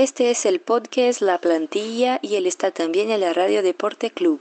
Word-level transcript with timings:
Este 0.00 0.30
es 0.30 0.46
el 0.46 0.60
podcast 0.60 1.20
La 1.22 1.38
Plantilla 1.38 2.20
y 2.22 2.36
él 2.36 2.46
está 2.46 2.70
también 2.70 3.10
en 3.10 3.20
la 3.20 3.32
Radio 3.32 3.64
Deporte 3.64 4.12
Club. 4.12 4.40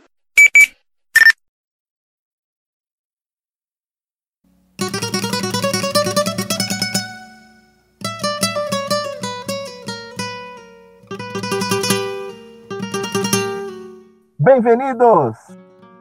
Bem-vindos! 14.38 15.38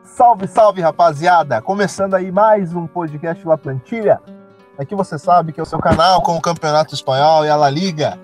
Salve, 0.05 0.47
salve, 0.49 0.83
rapaziada! 0.83 1.63
Começando 1.63 2.13
aí 2.13 2.31
mais 2.31 2.75
um 2.75 2.87
podcast 2.87 3.43
La 3.47 3.57
Plantilha. 3.57 4.21
Aqui 4.79 4.95
você 4.95 5.19
sabe 5.19 5.55
que 5.55 5.61
é 5.61 5.63
o 5.63 5.67
seu 5.67 5.79
canal 5.79 6.21
com 6.21 6.37
o 6.37 6.43
Campeonato 6.43 6.95
Espanhol 6.95 7.47
e 7.47 7.49
a 7.49 7.57
La 7.57 7.71
Liga. 7.71 8.19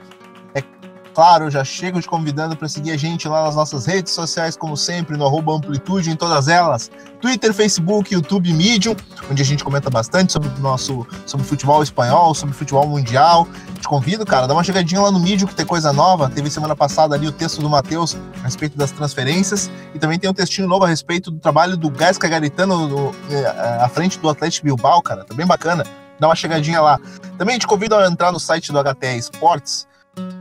É 1.12 1.14
claro, 1.14 1.50
já 1.50 1.62
chego 1.62 2.00
te 2.00 2.08
convidando 2.08 2.56
para 2.56 2.66
seguir 2.66 2.90
a 2.90 2.96
gente 2.96 3.28
lá 3.28 3.44
nas 3.44 3.54
nossas 3.54 3.84
redes 3.84 4.14
sociais, 4.14 4.56
como 4.56 4.78
sempre, 4.78 5.14
no 5.14 5.26
arroba 5.26 5.52
Amplitude, 5.52 6.10
em 6.10 6.16
todas 6.16 6.48
elas. 6.48 6.90
Twitter, 7.20 7.52
Facebook, 7.52 8.14
YouTube, 8.14 8.50
Medium, 8.50 8.96
onde 9.30 9.42
a 9.42 9.44
gente 9.44 9.62
comenta 9.62 9.90
bastante 9.90 10.32
sobre 10.32 10.48
o 10.48 10.58
nosso 10.58 11.06
sobre 11.26 11.46
futebol 11.46 11.82
espanhol, 11.82 12.34
sobre 12.34 12.54
futebol 12.54 12.88
mundial. 12.88 13.46
Te 13.78 13.86
convido, 13.86 14.24
cara, 14.24 14.46
dá 14.46 14.54
uma 14.54 14.64
chegadinha 14.64 15.02
lá 15.02 15.10
no 15.10 15.20
Medium 15.20 15.46
que 15.46 15.54
tem 15.54 15.66
coisa 15.66 15.92
nova. 15.92 16.30
Teve 16.30 16.48
semana 16.48 16.74
passada 16.74 17.14
ali 17.14 17.28
o 17.28 17.32
texto 17.32 17.60
do 17.60 17.68
Matheus 17.68 18.16
a 18.40 18.44
respeito 18.44 18.78
das 18.78 18.90
transferências 18.90 19.70
e 19.94 19.98
também 19.98 20.18
tem 20.18 20.30
um 20.30 20.34
textinho 20.34 20.66
novo 20.66 20.86
a 20.86 20.88
respeito 20.88 21.30
do 21.30 21.38
trabalho 21.38 21.76
do 21.76 21.90
Gasca 21.90 22.26
Garitano 22.26 22.88
no, 22.88 23.14
é, 23.30 23.46
à 23.82 23.88
frente 23.90 24.18
do 24.18 24.30
Atlético 24.30 24.64
Bilbao, 24.64 25.02
cara. 25.02 25.26
Tá 25.26 25.34
bem 25.34 25.46
bacana. 25.46 25.84
Dá 26.18 26.26
uma 26.26 26.34
chegadinha 26.34 26.80
lá. 26.80 26.98
Também 27.36 27.58
te 27.58 27.66
convido 27.66 27.96
a 27.96 28.06
entrar 28.06 28.32
no 28.32 28.40
site 28.40 28.72
do 28.72 28.82
HTE 28.82 29.18
Esportes 29.18 29.91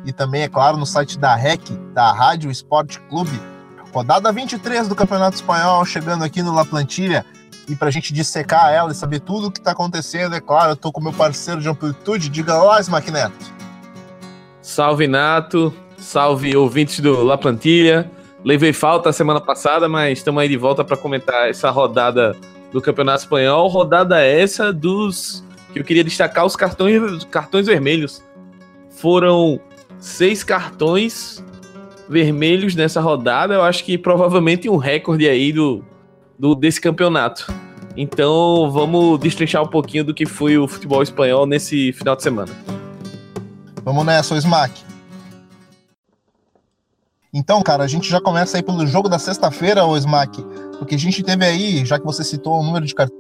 e 0.06 0.12
também, 0.12 0.42
é 0.42 0.50
claro, 0.50 0.78
no 0.78 0.86
site 0.86 1.18
da 1.18 1.36
REC, 1.36 1.62
da 1.94 2.12
Rádio 2.12 2.52
Esporte 2.52 3.00
Clube. 3.02 3.40
Rodada 3.94 4.32
23 4.32 4.88
do 4.88 4.96
Campeonato 4.96 5.36
Espanhol, 5.36 5.84
chegando 5.86 6.24
aqui 6.24 6.42
no 6.42 6.54
La 6.54 6.66
Plantilha. 6.66 7.26
E 7.70 7.76
para 7.76 7.90
a 7.90 7.92
gente 7.92 8.14
dissecar 8.14 8.72
ela 8.72 8.92
e 8.92 8.96
saber 8.96 9.20
tudo 9.20 9.48
o 9.48 9.52
que 9.52 9.60
está 9.60 9.72
acontecendo, 9.72 10.36
é 10.36 10.42
claro, 10.42 10.72
eu 10.72 10.76
tô 10.76 10.92
com 10.92 11.02
meu 11.02 11.14
parceiro 11.14 11.62
de 11.62 11.70
amplitude. 11.70 12.30
Diga 12.30 12.58
lá, 12.58 12.80
Smack 12.80 13.12
Neto. 13.12 13.34
Salve, 14.62 15.08
Nato. 15.08 15.74
Salve, 15.98 16.56
ouvintes 16.56 17.00
do 17.00 17.24
La 17.24 17.38
Plantilha. 17.38 18.10
Levei 18.44 18.74
falta 18.74 19.14
semana 19.14 19.40
passada, 19.40 19.88
mas 19.88 20.18
estamos 20.18 20.42
aí 20.42 20.50
de 20.50 20.58
volta 20.58 20.84
para 20.84 20.98
comentar 20.98 21.50
essa 21.50 21.70
rodada 21.70 22.36
do 22.72 22.82
Campeonato 22.82 23.20
Espanhol. 23.20 23.68
Rodada 23.68 24.20
essa 24.20 24.74
dos 24.74 25.44
que 25.72 25.80
eu 25.80 25.84
queria 25.84 26.04
destacar 26.04 26.46
os 26.46 26.56
cartões, 26.56 27.24
cartões 27.26 27.68
vermelhos. 27.68 28.24
Foram 28.90 29.60
seis 30.02 30.44
cartões 30.44 31.42
vermelhos 32.10 32.76
nessa 32.76 33.00
rodada. 33.00 33.54
Eu 33.54 33.62
acho 33.62 33.86
que 33.86 33.98
provavelmente 33.98 34.68
um 34.68 34.76
recorde 34.76 35.30
aí 35.30 35.54
do, 35.54 35.86
do 36.38 36.54
desse 36.56 36.82
campeonato. 36.82 37.54
Então 37.96 38.70
vamos 38.72 39.20
destrinchar 39.20 39.64
um 39.64 39.68
pouquinho 39.68 40.04
do 40.04 40.14
que 40.14 40.26
foi 40.26 40.58
o 40.58 40.68
futebol 40.68 41.04
espanhol 41.04 41.46
nesse 41.46 41.94
final 41.94 42.16
de 42.16 42.24
semana. 42.24 42.52
Vamos 43.86 44.06
nessa, 44.06 44.34
o 44.34 44.38
Smack. 44.38 44.84
Então, 47.34 47.62
cara, 47.64 47.84
a 47.84 47.88
gente 47.88 48.10
já 48.10 48.20
começa 48.20 48.58
aí 48.58 48.64
pelo 48.64 48.86
jogo 48.86 49.08
da 49.08 49.18
sexta-feira, 49.18 49.86
o 49.86 49.96
Smack, 49.96 50.44
porque 50.78 50.96
a 50.96 51.00
gente 51.00 51.24
teve 51.24 51.46
aí, 51.46 51.86
já 51.86 51.98
que 51.98 52.06
você 52.06 52.24
citou 52.24 52.60
o 52.60 52.64
número 52.64 52.86
de 52.86 52.94
cartões 52.94 53.20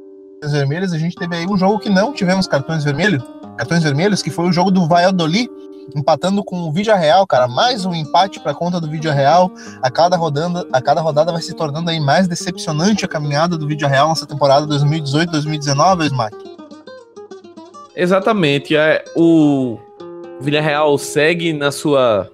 vermelhos, 0.51 0.91
a 0.91 0.97
gente 0.97 1.15
teve 1.15 1.33
aí 1.33 1.47
um 1.47 1.57
jogo 1.57 1.79
que 1.79 1.89
não 1.89 2.11
tivemos 2.11 2.45
cartões 2.45 2.83
vermelhos, 2.83 3.23
cartões 3.57 3.83
vermelhos, 3.83 4.21
que 4.21 4.29
foi 4.29 4.49
o 4.49 4.51
jogo 4.51 4.69
do 4.69 4.85
Valladolid, 4.85 5.49
empatando 5.95 6.43
com 6.43 6.61
o 6.61 6.71
Vídeo 6.71 6.95
Real, 6.95 7.25
cara, 7.27 7.47
mais 7.47 7.85
um 7.85 7.93
empate 7.93 8.39
para 8.39 8.53
conta 8.53 8.79
do 8.79 8.89
Vídeo 8.89 9.11
Real. 9.11 9.51
A 9.81 9.89
cada 9.89 10.15
rodada, 10.15 10.67
a 10.71 10.81
cada 10.81 11.01
rodada 11.01 11.31
vai 11.31 11.41
se 11.41 11.53
tornando 11.53 11.89
aí 11.89 11.99
mais 11.99 12.27
decepcionante 12.27 13.05
a 13.05 13.07
caminhada 13.07 13.57
do 13.57 13.67
Vídeo 13.67 13.87
Real 13.87 14.09
nessa 14.09 14.25
temporada 14.25 14.67
2018-2019, 14.67 16.05
Smack. 16.05 16.37
Exatamente, 17.95 18.75
é 18.75 19.03
o 19.15 19.77
Villarreal 20.39 20.97
segue 20.97 21.53
na 21.53 21.71
sua 21.71 22.31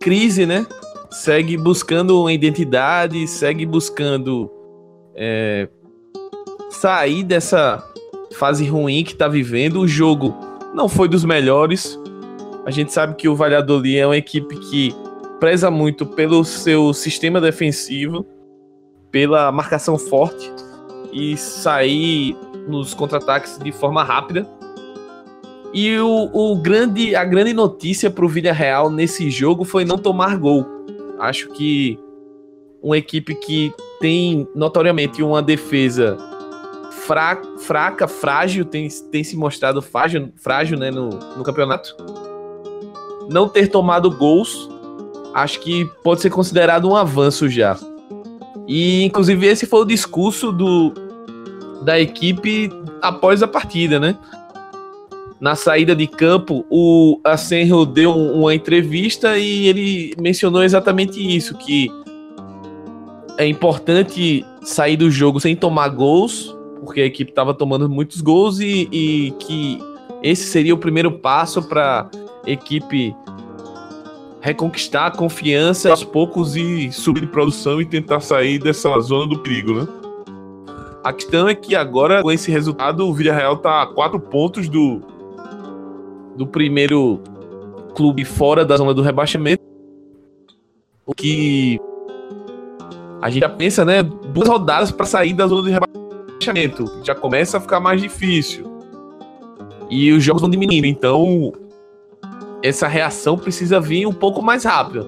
crise, 0.00 0.44
né? 0.44 0.66
Segue 1.10 1.56
buscando 1.56 2.20
uma 2.20 2.32
identidade, 2.32 3.26
segue 3.26 3.64
buscando 3.64 4.50
é, 5.14 5.68
sair 6.70 7.22
dessa 7.22 7.82
fase 8.36 8.66
ruim 8.66 9.04
que 9.04 9.14
tá 9.14 9.26
vivendo. 9.28 9.80
O 9.80 9.88
jogo 9.88 10.34
não 10.74 10.88
foi 10.88 11.08
dos 11.08 11.24
melhores. 11.24 11.98
A 12.66 12.70
gente 12.72 12.92
sabe 12.92 13.14
que 13.14 13.28
o 13.28 13.36
Valladolid 13.36 13.96
é 13.96 14.04
uma 14.04 14.16
equipe 14.16 14.56
que 14.56 14.92
preza 15.38 15.70
muito 15.70 16.04
pelo 16.04 16.44
seu 16.44 16.92
sistema 16.92 17.40
defensivo, 17.40 18.26
pela 19.08 19.52
marcação 19.52 19.96
forte 19.96 20.52
e 21.12 21.36
sair 21.36 22.36
nos 22.66 22.92
contra-ataques 22.92 23.56
de 23.56 23.70
forma 23.70 24.02
rápida. 24.02 24.44
E 25.72 25.96
o, 26.00 26.28
o 26.32 26.56
grande, 26.56 27.14
a 27.14 27.24
grande 27.24 27.52
notícia 27.52 28.10
para 28.10 28.24
o 28.24 28.28
Villarreal 28.28 28.90
nesse 28.90 29.30
jogo 29.30 29.64
foi 29.64 29.84
não 29.84 29.96
tomar 29.96 30.36
gol. 30.36 30.66
Acho 31.20 31.48
que 31.50 31.96
uma 32.82 32.98
equipe 32.98 33.36
que 33.36 33.72
tem 34.00 34.44
notoriamente 34.56 35.22
uma 35.22 35.40
defesa 35.40 36.16
fra, 36.90 37.40
fraca, 37.58 38.08
frágil, 38.08 38.64
tem, 38.64 38.88
tem 39.12 39.22
se 39.22 39.36
mostrado 39.36 39.80
frágil, 39.80 40.32
frágil 40.34 40.76
né, 40.76 40.90
no, 40.90 41.10
no 41.10 41.44
campeonato. 41.44 42.25
Não 43.28 43.48
ter 43.48 43.68
tomado 43.68 44.10
gols, 44.10 44.68
acho 45.34 45.60
que 45.60 45.84
pode 46.02 46.20
ser 46.20 46.30
considerado 46.30 46.88
um 46.88 46.96
avanço 46.96 47.48
já. 47.48 47.76
E 48.66 49.04
inclusive 49.04 49.46
esse 49.46 49.66
foi 49.66 49.80
o 49.80 49.84
discurso 49.84 50.52
do, 50.52 50.92
da 51.82 51.98
equipe 52.00 52.70
após 53.02 53.42
a 53.42 53.48
partida, 53.48 54.00
né? 54.00 54.16
Na 55.38 55.54
saída 55.54 55.94
de 55.94 56.06
campo, 56.06 56.64
o 56.70 57.20
Asenjo 57.22 57.84
deu 57.84 58.12
uma 58.12 58.54
entrevista 58.54 59.38
e 59.38 59.68
ele 59.68 60.14
mencionou 60.18 60.62
exatamente 60.62 61.20
isso, 61.20 61.54
que 61.56 61.90
é 63.36 63.46
importante 63.46 64.44
sair 64.62 64.96
do 64.96 65.10
jogo 65.10 65.38
sem 65.38 65.54
tomar 65.54 65.88
gols 65.88 66.56
porque 66.86 67.00
a 67.00 67.06
equipe 67.06 67.30
estava 67.30 67.52
tomando 67.52 67.88
muitos 67.88 68.20
gols 68.20 68.60
e, 68.60 68.88
e, 68.92 69.30
que 69.40 69.78
esse 70.22 70.44
seria 70.44 70.72
o 70.72 70.78
primeiro 70.78 71.10
passo 71.18 71.62
para 71.62 72.08
equipe 72.46 73.14
reconquistar 74.40 75.06
a 75.06 75.10
confiança 75.10 75.90
aos 75.90 76.04
poucos 76.04 76.54
e 76.54 76.92
subir 76.92 77.22
de 77.22 77.26
produção 77.26 77.80
e 77.80 77.84
tentar 77.84 78.20
sair 78.20 78.58
dessa 78.58 78.98
zona 79.00 79.26
do 79.26 79.38
perigo, 79.40 79.74
né? 79.74 79.88
A 81.02 81.12
questão 81.12 81.48
é 81.48 81.54
que 81.54 81.74
agora, 81.74 82.22
com 82.22 82.30
esse 82.30 82.50
resultado, 82.50 83.06
o 83.06 83.14
Villarreal 83.14 83.54
está 83.54 83.82
a 83.82 83.86
quatro 83.86 84.18
pontos 84.18 84.68
do, 84.68 85.00
do 86.36 86.46
primeiro 86.46 87.20
clube 87.94 88.24
fora 88.24 88.64
da 88.64 88.76
zona 88.76 88.92
do 88.92 89.02
rebaixamento. 89.02 89.62
O 91.04 91.14
que 91.14 91.80
a 93.22 93.30
gente 93.30 93.42
já 93.42 93.48
pensa, 93.48 93.84
né? 93.84 94.02
Duas 94.02 94.48
rodadas 94.48 94.90
para 94.90 95.06
sair 95.06 95.32
da 95.32 95.46
zona 95.46 95.68
rebaixamento 95.68 95.96
rebaixamento. 96.46 97.00
Já 97.02 97.14
começa 97.14 97.58
a 97.58 97.60
ficar 97.60 97.80
mais 97.80 98.00
difícil. 98.00 98.64
E 99.90 100.12
os 100.12 100.22
jogos 100.22 100.42
vão 100.42 100.50
diminuindo. 100.50 100.86
Então, 100.86 101.52
essa 102.66 102.88
reação 102.88 103.38
precisa 103.38 103.80
vir 103.80 104.06
um 104.06 104.12
pouco 104.12 104.42
mais 104.42 104.64
rápida. 104.64 105.06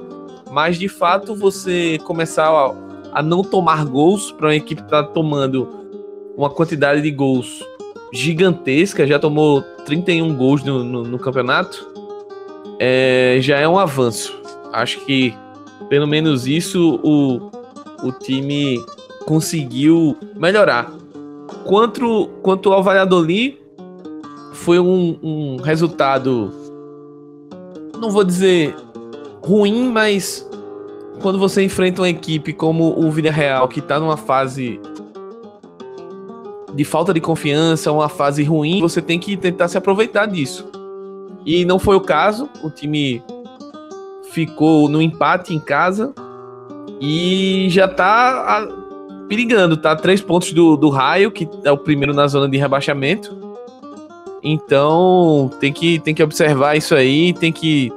Mas, 0.50 0.78
de 0.78 0.88
fato, 0.88 1.34
você 1.34 1.98
começar 2.04 2.48
a, 2.48 2.74
a 3.12 3.22
não 3.22 3.42
tomar 3.42 3.84
gols 3.84 4.32
para 4.32 4.46
uma 4.46 4.54
equipe 4.54 4.80
que 4.80 4.86
está 4.86 5.02
tomando 5.02 5.68
uma 6.36 6.48
quantidade 6.48 7.02
de 7.02 7.10
gols 7.10 7.62
gigantesca, 8.12 9.06
já 9.06 9.18
tomou 9.18 9.62
31 9.84 10.34
gols 10.34 10.62
no, 10.62 10.84
no, 10.84 11.02
no 11.02 11.18
campeonato, 11.18 11.86
é, 12.78 13.38
já 13.40 13.58
é 13.58 13.68
um 13.68 13.78
avanço. 13.78 14.40
Acho 14.72 15.00
que, 15.04 15.34
pelo 15.88 16.06
menos 16.06 16.46
isso, 16.46 17.00
o, 17.02 17.50
o 18.06 18.12
time 18.12 18.82
conseguiu 19.26 20.16
melhorar. 20.36 20.90
Quanto, 21.64 22.28
quanto 22.40 22.72
ao 22.72 22.82
Valladolid, 22.82 23.58
foi 24.54 24.78
um, 24.78 25.18
um 25.22 25.56
resultado, 25.56 26.52
não 27.98 28.10
vou 28.10 28.24
dizer 28.24 28.74
ruim, 29.42 29.90
mas 29.90 30.48
quando 31.20 31.38
você 31.38 31.62
enfrenta 31.62 32.02
uma 32.02 32.08
equipe 32.08 32.52
como 32.52 32.98
o 32.98 33.10
Villarreal, 33.10 33.68
que 33.68 33.80
está 33.80 33.98
numa 33.98 34.16
fase 34.16 34.80
de 36.74 36.84
falta 36.84 37.12
de 37.12 37.20
confiança, 37.20 37.90
uma 37.90 38.08
fase 38.08 38.42
ruim, 38.44 38.80
você 38.80 39.02
tem 39.02 39.18
que 39.18 39.36
tentar 39.36 39.68
se 39.68 39.76
aproveitar 39.76 40.26
disso. 40.26 40.68
E 41.44 41.64
não 41.64 41.78
foi 41.78 41.96
o 41.96 42.00
caso, 42.00 42.48
o 42.62 42.70
time 42.70 43.22
ficou 44.30 44.88
no 44.88 45.00
empate 45.00 45.54
em 45.54 45.58
casa 45.58 46.12
e 47.00 47.68
já 47.70 47.86
está 47.86 48.68
perigando, 49.28 49.76
tá? 49.76 49.94
Três 49.96 50.20
pontos 50.20 50.52
do, 50.52 50.76
do 50.76 50.88
Raio, 50.88 51.30
que 51.30 51.48
é 51.64 51.70
o 51.70 51.78
primeiro 51.78 52.14
na 52.14 52.26
zona 52.26 52.48
de 52.48 52.56
rebaixamento. 52.56 53.36
Então, 54.42 55.50
tem 55.60 55.72
que, 55.72 55.98
tem 55.98 56.14
que 56.14 56.22
observar 56.22 56.76
isso 56.76 56.94
aí, 56.94 57.32
tem 57.32 57.52
que 57.52 57.92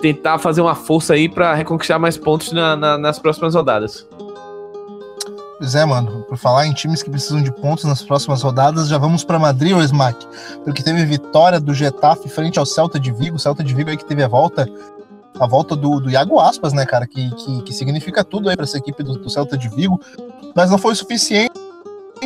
tentar 0.00 0.38
fazer 0.38 0.60
uma 0.60 0.74
força 0.74 1.14
aí 1.14 1.28
para 1.28 1.54
reconquistar 1.54 1.98
mais 1.98 2.16
pontos 2.16 2.52
na, 2.52 2.76
na, 2.76 2.98
nas 2.98 3.18
próximas 3.18 3.54
rodadas. 3.54 4.06
Pois 5.58 5.76
é, 5.76 5.84
mano. 5.84 6.24
Por 6.28 6.36
falar 6.36 6.66
em 6.66 6.72
times 6.72 7.04
que 7.04 7.08
precisam 7.08 7.40
de 7.40 7.52
pontos 7.52 7.84
nas 7.84 8.02
próximas 8.02 8.42
rodadas, 8.42 8.88
já 8.88 8.98
vamos 8.98 9.22
para 9.22 9.38
Madrid, 9.38 9.72
ou 9.72 9.80
Smack? 9.80 10.26
Porque 10.64 10.82
teve 10.82 11.04
vitória 11.04 11.60
do 11.60 11.72
Getafe 11.72 12.28
frente 12.28 12.58
ao 12.58 12.66
Celta 12.66 12.98
de 12.98 13.12
Vigo. 13.12 13.36
O 13.36 13.38
Celta 13.38 13.62
de 13.62 13.72
Vigo 13.72 13.88
aí 13.88 13.96
que 13.96 14.04
teve 14.04 14.24
a 14.24 14.28
volta 14.28 14.68
a 15.38 15.46
volta 15.46 15.74
do, 15.76 16.00
do 16.00 16.10
Iago 16.10 16.40
Aspas, 16.40 16.72
né, 16.72 16.84
cara? 16.84 17.06
Que, 17.06 17.30
que, 17.30 17.62
que 17.62 17.72
significa 17.72 18.24
tudo 18.24 18.48
aí 18.48 18.56
para 18.56 18.64
essa 18.64 18.76
equipe 18.76 19.04
do, 19.04 19.16
do, 19.16 19.30
Celta 19.30 19.56
de 19.56 19.68
Vigo. 19.68 20.00
Mas 20.54 20.68
não 20.68 20.78
foi 20.78 20.96
suficiente, 20.96 21.52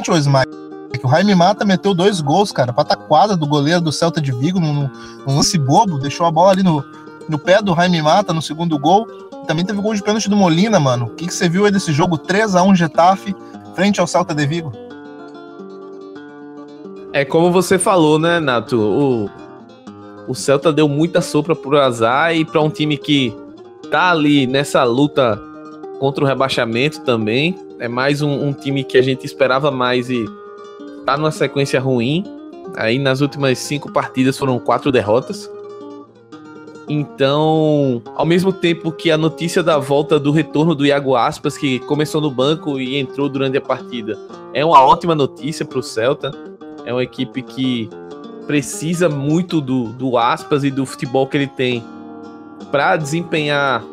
o 0.09 0.17
Smack. 0.17 0.66
O 1.07 1.09
Jaime 1.09 1.37
Mata 1.37 1.65
meteu 1.65 1.95
dois 1.95 2.21
gols, 2.21 2.51
cara. 2.51 2.73
Pataquada 2.73 3.37
do 3.37 3.47
goleiro 3.47 3.81
do 3.81 3.93
Celta 3.93 4.21
de 4.21 4.33
Vigo 4.33 4.59
num, 4.59 4.91
num 5.25 5.37
lance 5.37 5.57
bobo. 5.57 6.01
Deixou 6.01 6.27
a 6.27 6.33
bola 6.33 6.51
ali 6.51 6.65
no, 6.65 6.85
no 7.29 7.39
pé 7.39 7.63
do 7.63 7.73
Jaime 7.77 8.03
Mata 8.03 8.33
no 8.33 8.43
segundo 8.43 8.77
gol. 8.77 9.07
Também 9.47 9.65
teve 9.65 9.81
gol 9.81 9.95
de 9.95 10.03
pênalti 10.03 10.29
do 10.29 10.35
Molina, 10.35 10.81
mano. 10.81 11.07
O 11.07 11.11
que, 11.11 11.29
que 11.29 11.33
você 11.33 11.49
viu 11.49 11.65
aí 11.65 11.71
desse 11.71 11.93
jogo 11.93 12.19
3 12.19 12.57
a 12.57 12.65
1 12.65 12.75
Getafe 12.75 13.37
frente 13.77 14.01
ao 14.01 14.07
Celta 14.09 14.35
de 14.35 14.45
Vigo? 14.49 14.73
É 17.13 17.25
como 17.25 17.53
você 17.53 17.79
falou, 17.79 18.19
né, 18.19 18.41
Nato? 18.41 18.77
O, 18.77 19.31
o 20.27 20.35
Celta 20.35 20.73
deu 20.73 20.89
muita 20.89 21.21
sopra 21.21 21.55
pro 21.55 21.81
azar 21.81 22.35
e 22.35 22.45
para 22.45 22.61
um 22.61 22.69
time 22.69 22.99
que 22.99 23.33
tá 23.93 24.11
ali 24.11 24.45
nessa 24.45 24.83
luta 24.83 25.41
contra 26.01 26.25
o 26.25 26.27
rebaixamento 26.27 27.03
também. 27.03 27.57
É 27.79 27.87
mais 27.87 28.23
um, 28.23 28.49
um, 28.49 28.53
time 28.53 28.83
que 28.83 28.99
a 28.99 29.03
gente 29.03 29.25
esperava 29.25 29.71
mais 29.71 30.11
e 30.11 30.25
tá 31.07 31.17
numa 31.17 31.31
sequência 31.31 31.81
ruim. 31.81 32.25
Aí 32.77 32.99
nas 32.99 33.21
últimas 33.21 33.59
cinco 33.59 33.91
partidas 33.91 34.37
foram 34.37 34.59
quatro 34.59 34.93
derrotas. 34.93 35.51
Então, 36.89 38.03
ao 38.15 38.25
mesmo 38.25 38.53
tempo 38.53 38.93
que 38.93 39.11
a 39.11 39.19
notícia 39.19 39.63
da 39.63 39.79
volta 39.79 40.21
do 40.21 40.31
retorno 40.31 40.75
do 40.75 40.87
Iago 40.87 41.17
Aspas, 41.17 41.57
que 41.57 41.81
começou 41.81 42.21
no 42.21 42.31
banco 42.31 42.79
e 42.79 42.97
entrou 42.97 43.29
durante 43.29 43.57
a 43.57 43.61
partida, 43.61 44.17
é 44.53 44.65
uma 44.65 44.81
ótima 44.85 45.15
notícia 45.15 45.65
para 45.65 45.79
o 45.79 45.83
Celta. 45.83 46.31
É 46.85 46.93
uma 46.93 47.03
equipe 47.03 47.43
que 47.43 47.89
precisa 48.47 49.09
muito 49.09 49.61
do, 49.61 49.87
do 49.93 50.17
Aspas 50.17 50.63
e 50.63 50.71
do 50.71 50.87
futebol 50.87 51.27
que 51.27 51.37
ele 51.37 51.49
tem 51.49 51.85
para 52.71 52.97
desempenhar 52.97 53.85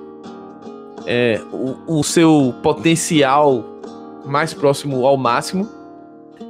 é, 1.05 1.41
o, 1.51 1.99
o, 1.99 2.03
seu 2.03 2.53
potencial 2.61 3.63
mais 4.25 4.53
próximo 4.53 5.05
ao 5.05 5.17
máximo. 5.17 5.67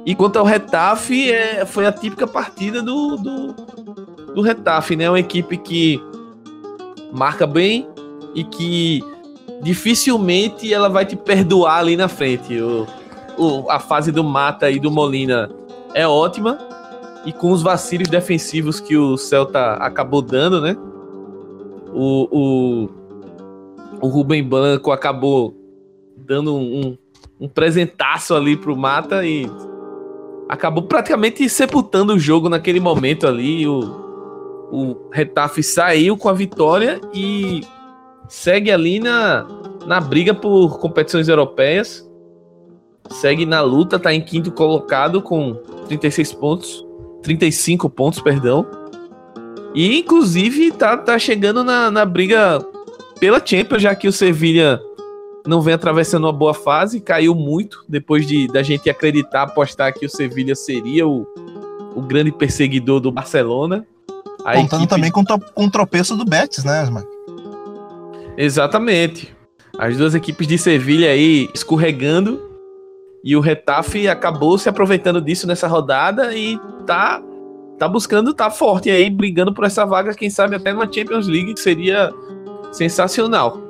E 0.06 0.14
quanto 0.14 0.38
ao 0.38 0.44
Retafe, 0.44 1.30
é, 1.32 1.64
foi 1.64 1.86
a 1.86 1.92
típica 1.92 2.26
partida 2.26 2.82
do, 2.82 3.16
do, 3.16 3.52
do 4.34 4.42
Retafe, 4.42 4.96
né? 4.96 5.08
Uma 5.08 5.20
equipe 5.20 5.56
que 5.56 6.00
marca 7.12 7.46
bem 7.46 7.88
e 8.34 8.44
que 8.44 9.02
dificilmente 9.62 10.72
ela 10.72 10.88
vai 10.88 11.06
te 11.06 11.16
perdoar 11.16 11.78
ali 11.78 11.96
na 11.96 12.08
frente. 12.08 12.60
O, 12.60 12.86
o, 13.38 13.70
a 13.70 13.78
fase 13.78 14.12
do 14.12 14.22
Mata 14.22 14.70
e 14.70 14.78
do 14.78 14.90
Molina 14.90 15.50
é 15.94 16.06
ótima, 16.06 16.58
e 17.24 17.32
com 17.32 17.50
os 17.50 17.62
vacilos 17.62 18.08
defensivos 18.08 18.80
que 18.80 18.96
o 18.96 19.16
Celta 19.16 19.74
acabou 19.74 20.20
dando, 20.20 20.60
né? 20.60 20.76
O, 21.92 22.28
o, 22.30 22.88
o 24.00 24.08
Rubem 24.08 24.42
Blanco 24.42 24.90
acabou 24.90 25.54
dando 26.16 26.54
um, 26.54 26.98
um 27.40 27.48
presentaço 27.48 28.34
ali 28.34 28.56
pro 28.56 28.76
Mata 28.76 29.24
e 29.24 29.48
acabou 30.48 30.84
praticamente 30.84 31.48
sepultando 31.48 32.14
o 32.14 32.18
jogo 32.18 32.48
naquele 32.48 32.80
momento 32.80 33.26
ali. 33.26 33.66
O, 33.66 33.80
o 34.70 34.96
Retafe 35.12 35.62
saiu 35.62 36.16
com 36.16 36.28
a 36.28 36.32
vitória 36.32 37.00
e 37.12 37.62
segue 38.28 38.70
ali 38.70 39.00
na, 39.00 39.46
na 39.86 40.00
briga 40.00 40.34
por 40.34 40.78
competições 40.78 41.28
europeias. 41.28 42.08
Segue 43.10 43.44
na 43.44 43.60
luta, 43.60 43.98
tá 43.98 44.14
em 44.14 44.20
quinto 44.20 44.50
colocado 44.50 45.20
com 45.20 45.54
36 45.88 46.32
pontos. 46.32 46.86
35 47.22 47.88
pontos, 47.88 48.20
perdão. 48.20 48.66
E 49.74 49.98
inclusive 49.98 50.70
tá, 50.72 50.96
tá 50.96 51.18
chegando 51.18 51.64
na, 51.64 51.90
na 51.90 52.04
briga 52.04 52.64
pela 53.18 53.44
Champions, 53.44 53.82
já 53.82 53.94
que 53.94 54.06
o 54.06 54.12
Sevilha 54.12 54.80
não 55.46 55.60
vem 55.60 55.74
atravessando 55.74 56.24
uma 56.24 56.32
boa 56.32 56.54
fase, 56.54 57.00
caiu 57.00 57.34
muito 57.34 57.84
depois 57.88 58.26
de 58.26 58.48
da 58.48 58.62
gente 58.62 58.88
acreditar, 58.88 59.42
apostar 59.42 59.92
que 59.92 60.06
o 60.06 60.08
Sevilha 60.08 60.54
seria 60.54 61.06
o, 61.06 61.26
o 61.94 62.00
grande 62.00 62.32
perseguidor 62.32 63.00
do 63.00 63.12
Barcelona. 63.12 63.86
A 64.44 64.54
Contando 64.54 64.82
equipe... 64.82 64.88
também 64.88 65.10
com, 65.10 65.24
com 65.24 65.64
o 65.64 65.70
tropeço 65.70 66.16
do 66.16 66.24
Betis, 66.24 66.64
né, 66.64 66.80
Asma? 66.80 67.04
Exatamente. 68.36 69.34
As 69.78 69.96
duas 69.96 70.14
equipes 70.14 70.46
de 70.46 70.56
Sevilha 70.56 71.10
aí 71.10 71.48
escorregando 71.54 72.40
e 73.22 73.36
o 73.36 73.40
Retafe 73.40 74.08
acabou 74.08 74.58
se 74.58 74.68
aproveitando 74.68 75.20
disso 75.20 75.46
nessa 75.46 75.66
rodada 75.66 76.34
e 76.36 76.58
tá, 76.86 77.22
tá 77.78 77.88
buscando, 77.88 78.34
tá 78.34 78.50
forte 78.50 78.90
aí, 78.90 79.10
brigando 79.10 79.52
por 79.52 79.64
essa 79.64 79.84
vaga, 79.84 80.14
quem 80.14 80.30
sabe 80.30 80.56
até 80.56 80.72
numa 80.72 80.90
Champions 80.90 81.26
League, 81.26 81.54
que 81.54 81.60
seria 81.60 82.12
sensacional. 82.70 83.63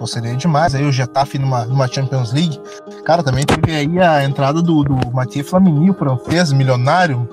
Pô, 0.00 0.06
seria 0.06 0.34
demais 0.34 0.74
aí 0.74 0.82
o 0.86 0.90
Getafe 0.90 1.38
numa, 1.38 1.66
numa 1.66 1.86
Champions 1.86 2.32
League. 2.32 2.58
Cara, 3.04 3.22
também 3.22 3.44
teve 3.44 3.76
aí 3.76 4.00
a 4.00 4.24
entrada 4.24 4.62
do, 4.62 4.82
do 4.82 5.12
Mathieu 5.12 5.44
Flamini, 5.44 5.90
o 5.90 5.94
francês, 5.94 6.52
milionário. 6.52 7.28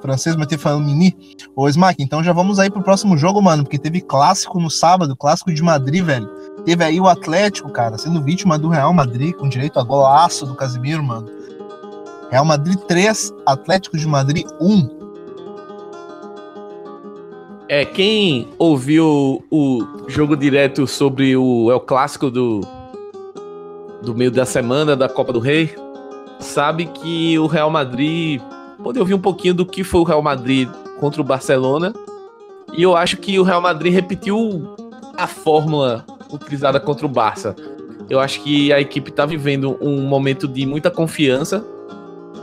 Francês 0.00 0.34
Mathieu 0.34 0.58
Flamini. 0.58 1.14
Ô, 1.54 1.68
Smack, 1.68 2.02
então 2.02 2.24
já 2.24 2.32
vamos 2.32 2.58
aí 2.58 2.70
pro 2.70 2.82
próximo 2.82 3.14
jogo, 3.18 3.42
mano, 3.42 3.62
porque 3.62 3.78
teve 3.78 4.00
clássico 4.00 4.58
no 4.58 4.70
sábado, 4.70 5.14
clássico 5.14 5.52
de 5.52 5.62
Madrid, 5.62 6.02
velho. 6.02 6.26
Teve 6.64 6.82
aí 6.82 6.98
o 6.98 7.06
Atlético, 7.06 7.68
cara, 7.68 7.98
sendo 7.98 8.22
vítima 8.22 8.58
do 8.58 8.70
Real 8.70 8.94
Madrid, 8.94 9.34
com 9.34 9.46
direito 9.46 9.78
a 9.78 9.82
golaço 9.82 10.46
do 10.46 10.54
Casimiro, 10.54 11.02
mano. 11.02 11.28
Real 12.30 12.46
Madrid 12.46 12.78
3, 12.88 13.34
Atlético 13.44 13.98
de 13.98 14.06
Madrid 14.06 14.46
1. 14.58 15.01
É, 17.74 17.86
quem 17.86 18.48
ouviu 18.58 19.42
o 19.50 20.04
jogo 20.06 20.36
direto 20.36 20.86
sobre 20.86 21.34
o 21.34 21.70
é 21.70 21.74
o 21.74 21.80
clássico 21.80 22.30
do 22.30 22.60
do 24.02 24.14
meio 24.14 24.30
da 24.30 24.44
semana 24.44 24.94
da 24.94 25.08
Copa 25.08 25.32
do 25.32 25.38
Rei, 25.38 25.74
sabe 26.38 26.84
que 26.84 27.38
o 27.38 27.46
Real 27.46 27.70
Madrid 27.70 28.42
pode 28.84 28.98
ouvir 28.98 29.14
um 29.14 29.18
pouquinho 29.18 29.54
do 29.54 29.64
que 29.64 29.82
foi 29.82 30.02
o 30.02 30.04
Real 30.04 30.20
Madrid 30.20 30.68
contra 31.00 31.22
o 31.22 31.24
Barcelona. 31.24 31.94
E 32.74 32.82
eu 32.82 32.94
acho 32.94 33.16
que 33.16 33.38
o 33.38 33.42
Real 33.42 33.62
Madrid 33.62 33.90
repetiu 33.90 34.76
a 35.16 35.26
fórmula 35.26 36.04
utilizada 36.30 36.78
contra 36.78 37.06
o 37.06 37.08
Barça. 37.08 37.56
Eu 38.10 38.20
acho 38.20 38.42
que 38.42 38.70
a 38.70 38.82
equipe 38.82 39.08
está 39.08 39.24
vivendo 39.24 39.78
um 39.80 40.02
momento 40.02 40.46
de 40.46 40.66
muita 40.66 40.90
confiança, 40.90 41.64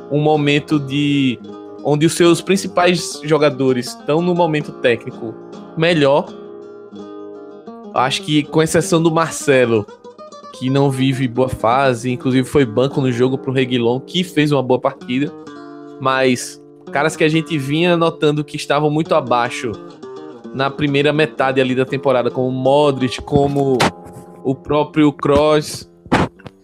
um 0.10 0.20
momento 0.20 0.80
de 0.80 1.38
onde 1.84 2.06
os 2.06 2.14
seus 2.14 2.42
principais 2.42 3.20
jogadores 3.24 3.88
estão 3.88 4.22
no 4.22 4.34
momento 4.36 4.72
técnico 4.74 5.34
melhor. 5.78 6.28
Acho 7.94 8.22
que 8.22 8.44
com 8.44 8.62
exceção 8.62 9.02
do 9.02 9.12
Marcelo, 9.12 9.86
que 10.54 10.70
não 10.70 10.92
vive 10.92 11.28
boa 11.28 11.50
fase, 11.50 12.12
inclusive 12.12 12.48
foi 12.48 12.66
banco 12.66 13.02
no 13.02 13.12
jogo 13.12 13.38
para 13.38 13.52
o 13.52 13.54
Reguilon, 13.54 14.00
que 14.00 14.24
fez 14.24 14.52
uma 14.52 14.62
boa 14.62 14.80
partida, 14.80 15.32
mas 16.00 16.62
caras 16.92 17.16
que 17.16 17.24
a 17.24 17.30
gente 17.30 17.58
vinha 17.58 17.96
notando 17.96 18.44
que 18.44 18.56
estavam 18.56 18.90
muito 18.90 19.14
abaixo 19.16 19.72
na 20.54 20.70
primeira 20.70 21.14
metade 21.14 21.62
ali 21.62 21.76
da 21.76 21.86
temporada, 21.86 22.32
como 22.32 22.52
Modric, 22.52 23.22
como 23.22 23.78
o 24.44 24.56
próprio 24.56 25.12
Kroos, 25.14 25.90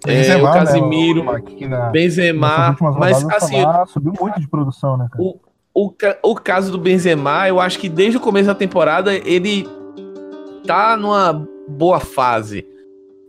é, 0.07 0.38
o 0.38 0.43
né, 0.43 0.53
Casimiro, 0.53 1.24
né, 1.24 1.89
Benzema, 1.91 2.75
mas 2.97 3.24
assim, 3.29 3.57
subiu 3.88 4.13
muito 4.19 4.39
de 4.39 4.47
produção, 4.47 4.97
né, 4.97 5.07
cara? 5.12 5.24
O, 5.24 5.39
o, 5.74 5.91
o 6.24 6.35
caso 6.35 6.71
do 6.71 6.77
Benzema, 6.77 7.47
eu 7.47 7.59
acho 7.59 7.79
que 7.79 7.89
desde 7.89 8.17
o 8.17 8.19
começo 8.19 8.47
da 8.47 8.55
temporada 8.55 9.13
ele 9.13 9.67
tá 10.65 10.95
numa 10.95 11.45
boa 11.67 12.00
fase. 12.00 12.65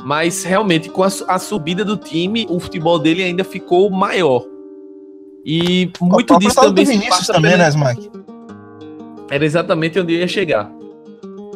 Mas 0.05 0.45
realmente, 0.45 0.89
com 0.89 1.03
a, 1.03 1.09
a 1.29 1.39
subida 1.39 1.85
do 1.85 1.97
time, 1.97 2.47
o 2.49 2.61
futebol 2.61 2.99
dele 2.99 3.23
ainda 3.23 3.43
ficou 3.43 3.91
maior. 3.91 4.45
E 5.45 5.91
muito 6.01 6.39
disso 6.39 6.61
também 6.61 6.87
se 6.87 7.09
passa 7.09 7.33
também, 7.33 7.57
né, 7.57 7.69
Smack? 7.69 8.11
Era 9.31 9.45
exatamente 9.45 9.99
onde 9.99 10.15
eu 10.15 10.21
ia 10.21 10.29
chegar. 10.29 10.71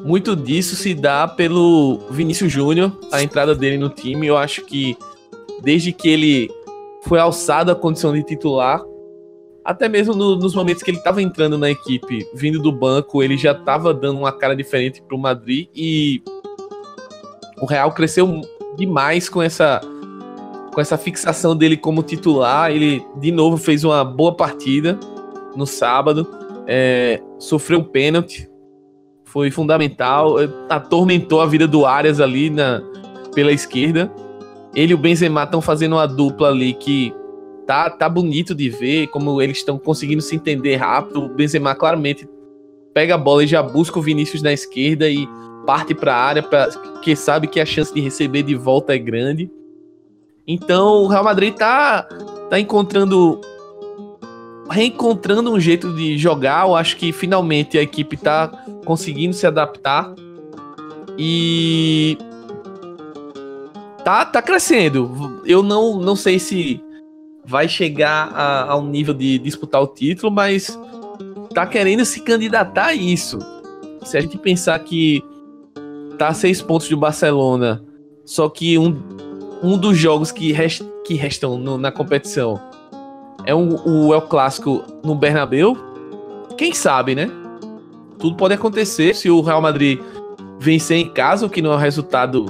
Muito 0.04 0.34
disso 0.34 0.76
se 0.76 0.94
dá 0.94 1.28
pelo 1.28 1.98
Vinícius 2.10 2.52
Júnior, 2.52 2.92
a 3.12 3.22
entrada 3.22 3.54
dele 3.54 3.78
no 3.78 3.88
time. 3.88 4.26
Eu 4.26 4.36
acho 4.36 4.64
que 4.64 4.96
desde 5.62 5.92
que 5.92 6.08
ele 6.08 6.50
foi 7.02 7.18
alçado 7.18 7.70
à 7.70 7.74
condição 7.74 8.12
de 8.12 8.22
titular, 8.22 8.82
até 9.64 9.88
mesmo 9.88 10.14
no, 10.14 10.36
nos 10.36 10.54
momentos 10.54 10.82
que 10.82 10.90
ele 10.90 10.98
estava 10.98 11.20
entrando 11.20 11.58
na 11.58 11.70
equipe, 11.70 12.26
vindo 12.34 12.60
do 12.60 12.72
banco, 12.72 13.22
ele 13.22 13.36
já 13.36 13.52
estava 13.52 13.92
dando 13.92 14.18
uma 14.18 14.32
cara 14.32 14.56
diferente 14.56 15.02
para 15.02 15.16
o 15.16 15.20
Madrid 15.20 15.68
e 15.74 16.22
o 17.60 17.66
Real 17.66 17.92
cresceu 17.92 18.40
demais 18.76 19.28
com 19.28 19.42
essa 19.42 19.80
com 20.72 20.80
essa 20.80 20.96
fixação 20.96 21.54
dele 21.56 21.76
como 21.76 22.02
titular. 22.02 22.70
Ele 22.70 23.04
de 23.16 23.30
novo 23.30 23.56
fez 23.56 23.84
uma 23.84 24.04
boa 24.04 24.34
partida 24.34 24.98
no 25.54 25.66
sábado 25.66 26.26
é, 26.72 27.20
sofreu 27.38 27.80
um 27.80 27.84
pênalti. 27.84 28.49
Foi 29.32 29.50
fundamental, 29.50 30.36
atormentou 30.68 31.40
a 31.40 31.46
vida 31.46 31.66
do 31.66 31.86
Arias 31.86 32.20
ali 32.20 32.50
na, 32.50 32.82
pela 33.32 33.52
esquerda. 33.52 34.10
Ele 34.74 34.92
e 34.92 34.94
o 34.94 34.98
Benzema 34.98 35.44
estão 35.44 35.60
fazendo 35.60 35.94
uma 35.96 36.06
dupla 36.06 36.48
ali 36.48 36.74
que 36.74 37.14
tá, 37.66 37.88
tá 37.88 38.08
bonito 38.08 38.54
de 38.54 38.68
ver, 38.68 39.06
como 39.08 39.40
eles 39.40 39.58
estão 39.58 39.78
conseguindo 39.78 40.20
se 40.20 40.34
entender 40.34 40.76
rápido. 40.76 41.24
O 41.24 41.28
Benzema 41.28 41.74
claramente 41.74 42.28
pega 42.92 43.14
a 43.14 43.18
bola 43.18 43.44
e 43.44 43.46
já 43.46 43.62
busca 43.62 43.98
o 43.98 44.02
Vinícius 44.02 44.42
na 44.42 44.52
esquerda 44.52 45.08
e 45.08 45.28
parte 45.64 45.94
para 45.94 46.14
a 46.14 46.18
área, 46.18 46.42
pra, 46.42 46.68
que 47.00 47.14
sabe 47.14 47.46
que 47.46 47.60
a 47.60 47.66
chance 47.66 47.94
de 47.94 48.00
receber 48.00 48.42
de 48.42 48.56
volta 48.56 48.94
é 48.94 48.98
grande. 48.98 49.48
Então 50.46 51.04
o 51.04 51.06
Real 51.06 51.22
Madrid 51.22 51.54
tá, 51.54 52.02
tá 52.48 52.58
encontrando 52.58 53.40
reencontrando 54.70 55.52
um 55.52 55.58
jeito 55.58 55.92
de 55.92 56.16
jogar. 56.16 56.66
Eu 56.66 56.76
acho 56.76 56.96
que 56.96 57.12
finalmente 57.12 57.76
a 57.76 57.82
equipe 57.82 58.16
tá 58.16 58.48
conseguindo 58.84 59.34
se 59.34 59.46
adaptar 59.46 60.14
e 61.18 62.16
tá, 64.04 64.24
tá 64.24 64.40
crescendo. 64.40 65.42
Eu 65.44 65.62
não, 65.62 65.98
não 65.98 66.14
sei 66.14 66.38
se 66.38 66.82
vai 67.44 67.68
chegar 67.68 68.30
a, 68.32 68.70
ao 68.70 68.82
nível 68.82 69.12
de 69.12 69.38
disputar 69.38 69.82
o 69.82 69.86
título, 69.88 70.30
mas 70.30 70.78
tá 71.52 71.66
querendo 71.66 72.04
se 72.04 72.20
candidatar 72.20 72.86
a 72.86 72.94
isso. 72.94 73.38
Se 74.04 74.16
a 74.16 74.20
gente 74.20 74.38
pensar 74.38 74.78
que 74.78 75.22
tá 76.16 76.28
a 76.28 76.34
seis 76.34 76.62
pontos 76.62 76.88
do 76.88 76.96
Barcelona, 76.96 77.84
só 78.24 78.48
que 78.48 78.78
um, 78.78 78.96
um 79.62 79.76
dos 79.76 79.98
jogos 79.98 80.30
que, 80.30 80.52
rest, 80.52 80.82
que 81.04 81.14
restam 81.14 81.58
no, 81.58 81.76
na 81.76 81.90
competição 81.90 82.60
é 83.44 83.54
um, 83.54 83.76
o 83.86 84.14
El 84.14 84.22
Clássico 84.22 84.82
no 85.02 85.14
Bernabéu, 85.14 85.76
quem 86.56 86.74
sabe, 86.74 87.14
né? 87.14 87.30
Tudo 88.18 88.36
pode 88.36 88.54
acontecer 88.54 89.14
se 89.14 89.30
o 89.30 89.40
Real 89.40 89.62
Madrid 89.62 90.00
vencer 90.58 90.98
em 90.98 91.08
casa, 91.08 91.46
o 91.46 91.50
que 91.50 91.62
não 91.62 91.72
é 91.72 91.76
um 91.76 91.78
resultado. 91.78 92.46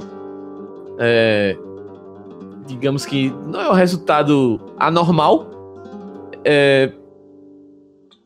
É, 0.99 1.57
digamos 2.67 3.05
que 3.05 3.33
não 3.47 3.61
é 3.61 3.69
um 3.69 3.73
resultado 3.73 4.59
anormal. 4.77 5.47
É, 6.43 6.91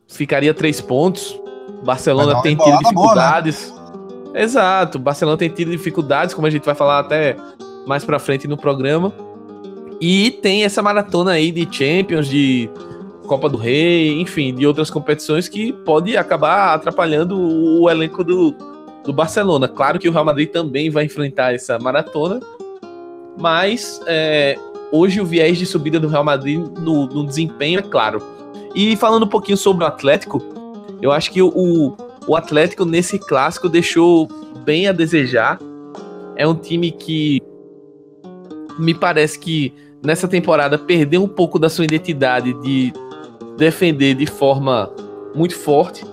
ficaria 0.08 0.52
três 0.52 0.80
pontos. 0.80 1.40
Barcelona 1.84 2.42
tem 2.42 2.56
tido 2.56 2.78
dificuldades. 2.78 3.70
Boa, 3.70 4.32
né? 4.32 4.42
Exato, 4.42 4.98
Barcelona 4.98 5.38
tem 5.38 5.48
tido 5.48 5.70
dificuldades, 5.70 6.34
como 6.34 6.46
a 6.46 6.50
gente 6.50 6.64
vai 6.64 6.74
falar 6.74 6.98
até 6.98 7.36
mais 7.86 8.04
pra 8.04 8.18
frente 8.18 8.48
no 8.48 8.56
programa. 8.56 9.12
E 10.00 10.30
tem 10.30 10.64
essa 10.64 10.82
maratona 10.82 11.32
aí 11.32 11.50
de 11.50 11.66
Champions, 11.70 12.28
de 12.28 12.68
Copa 13.26 13.48
do 13.48 13.56
Rei, 13.56 14.20
enfim, 14.20 14.54
de 14.54 14.66
outras 14.66 14.90
competições 14.90 15.48
que 15.48 15.72
pode 15.72 16.16
acabar 16.16 16.74
atrapalhando 16.74 17.38
o 17.38 17.90
elenco 17.90 18.22
do, 18.22 18.54
do 19.04 19.12
Barcelona. 19.12 19.68
Claro 19.68 19.98
que 19.98 20.08
o 20.08 20.12
Real 20.12 20.24
Madrid 20.24 20.50
também 20.50 20.90
vai 20.90 21.04
enfrentar 21.04 21.54
essa 21.54 21.78
maratona, 21.78 22.40
mas 23.38 24.00
é, 24.06 24.56
hoje 24.92 25.20
o 25.20 25.26
viés 25.26 25.58
de 25.58 25.66
subida 25.66 25.98
do 25.98 26.08
Real 26.08 26.24
Madrid 26.24 26.58
no, 26.58 27.06
no, 27.06 27.26
desempenho 27.26 27.80
é 27.80 27.82
claro. 27.82 28.22
E 28.74 28.96
falando 28.96 29.24
um 29.24 29.28
pouquinho 29.28 29.56
sobre 29.56 29.84
o 29.84 29.86
Atlético, 29.86 30.42
eu 31.00 31.10
acho 31.10 31.30
que 31.30 31.40
o, 31.42 31.96
o 32.26 32.36
Atlético 32.36 32.84
nesse 32.84 33.18
clássico 33.18 33.68
deixou 33.68 34.28
bem 34.64 34.88
a 34.88 34.92
desejar. 34.92 35.58
É 36.36 36.46
um 36.46 36.54
time 36.54 36.92
que 36.92 37.40
me 38.78 38.92
parece 38.92 39.38
que 39.38 39.72
nessa 40.06 40.28
temporada 40.28 40.78
perdeu 40.78 41.24
um 41.24 41.28
pouco 41.28 41.58
da 41.58 41.68
sua 41.68 41.84
identidade 41.84 42.52
de 42.62 42.92
defender 43.58 44.14
de 44.14 44.26
forma 44.26 44.88
muito 45.34 45.56
forte. 45.56 46.06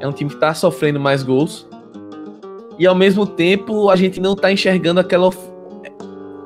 É 0.00 0.08
um 0.08 0.12
time 0.12 0.30
que 0.30 0.36
está 0.36 0.54
sofrendo 0.54 0.98
mais 0.98 1.22
gols. 1.22 1.68
E 2.78 2.86
ao 2.86 2.94
mesmo 2.94 3.26
tempo 3.26 3.90
a 3.90 3.96
gente 3.96 4.18
não 4.18 4.32
está 4.32 4.50
enxergando 4.50 5.00
aquela, 5.00 5.28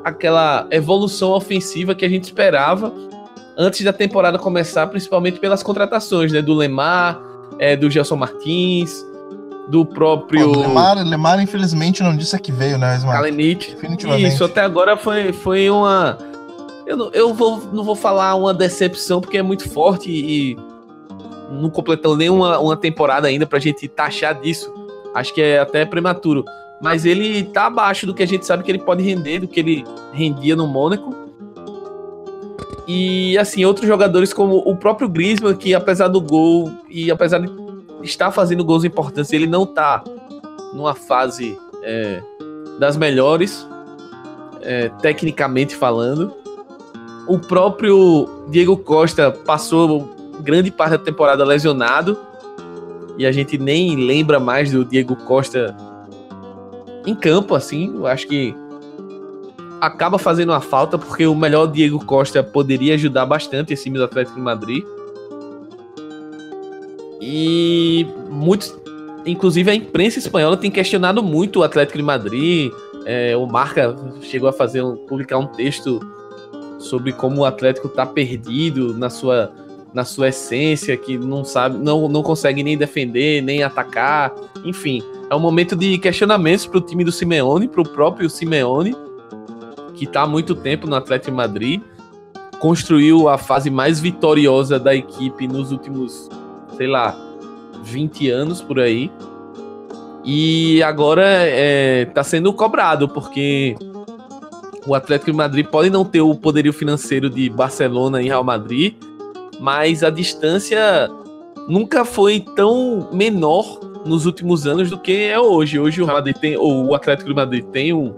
aquela 0.03 0.67
evolução 0.73 1.31
ofensiva 1.31 1.95
que 1.95 2.05
a 2.05 2.09
gente 2.09 2.25
esperava 2.25 2.93
antes 3.57 3.85
da 3.85 3.93
temporada 3.93 4.37
começar, 4.37 4.89
principalmente 4.89 5.39
pelas 5.39 5.63
contratações, 5.63 6.33
né? 6.33 6.43
Do 6.43 6.55
Lemar, 6.55 7.21
é, 7.59 7.77
do 7.77 7.89
Gelson 7.89 8.17
Martins, 8.17 9.07
do 9.69 9.87
próprio. 9.87 10.51
Pô, 10.53 10.61
Lemar, 10.61 10.97
Lemar, 11.07 11.41
infelizmente, 11.41 12.03
não 12.03 12.17
disse 12.17 12.35
a 12.35 12.39
que 12.39 12.51
veio, 12.51 12.79
né, 12.79 12.97
Ismael? 12.97 13.21
Kalinic. 13.21 13.77
Isso, 14.19 14.43
até 14.43 14.63
agora 14.63 14.97
foi, 14.97 15.33
foi 15.33 15.71
uma 15.71 16.19
eu, 16.93 16.97
não, 16.97 17.11
eu 17.13 17.35
vou, 17.35 17.59
não 17.73 17.83
vou 17.83 17.97
falar 17.97 18.35
uma 18.35 18.53
decepção, 18.53 19.21
porque 19.21 19.39
é 19.39 19.43
muito 19.43 19.69
forte 19.69 20.11
e 20.11 20.57
não 21.51 21.71
completando 21.71 22.17
nenhuma 22.17 22.59
uma 22.59 22.77
temporada 22.77 23.29
ainda 23.29 23.47
pra 23.47 23.59
gente 23.59 23.89
taxar 23.89 24.39
disso. 24.39 24.73
Acho 25.15 25.33
que 25.35 25.41
é 25.41 25.59
até 25.59 25.85
prematuro. 25.85 26.45
Mas 26.81 27.05
ele 27.05 27.45
tá 27.45 27.67
abaixo 27.67 28.07
do 28.07 28.15
que 28.15 28.23
a 28.23 28.27
gente 28.27 28.45
sabe 28.45 28.63
que 28.63 28.71
ele 28.71 28.79
pode 28.79 29.03
render, 29.03 29.41
do 29.41 29.49
que 29.49 29.61
ele 29.61 29.85
rendia 30.13 30.55
no 30.55 30.67
Mônaco. 30.67 31.15
E 32.87 33.39
assim, 33.39 33.65
outros 33.65 33.87
jogadores 33.87 34.33
como 34.33 34.57
o 34.59 34.77
próprio 34.77 35.09
Griezmann, 35.09 35.57
que 35.57 35.75
apesar 35.75 36.09
do 36.09 36.21
gol 36.21 36.71
e 36.91 37.11
apesar 37.11 37.39
de 37.39 37.51
estar 38.03 38.31
fazendo 38.33 38.65
gols 38.65 38.85
importantes, 38.85 39.33
ele 39.33 39.47
não 39.47 39.65
tá 39.65 40.03
numa 40.75 40.95
fase 40.95 41.57
é, 41.83 42.21
das 42.79 42.97
melhores, 42.97 43.67
é, 44.61 44.89
tecnicamente 45.01 45.77
falando. 45.77 46.42
O 47.27 47.39
próprio 47.39 48.29
Diego 48.49 48.77
Costa 48.77 49.31
passou 49.31 50.15
grande 50.41 50.71
parte 50.71 50.93
da 50.93 50.99
temporada 50.99 51.45
lesionado. 51.45 52.19
E 53.19 53.27
a 53.27 53.33
gente 53.33 53.59
nem 53.59 53.97
lembra 53.97 54.41
mais 54.41 54.73
do 54.73 54.85
Diego 54.85 55.15
Costa 55.17 55.77
em 57.07 57.15
campo, 57.15 57.55
assim. 57.55 57.95
Eu 57.95 58.07
acho 58.07 58.27
que 58.27 58.55
acaba 59.81 60.19
fazendo 60.19 60.51
uma 60.51 60.61
falta, 60.61 60.97
porque 60.97 61.27
o 61.27 61.35
melhor 61.35 61.67
Diego 61.67 62.05
Costa 62.05 62.43
poderia 62.43 62.95
ajudar 62.95 63.27
bastante 63.27 63.73
esse 63.73 63.85
time 63.85 63.99
do 63.99 64.05
Atlético 64.05 64.37
de 64.37 64.43
Madrid. 64.43 64.85
E 67.21 68.07
muitos, 68.31 68.75
inclusive 69.27 69.71
a 69.71 69.75
imprensa 69.75 70.19
espanhola 70.19 70.57
tem 70.57 70.71
questionado 70.71 71.23
muito 71.23 71.61
o 71.61 71.63
Atlético 71.63 71.99
de 71.99 72.05
Madrid. 72.05 72.73
É, 73.05 73.37
o 73.37 73.47
Marca 73.47 73.95
chegou 74.23 74.49
a 74.49 74.53
fazer 74.53 74.83
um, 74.83 74.97
publicar 74.97 75.39
um 75.39 75.47
texto 75.47 76.01
sobre 76.83 77.13
como 77.13 77.41
o 77.41 77.45
Atlético 77.45 77.89
tá 77.89 78.05
perdido 78.05 78.95
na 78.95 79.09
sua, 79.09 79.53
na 79.93 80.05
sua 80.05 80.29
essência, 80.29 80.97
que 80.97 81.17
não 81.17 81.45
sabe, 81.45 81.79
não, 81.79 82.09
não 82.09 82.23
consegue 82.23 82.63
nem 82.63 82.77
defender, 82.77 83.43
nem 83.43 83.63
atacar. 83.63 84.35
Enfim, 84.65 85.03
é 85.31 85.35
um 85.35 85.41
momento 85.41 85.75
de 85.77 85.99
questionamentos 85.99 86.67
para 86.67 86.79
o 86.79 86.81
time 86.81 87.05
do 87.05 87.13
Simeone, 87.13 87.69
para 87.69 87.81
o 87.81 87.89
próprio 87.89 88.29
Simeone, 88.29 88.95
que 89.95 90.05
está 90.05 90.23
há 90.23 90.27
muito 90.27 90.55
tempo 90.55 90.87
no 90.87 90.97
Atlético 90.97 91.35
Madrid, 91.35 91.81
construiu 92.59 93.29
a 93.29 93.39
fase 93.39 93.71
mais 93.71 93.99
vitoriosa 93.99 94.79
da 94.79 94.95
equipe 94.95 95.49
nos 95.49 95.73
últimos, 95.73 96.29
sei 96.77 96.87
lá, 96.87 97.17
20 97.83 98.31
anos 98.31 98.61
por 98.61 98.79
aí. 98.79 99.11
E 100.25 100.83
agora 100.83 101.25
está 102.07 102.21
é, 102.21 102.25
sendo 102.25 102.53
cobrado, 102.53 103.09
porque 103.09 103.77
o 104.87 104.95
Atlético 104.95 105.31
de 105.31 105.37
Madrid 105.37 105.67
pode 105.67 105.91
não 105.91 106.05
ter 106.05 106.21
o 106.21 106.35
poderio 106.35 106.73
financeiro 106.73 107.31
de 107.31 107.49
Barcelona 107.49 108.21
e 108.21 108.27
Real 108.27 108.45
Madrid, 108.45 108.95
mas 109.61 110.03
a 110.03 110.11
distância 110.11 111.09
nunca 111.69 112.05
foi 112.05 112.41
tão 112.57 113.09
menor 113.13 113.81
nos 114.05 114.27
últimos 114.27 114.67
anos 114.67 114.91
do 114.91 114.99
que 114.99 115.13
é 115.13 115.39
hoje. 115.39 115.79
Hoje 115.79 116.03
o 116.03 116.05
Real 116.05 116.17
Madrid 116.17 116.37
tem, 116.37 116.57
ou 116.57 116.87
o 116.87 116.95
Atlético 116.95 117.29
de 117.29 117.37
Madrid 117.37 117.65
tem 117.67 117.93
um 117.93 118.13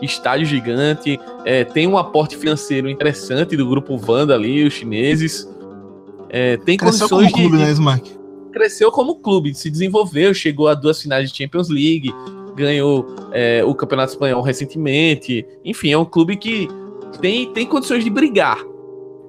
estádio 0.00 0.46
gigante, 0.46 1.20
é, 1.44 1.64
tem 1.64 1.86
um 1.86 1.98
aporte 1.98 2.36
financeiro 2.36 2.88
interessante 2.88 3.56
do 3.56 3.68
grupo 3.68 3.98
Vanda 3.98 4.34
ali, 4.34 4.66
os 4.66 4.72
chineses. 4.72 5.48
É, 6.30 6.56
tem 6.58 6.76
Cresceu 6.76 7.08
condições 7.08 7.32
como 7.32 7.42
clube, 7.42 7.58
de, 7.58 7.64
né, 7.64 7.72
Smack? 7.72 8.20
Cresceu 8.52 8.90
como 8.90 9.16
clube, 9.16 9.54
se 9.54 9.70
desenvolveu, 9.70 10.32
chegou 10.32 10.68
a 10.68 10.74
duas 10.74 11.00
finais 11.02 11.30
de 11.30 11.36
Champions 11.36 11.68
League, 11.68 12.12
ganhou 12.60 13.06
é, 13.32 13.64
o 13.64 13.74
Campeonato 13.74 14.12
Espanhol 14.12 14.42
recentemente. 14.42 15.46
Enfim, 15.64 15.90
é 15.92 15.98
um 15.98 16.04
clube 16.04 16.36
que 16.36 16.68
tem, 17.20 17.52
tem 17.52 17.66
condições 17.66 18.04
de 18.04 18.10
brigar. 18.10 18.58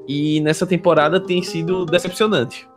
E 0.08 0.40
nessa 0.42 0.66
temporada 0.66 1.20
tem 1.20 1.42
sido 1.42 1.86
decepcionante. 1.86 2.68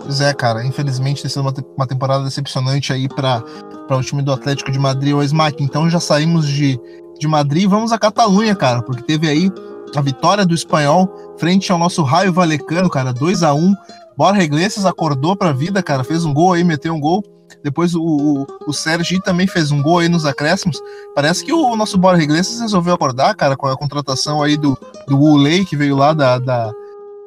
Pois 0.00 0.20
é, 0.20 0.32
cara. 0.32 0.64
Infelizmente 0.64 1.22
tem 1.22 1.30
sido 1.30 1.42
uma, 1.42 1.54
uma 1.76 1.86
temporada 1.86 2.24
decepcionante 2.24 2.92
aí 2.92 3.08
para 3.08 3.42
o 3.90 4.00
time 4.02 4.22
do 4.22 4.32
Atlético 4.32 4.70
de 4.70 4.78
Madrid 4.78 5.14
ou 5.14 5.22
Smack. 5.22 5.62
Então 5.62 5.90
já 5.90 6.00
saímos 6.00 6.46
de, 6.46 6.78
de 7.18 7.26
Madrid 7.26 7.64
e 7.64 7.66
vamos 7.66 7.92
à 7.92 7.98
Catalunha, 7.98 8.54
cara, 8.54 8.82
porque 8.82 9.02
teve 9.02 9.28
aí 9.28 9.50
a 9.94 10.00
vitória 10.00 10.44
do 10.44 10.54
espanhol 10.54 11.08
frente 11.38 11.70
ao 11.72 11.78
nosso 11.78 12.02
Raio 12.02 12.32
Valecano, 12.32 12.90
cara, 12.90 13.12
2 13.12 13.42
a 13.42 13.54
1 13.54 13.74
Borja 14.16 14.42
Iglesias 14.42 14.86
acordou 14.86 15.36
pra 15.36 15.52
vida, 15.52 15.82
cara, 15.82 16.02
fez 16.02 16.24
um 16.24 16.32
gol 16.32 16.54
aí, 16.54 16.64
meteu 16.64 16.94
um 16.94 17.00
gol. 17.00 17.22
Depois 17.66 17.96
o, 17.96 18.00
o, 18.00 18.46
o 18.68 18.72
Sérgio 18.72 19.20
também 19.20 19.48
fez 19.48 19.72
um 19.72 19.82
gol 19.82 19.98
aí 19.98 20.08
nos 20.08 20.24
acréscimos. 20.24 20.80
Parece 21.16 21.44
que 21.44 21.52
o 21.52 21.74
nosso 21.74 21.98
Borja 21.98 22.22
Iglesias 22.22 22.60
resolveu 22.60 22.94
acordar, 22.94 23.34
cara, 23.34 23.56
com 23.56 23.66
a 23.66 23.76
contratação 23.76 24.40
aí 24.40 24.56
do, 24.56 24.78
do 25.08 25.18
Ulei, 25.18 25.64
que 25.64 25.76
veio 25.76 25.96
lá 25.96 26.12
da, 26.12 26.38
da, 26.38 26.70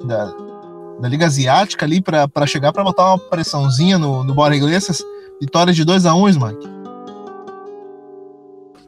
da 0.05 0.33
da 0.99 1.07
Liga 1.07 1.25
Asiática 1.25 1.85
ali 1.85 2.01
para 2.01 2.45
chegar 2.45 2.73
para 2.73 2.83
botar 2.83 3.05
uma 3.05 3.17
pressãozinha 3.17 3.97
no, 3.97 4.23
no 4.23 4.33
Bora 4.33 4.55
Iglesias. 4.55 5.03
Vitória 5.39 5.73
de 5.73 5.85
2 5.85 6.05
a 6.05 6.13
1 6.13 6.21
um, 6.21 6.29
Smack. 6.29 6.57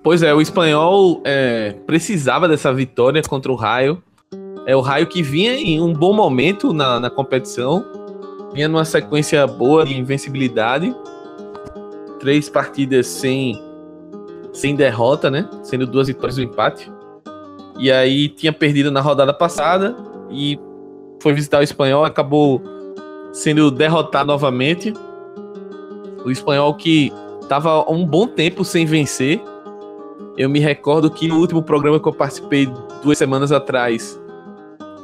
Pois 0.04 0.22
é, 0.24 0.34
o 0.34 0.42
espanhol 0.42 1.22
é, 1.24 1.76
precisava 1.86 2.48
dessa 2.48 2.74
vitória 2.74 3.22
contra 3.22 3.52
o 3.52 3.56
Raio. 3.56 4.02
É 4.66 4.76
o 4.76 4.82
Raio 4.82 5.08
que 5.08 5.24
vinha 5.24 5.54
em 5.54 5.80
um 5.80 5.94
bom 5.94 6.14
momento 6.14 6.74
na, 6.74 7.00
na 7.00 7.10
competição, 7.10 7.86
vinha 8.54 8.68
numa 8.68 8.84
sequência 8.84 9.46
boa 9.48 9.86
de 9.86 9.98
invencibilidade. 9.98 10.94
Três 12.22 12.48
partidas 12.48 13.08
sem, 13.08 13.62
sem 14.54 14.76
derrota, 14.76 15.30
né? 15.30 15.50
Sendo 15.64 15.86
duas 15.86 16.08
vitórias 16.08 16.38
e 16.38 16.42
um 16.42 16.44
empate. 16.46 16.92
E 17.78 17.92
aí 17.92 18.30
tinha 18.30 18.54
perdido 18.54 18.92
na 18.92 19.02
rodada 19.02 19.34
passada 19.34 19.96
e 20.30 20.58
foi 21.20 21.34
visitar 21.34 21.60
o 21.60 21.64
espanhol, 21.64 22.06
acabou 22.06 22.62
sendo 23.34 23.70
derrotado 23.72 24.28
novamente. 24.28 24.94
O 26.24 26.30
espanhol 26.30 26.76
que 26.76 27.12
estava 27.42 27.90
um 27.92 28.06
bom 28.06 28.28
tempo 28.28 28.64
sem 28.64 28.86
vencer. 28.86 29.42
Eu 30.38 30.50
me 30.50 30.60
recordo 30.60 31.12
que 31.12 31.28
no 31.28 31.40
último 31.40 31.62
programa 31.62 32.00
que 32.00 32.08
eu 32.08 32.14
participei 32.14 32.70
duas 33.04 33.18
semanas 33.18 33.52
atrás, 33.52 34.18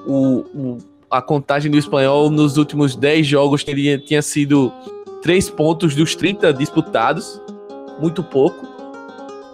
o, 0.06 0.46
o 0.56 0.78
a 1.10 1.22
contagem 1.22 1.72
do 1.72 1.78
espanhol 1.78 2.30
nos 2.30 2.58
últimos 2.58 2.96
10 2.96 3.26
jogos 3.26 3.64
teria, 3.64 3.98
tinha 3.98 4.22
sido 4.22 4.72
3 5.22 5.50
pontos 5.50 5.96
dos 5.96 6.16
30 6.16 6.54
disputados, 6.54 7.42
muito 8.00 8.24
pouco. 8.24 8.68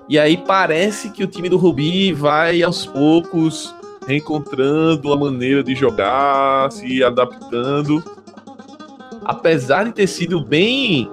E 0.08 0.20
aí 0.20 0.38
parece 0.38 1.10
que 1.10 1.24
o 1.24 1.28
time 1.28 1.50
do 1.50 1.58
Rubi 1.58 2.12
vai 2.12 2.62
aos 2.62 2.86
poucos 2.86 3.74
reencontrando 4.06 5.14
a 5.14 5.18
maneira 5.18 5.64
de 5.64 5.74
jogar, 5.76 6.72
se 6.72 7.04
adaptando. 7.04 8.04
Apesar 9.24 9.86
de 9.86 9.92
ter 9.92 10.08
sido 10.08 10.44
bem. 10.44 11.10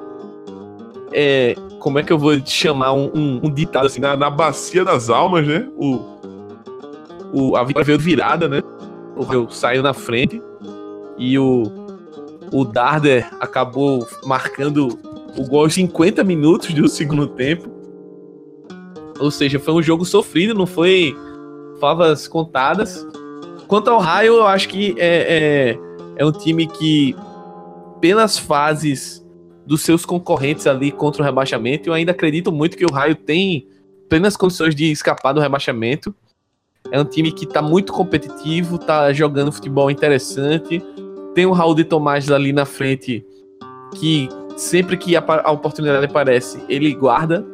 É, 1.12 1.56
como 1.78 1.98
é 1.98 2.02
que 2.02 2.12
eu 2.12 2.18
vou 2.18 2.38
chamar 2.44 2.92
um, 2.92 3.10
um, 3.14 3.40
um 3.44 3.50
ditado 3.50 3.86
assim? 3.86 4.00
Na, 4.00 4.16
na, 4.16 4.30
bacia 4.30 4.84
das 4.84 5.10
almas, 5.10 5.46
né? 5.46 5.68
O, 5.76 6.00
o, 7.32 7.56
a 7.56 7.64
vitória 7.64 7.86
veio 7.86 7.98
virada, 7.98 8.48
né? 8.48 8.62
O 9.16 9.24
Rio 9.24 9.48
saiu 9.50 9.82
na 9.82 9.92
frente 9.92 10.40
e 11.18 11.38
o, 11.38 11.64
o 12.52 12.64
Darder 12.64 13.28
acabou 13.40 14.06
marcando 14.24 14.98
o 15.36 15.46
gol 15.46 15.64
aos 15.64 15.74
50 15.74 16.24
minutos 16.24 16.72
do 16.74 16.88
segundo 16.88 17.26
tempo. 17.28 17.68
Ou 19.18 19.30
seja, 19.30 19.58
foi 19.58 19.74
um 19.74 19.82
jogo 19.82 20.04
sofrido, 20.04 20.54
não 20.54 20.66
foi 20.66 21.16
favas 21.80 22.26
contadas. 22.26 23.06
Quanto 23.68 23.88
ao 23.88 24.00
Raio, 24.00 24.34
eu 24.34 24.46
acho 24.46 24.68
que 24.68 24.94
é, 24.98 25.76
é, 25.76 25.78
é 26.16 26.26
um 26.26 26.32
time 26.32 26.66
que, 26.66 27.14
pelas 28.00 28.38
fases 28.38 29.24
dos 29.66 29.82
seus 29.82 30.04
concorrentes 30.04 30.66
ali 30.66 30.90
contra 30.90 31.22
o 31.22 31.24
rebaixamento, 31.24 31.88
eu 31.88 31.92
ainda 31.92 32.10
acredito 32.12 32.50
muito 32.50 32.76
que 32.76 32.84
o 32.84 32.92
Raio 32.92 33.14
tem 33.14 33.68
plenas 34.08 34.36
condições 34.36 34.74
de 34.74 34.90
escapar 34.90 35.32
do 35.32 35.40
rebaixamento. 35.40 36.14
É 36.90 37.00
um 37.00 37.04
time 37.04 37.30
que 37.30 37.44
está 37.44 37.62
muito 37.62 37.92
competitivo, 37.92 38.76
está 38.76 39.12
jogando 39.12 39.52
futebol 39.52 39.90
interessante. 39.90 40.82
Tem 41.34 41.46
o 41.46 41.52
Raul 41.52 41.74
de 41.74 41.84
Tomás 41.84 42.30
ali 42.30 42.52
na 42.52 42.64
frente, 42.64 43.24
que 43.94 44.28
sempre 44.56 44.96
que 44.96 45.16
a, 45.16 45.24
a 45.44 45.50
oportunidade 45.50 46.04
aparece, 46.04 46.62
ele 46.68 46.92
guarda. 46.94 47.44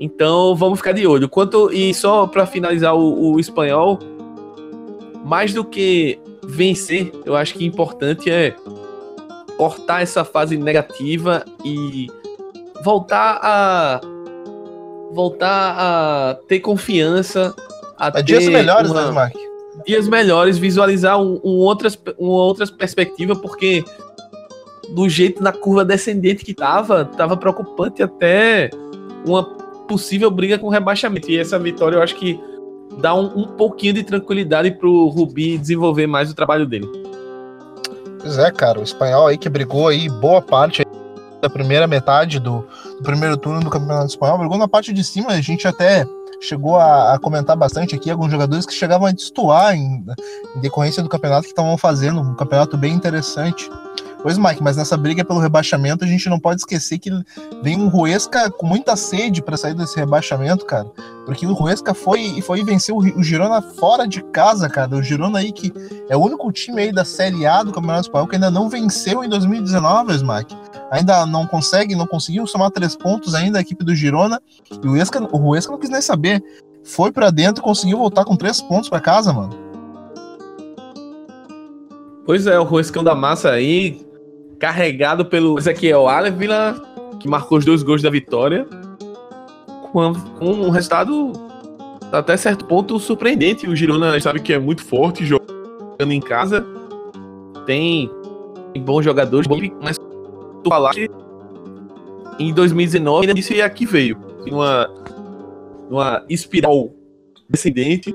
Então 0.00 0.54
vamos 0.54 0.78
ficar 0.78 0.92
de 0.92 1.06
olho. 1.06 1.28
Quanto 1.28 1.72
e 1.72 1.92
só 1.94 2.26
para 2.26 2.46
finalizar 2.46 2.94
o, 2.94 3.32
o, 3.32 3.40
espanhol, 3.40 3.98
mais 5.24 5.52
do 5.52 5.64
que 5.64 6.18
vencer, 6.44 7.12
eu 7.24 7.36
acho 7.36 7.54
que 7.54 7.64
importante 7.64 8.30
é 8.30 8.54
cortar 9.56 10.02
essa 10.02 10.24
fase 10.24 10.56
negativa 10.56 11.44
e 11.64 12.06
voltar 12.84 13.40
a 13.42 14.00
voltar 15.12 15.74
a 15.76 16.34
ter 16.46 16.60
confiança, 16.60 17.54
a 17.98 18.08
é 18.14 18.22
dias 18.22 18.46
melhores, 18.46 18.90
uma, 18.90 19.06
né, 19.06 19.10
Mark? 19.10 19.47
Dias 19.86 20.08
melhores, 20.08 20.58
visualizar 20.58 21.20
um, 21.20 21.40
um 21.44 21.58
outras, 21.58 21.98
uma 22.18 22.42
outra 22.42 22.66
perspectiva, 22.66 23.34
porque 23.36 23.84
do 24.90 25.08
jeito 25.08 25.42
na 25.42 25.52
curva 25.52 25.84
descendente 25.84 26.44
que 26.44 26.54
tava, 26.54 27.04
tava 27.04 27.36
preocupante 27.36 28.02
até 28.02 28.70
uma 29.26 29.44
possível 29.86 30.30
briga 30.30 30.58
com 30.58 30.68
rebaixamento. 30.68 31.30
E 31.30 31.38
essa 31.38 31.58
vitória 31.58 31.96
eu 31.96 32.02
acho 32.02 32.16
que 32.16 32.40
dá 33.00 33.14
um, 33.14 33.40
um 33.40 33.44
pouquinho 33.44 33.94
de 33.94 34.02
tranquilidade 34.02 34.70
pro 34.72 35.08
Rubi 35.08 35.58
desenvolver 35.58 36.06
mais 36.06 36.30
o 36.30 36.34
trabalho 36.34 36.66
dele. 36.66 36.88
Pois 38.20 38.38
é, 38.38 38.50
cara, 38.50 38.80
o 38.80 38.82
espanhol 38.82 39.26
aí 39.26 39.38
que 39.38 39.48
brigou 39.48 39.88
aí 39.88 40.08
boa 40.08 40.42
parte 40.42 40.84
da 41.40 41.48
primeira 41.48 41.86
metade 41.86 42.40
do, 42.40 42.66
do 42.96 43.02
primeiro 43.02 43.36
turno 43.36 43.60
do 43.60 43.70
Campeonato 43.70 44.06
Espanhol, 44.06 44.38
brigou 44.38 44.58
na 44.58 44.66
parte 44.66 44.92
de 44.92 45.04
cima, 45.04 45.30
a 45.30 45.40
gente 45.40 45.68
até 45.68 46.04
chegou 46.40 46.76
a, 46.76 47.14
a, 47.14 47.18
comentar 47.18 47.56
bastante 47.56 47.94
aqui 47.94 48.10
alguns 48.10 48.30
jogadores 48.30 48.66
que 48.66 48.72
chegavam 48.72 49.06
a 49.06 49.12
destoar 49.12 49.74
em, 49.74 50.04
em 50.56 50.60
decorrência 50.60 51.02
do 51.02 51.08
campeonato 51.08 51.44
que 51.44 51.50
estavam 51.50 51.76
fazendo, 51.76 52.20
um 52.20 52.34
campeonato 52.34 52.76
bem 52.76 52.94
interessante. 52.94 53.70
Pois, 54.20 54.36
Mike, 54.36 54.62
mas 54.62 54.76
nessa 54.76 54.96
briga 54.96 55.24
pelo 55.24 55.38
rebaixamento, 55.38 56.04
a 56.04 56.06
gente 56.06 56.28
não 56.28 56.40
pode 56.40 56.60
esquecer 56.60 56.98
que 56.98 57.10
vem 57.62 57.78
um 57.78 57.88
Ruesca 57.88 58.50
com 58.50 58.66
muita 58.66 58.96
sede 58.96 59.40
para 59.40 59.56
sair 59.56 59.74
desse 59.74 59.96
rebaixamento, 59.96 60.64
cara. 60.66 60.90
Porque 61.24 61.46
o 61.46 61.52
Ruesca 61.52 61.94
foi, 61.94 62.40
foi 62.42 62.64
vencer 62.64 62.92
o 62.94 63.22
Girona 63.22 63.62
fora 63.62 64.08
de 64.08 64.22
casa, 64.22 64.68
cara. 64.68 64.96
O 64.96 65.02
Girona 65.02 65.38
aí 65.38 65.52
que 65.52 65.72
é 66.08 66.16
o 66.16 66.20
único 66.20 66.50
time 66.50 66.82
aí 66.82 66.92
da 66.92 67.04
Série 67.04 67.46
A 67.46 67.62
do 67.62 67.70
Campeonato 67.70 68.02
Espanhol 68.02 68.26
que 68.26 68.34
ainda 68.34 68.50
não 68.50 68.68
venceu 68.68 69.22
em 69.22 69.28
2019, 69.28 70.14
Smack. 70.14 70.56
Ainda 70.90 71.24
não 71.24 71.46
consegue, 71.46 71.94
não 71.94 72.06
conseguiu 72.06 72.46
somar 72.46 72.70
três 72.70 72.96
pontos 72.96 73.34
ainda 73.34 73.58
a 73.58 73.60
equipe 73.60 73.84
do 73.84 73.94
Girona. 73.94 74.40
E 74.82 74.86
o 74.86 74.90
Ruesca, 74.90 75.22
o 75.22 75.36
Ruesca 75.36 75.70
não 75.70 75.78
quis 75.78 75.90
nem 75.90 76.02
saber. 76.02 76.42
Foi 76.82 77.12
para 77.12 77.30
dentro 77.30 77.62
e 77.62 77.64
conseguiu 77.64 77.98
voltar 77.98 78.24
com 78.24 78.34
três 78.34 78.60
pontos 78.60 78.88
para 78.88 79.00
casa, 79.00 79.32
mano. 79.32 79.54
Pois 82.24 82.46
é, 82.46 82.58
o 82.58 82.64
Ruescão 82.64 83.04
da 83.04 83.14
Massa 83.14 83.50
aí 83.50 84.07
carregado 84.58 85.24
pelo 85.24 85.58
Ezequiel 85.58 86.08
Alevila, 86.08 86.80
que 87.20 87.28
marcou 87.28 87.58
os 87.58 87.64
dois 87.64 87.82
gols 87.82 88.02
da 88.02 88.10
vitória, 88.10 88.66
com 89.92 90.12
um 90.40 90.70
resultado 90.70 91.32
até 92.12 92.36
certo 92.36 92.64
ponto 92.64 92.98
surpreendente. 92.98 93.68
O 93.68 93.76
Girona 93.76 94.18
sabe 94.20 94.40
que 94.40 94.52
é 94.52 94.58
muito 94.58 94.84
forte 94.84 95.24
jogando 95.24 96.12
em 96.12 96.20
casa, 96.20 96.66
tem 97.66 98.10
bons 98.80 99.04
jogadores, 99.04 99.48
mas 99.82 99.98
tu 99.98 100.68
falar 100.68 100.92
que 100.92 101.08
em 102.38 102.54
2019 102.54 103.32
isso 103.38 103.52
e 103.52 103.60
aqui 103.60 103.84
veio, 103.84 104.16
uma, 104.46 104.88
uma 105.90 106.24
espiral 106.28 106.90
descendente, 107.48 108.14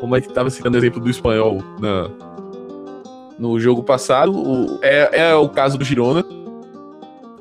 como 0.00 0.14
a 0.14 0.18
gente 0.18 0.28
estava 0.28 0.50
citando 0.50 0.76
o 0.76 0.80
exemplo 0.80 1.00
do 1.00 1.08
espanhol 1.08 1.58
na, 1.80 2.10
no 3.42 3.58
jogo 3.58 3.82
passado. 3.82 4.32
O, 4.32 4.78
é, 4.82 5.30
é 5.30 5.34
o 5.34 5.48
caso 5.48 5.76
do 5.76 5.84
Girona. 5.84 6.24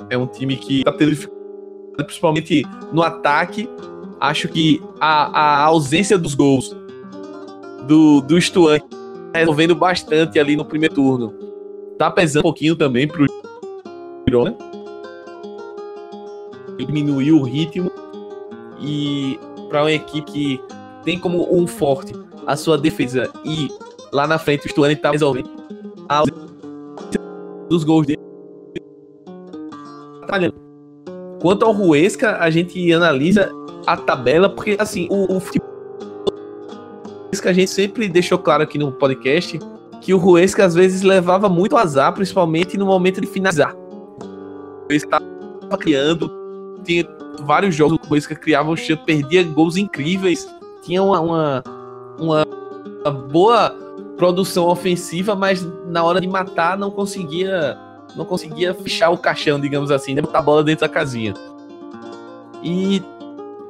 É 0.09 0.17
um 0.17 0.25
time 0.25 0.57
que 0.57 0.83
tá 0.83 0.91
tendo 0.91 1.11
dificuldade, 1.11 2.05
principalmente 2.05 2.65
no 2.91 3.03
ataque. 3.03 3.69
Acho 4.19 4.47
que 4.47 4.81
a, 4.99 5.39
a 5.39 5.63
ausência 5.65 6.17
dos 6.17 6.33
gols 6.33 6.75
do, 7.87 8.21
do 8.21 8.41
Stuan 8.41 8.79
tá 9.31 9.39
resolvendo 9.39 9.75
bastante 9.75 10.39
ali 10.39 10.55
no 10.55 10.65
primeiro 10.65 10.95
turno. 10.95 11.33
Tá 11.99 12.09
pesando 12.09 12.39
um 12.39 12.43
pouquinho 12.43 12.75
também 12.75 13.07
pro 13.07 13.27
Girona. 14.27 14.57
Diminuiu 16.79 17.37
o 17.37 17.43
ritmo. 17.43 17.91
E 18.79 19.39
para 19.69 19.83
uma 19.83 19.91
equipe 19.91 20.31
que 20.31 20.61
tem 21.03 21.19
como 21.19 21.55
um 21.55 21.67
forte 21.67 22.13
a 22.47 22.55
sua 22.55 22.75
defesa 22.75 23.31
e 23.45 23.69
lá 24.11 24.25
na 24.25 24.39
frente 24.39 24.65
o 24.65 24.69
Stuane 24.69 24.95
tá 24.95 25.11
resolvendo 25.11 25.60
dos 27.71 27.83
gols 27.85 28.05
dele. 28.05 28.19
Quanto 31.41 31.65
ao 31.65 31.71
Ruesca, 31.71 32.37
a 32.37 32.49
gente 32.49 32.91
analisa 32.91 33.49
a 33.87 33.97
tabela, 33.97 34.49
porque 34.49 34.75
assim, 34.77 35.07
o, 35.09 35.37
o 35.37 35.39
futebol 35.39 35.71
que 37.41 37.47
a 37.47 37.53
gente 37.53 37.71
sempre 37.71 38.07
deixou 38.07 38.37
claro 38.37 38.61
aqui 38.61 38.77
no 38.77 38.91
podcast 38.91 39.57
que 40.01 40.13
o 40.13 40.17
Ruesca 40.17 40.65
às 40.65 40.75
vezes 40.75 41.01
levava 41.01 41.49
muito 41.49 41.75
azar, 41.77 42.13
principalmente 42.13 42.77
no 42.77 42.85
momento 42.85 43.21
de 43.21 43.25
finalizar. 43.25 43.75
Estava 44.89 45.23
criando, 45.79 46.29
tinha 46.83 47.07
vários 47.43 47.73
jogos 47.73 47.97
que 47.97 48.05
o 48.05 48.09
Ruesca 48.09 48.35
criava, 48.35 48.75
perdia 49.05 49.43
gols 49.43 49.77
incríveis, 49.77 50.47
tinha 50.83 51.01
uma, 51.01 51.19
uma, 51.19 51.63
uma 52.19 52.45
boa 53.11 53.75
produção 54.21 54.67
ofensiva, 54.67 55.33
mas 55.35 55.67
na 55.87 56.03
hora 56.03 56.21
de 56.21 56.27
matar 56.27 56.77
não 56.77 56.91
conseguia 56.91 57.75
não 58.15 58.23
conseguia 58.23 58.71
fechar 58.71 59.09
o 59.09 59.17
caixão, 59.17 59.59
digamos 59.59 59.89
assim, 59.89 60.13
né? 60.13 60.21
botar 60.21 60.37
a 60.37 60.41
bola 60.43 60.63
dentro 60.63 60.81
da 60.81 60.93
casinha. 60.93 61.33
E 62.61 63.01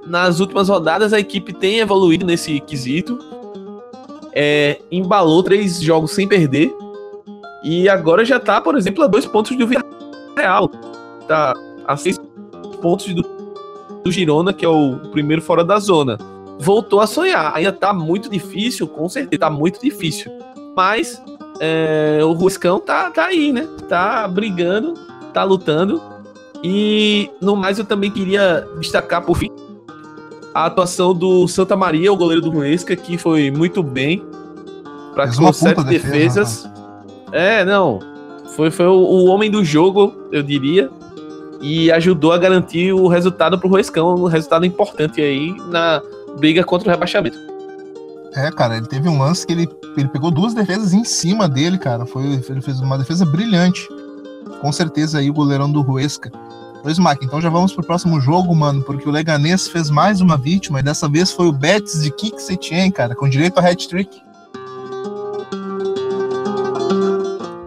nas 0.06 0.42
últimas 0.42 0.68
rodadas 0.68 1.14
a 1.14 1.20
equipe 1.22 1.54
tem 1.54 1.80
evoluído 1.80 2.26
nesse 2.26 2.60
quesito. 2.60 3.18
É, 4.34 4.82
embalou 4.92 5.42
três 5.42 5.80
jogos 5.80 6.12
sem 6.12 6.28
perder. 6.28 6.76
E 7.64 7.88
agora 7.88 8.26
já 8.26 8.38
tá, 8.38 8.60
por 8.60 8.76
exemplo, 8.76 9.06
a 9.06 9.08
dois 9.08 9.26
pontos 9.26 9.56
do 9.56 9.66
Villarreal. 9.66 10.68
Tá 11.30 11.54
a 11.88 11.96
seis 11.96 12.20
pontos 12.82 13.14
do, 13.14 13.24
do 14.04 14.12
Girona, 14.12 14.52
que 14.52 14.66
é 14.66 14.70
o 14.70 14.98
primeiro 15.14 15.42
fora 15.42 15.64
da 15.64 15.80
zona. 15.80 16.18
Voltou 16.62 17.00
a 17.00 17.08
sonhar. 17.08 17.52
Ainda 17.56 17.74
tá 17.74 17.93
muito 17.93 18.30
difícil, 18.30 18.88
com 18.88 19.10
certeza, 19.10 19.39
tá 19.39 19.50
muito 19.50 19.82
difícil. 19.82 20.32
Mas 20.76 21.21
é, 21.60 22.19
o 22.24 22.32
Ruscão 22.34 22.80
tá, 22.80 23.10
tá 23.10 23.26
aí, 23.26 23.52
né? 23.52 23.67
Tá 23.89 24.28
brigando, 24.28 24.93
tá 25.34 25.43
lutando. 25.43 26.02
E 26.63 27.30
no 27.41 27.56
mais 27.56 27.80
eu 27.80 27.86
também 27.86 28.12
queria 28.12 28.67
destacar 28.80 29.24
por 29.24 29.36
fim 29.36 29.50
a 30.54 30.65
atuação 30.65 31.13
do 31.13 31.47
Santa 31.47 31.76
Maria, 31.76 32.12
o 32.12 32.15
goleiro 32.15 32.41
do 32.41 32.50
Ruesca, 32.50 32.95
que 32.95 33.17
foi 33.17 33.50
muito 33.50 33.82
bem. 33.82 34.24
Praticou 35.13 35.52
sete 35.54 35.84
defesas. 35.84 36.63
Defesa, 36.63 36.74
é, 37.32 37.65
não. 37.65 38.00
Foi, 38.56 38.69
foi 38.69 38.86
o, 38.86 38.93
o, 38.93 39.26
homem 39.26 39.50
do 39.50 39.63
jogo, 39.63 40.13
eu 40.32 40.43
diria. 40.43 40.89
E 41.62 41.91
ajudou 41.91 42.32
a 42.34 42.38
garantir 42.38 42.91
o 42.91 43.08
resultado 43.08 43.58
pro 43.58 43.69
Ruescão, 43.69 44.15
um 44.15 44.26
resultado 44.26 44.65
importante 44.65 45.21
aí 45.21 45.56
na 45.69 46.02
briga 46.38 46.63
contra 46.63 46.88
o 46.88 46.91
rebaixamento. 46.91 47.38
É, 48.34 48.50
cara, 48.52 48.78
ele 48.78 48.88
teve 48.88 49.10
um 49.10 49.20
lance 49.20 49.46
que 49.46 49.52
ele, 49.52 49.70
ele 49.98 50.08
pegou 50.08 50.32
duas 50.32 50.54
defesas 50.54 50.94
em 50.94 51.04
cima 51.04 51.50
dele, 51.50 51.78
cara. 51.78 52.06
Foi, 52.06 52.24
ele 52.24 52.62
fez 52.62 52.80
uma 52.80 52.98
defesa 52.98 53.26
brilhante. 53.26 53.88
Com 54.62 54.72
certeza 54.72 55.20
aí 55.20 55.30
o 55.30 55.34
goleirão 55.34 55.72
do 55.72 55.82
Ruesca. 55.82 56.32
Pois, 56.82 56.98
Mac, 56.98 57.22
então 57.22 57.39
já 57.39 57.50
vamos 57.50 57.74
pro 57.74 57.84
próximo 57.84 58.20
jogo, 58.20 58.56
mano, 58.56 58.82
porque 58.82 59.08
o 59.08 59.12
Leganês 59.12 59.67
fez 59.67 59.91
mais 59.91 60.20
uma 60.20 60.36
vítima 60.36 60.80
e 60.80 60.84
dessa 60.84 61.08
vez 61.08 61.32
foi 61.32 61.46
o 61.46 61.52
Betis 61.52 62.02
de 62.02 62.10
Kik 62.10 62.41
Setien, 62.41 62.89
cara, 62.89 63.13
com 63.13 63.30
direito 63.30 63.60
a 63.60 63.62
hat-trick. 63.62 64.22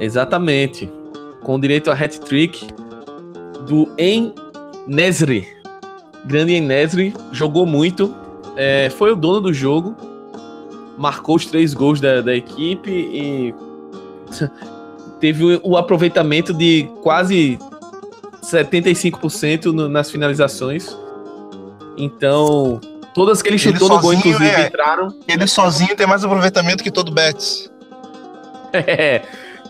Exatamente. 0.01 0.91
Com 1.43 1.61
direito 1.61 1.91
a 1.93 1.95
hat-trick 1.95 2.67
do 3.67 3.89
En 3.97 4.35
Nesri. 4.89 5.47
Grande 6.25 6.55
En 6.55 6.63
Nesri, 6.63 7.15
jogou 7.31 7.65
muito, 7.65 8.13
é, 8.57 8.91
foi 8.91 9.13
o 9.13 9.17
dono 9.17 9.41
do 9.41 9.53
jogo, 9.53 9.97
marcou 10.97 11.37
os 11.37 11.47
três 11.47 11.75
gols 11.75 12.01
da, 12.01 12.21
da 12.21 12.35
equipe 12.35 12.91
e 12.91 13.55
teve 15.21 15.61
o 15.63 15.77
aproveitamento 15.77 16.53
de 16.53 16.89
quase 17.03 17.59
75% 18.43 19.67
no, 19.67 19.89
nas 19.89 20.11
finalizações. 20.11 20.97
Então, 21.97 22.81
todas 23.15 23.41
que 23.41 23.49
ele 23.49 23.59
chutou 23.59 23.89
ele 23.89 23.97
no 23.97 24.01
gol, 24.01 24.15
inclusive, 24.15 24.47
é, 24.47 24.67
entraram. 24.67 25.15
Ele 25.27 25.47
sozinho 25.47 25.97
tem 25.97 26.07
mais 26.07 26.25
aproveitamento 26.25 26.83
que 26.83 26.91
todo 26.91 27.13
Betis. 27.13 27.71
É, 28.77 29.23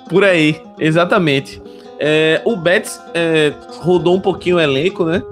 por 0.09 0.25
aí, 0.25 0.63
exatamente. 0.79 1.61
É, 1.99 2.41
o 2.43 2.57
Betis 2.57 2.99
é, 3.13 3.53
rodou 3.81 4.17
um 4.17 4.21
pouquinho 4.21 4.57
o 4.57 4.61
elenco, 4.61 5.05
né? 5.05 5.23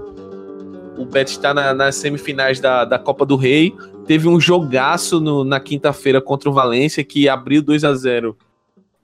O 0.97 1.05
Betis 1.05 1.35
está 1.35 1.55
na, 1.55 1.73
nas 1.73 1.97
semifinais 1.97 2.61
da, 2.61 2.85
da 2.85 2.99
Copa 2.99 3.25
do 3.25 3.37
Rei. 3.37 3.75
Teve 4.07 4.29
um 4.29 4.41
jogaço 4.41 5.21
no, 5.21 5.45
na 5.45 5.59
quinta-feira 5.61 6.21
contra 6.21 6.51
o 6.51 6.53
Valência 6.53 7.03
que 7.03 7.29
abriu 7.29 7.63
2 7.63 7.85
a 7.85 7.95
0 7.95 8.37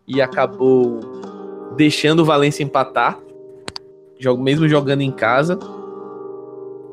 e 0.07 0.21
acabou 0.21 1.01
deixando 1.77 2.21
o 2.21 2.25
Valência 2.25 2.63
empatar 2.63 3.19
mesmo 4.39 4.69
jogando 4.69 5.03
em 5.03 5.13
casa. 5.13 5.59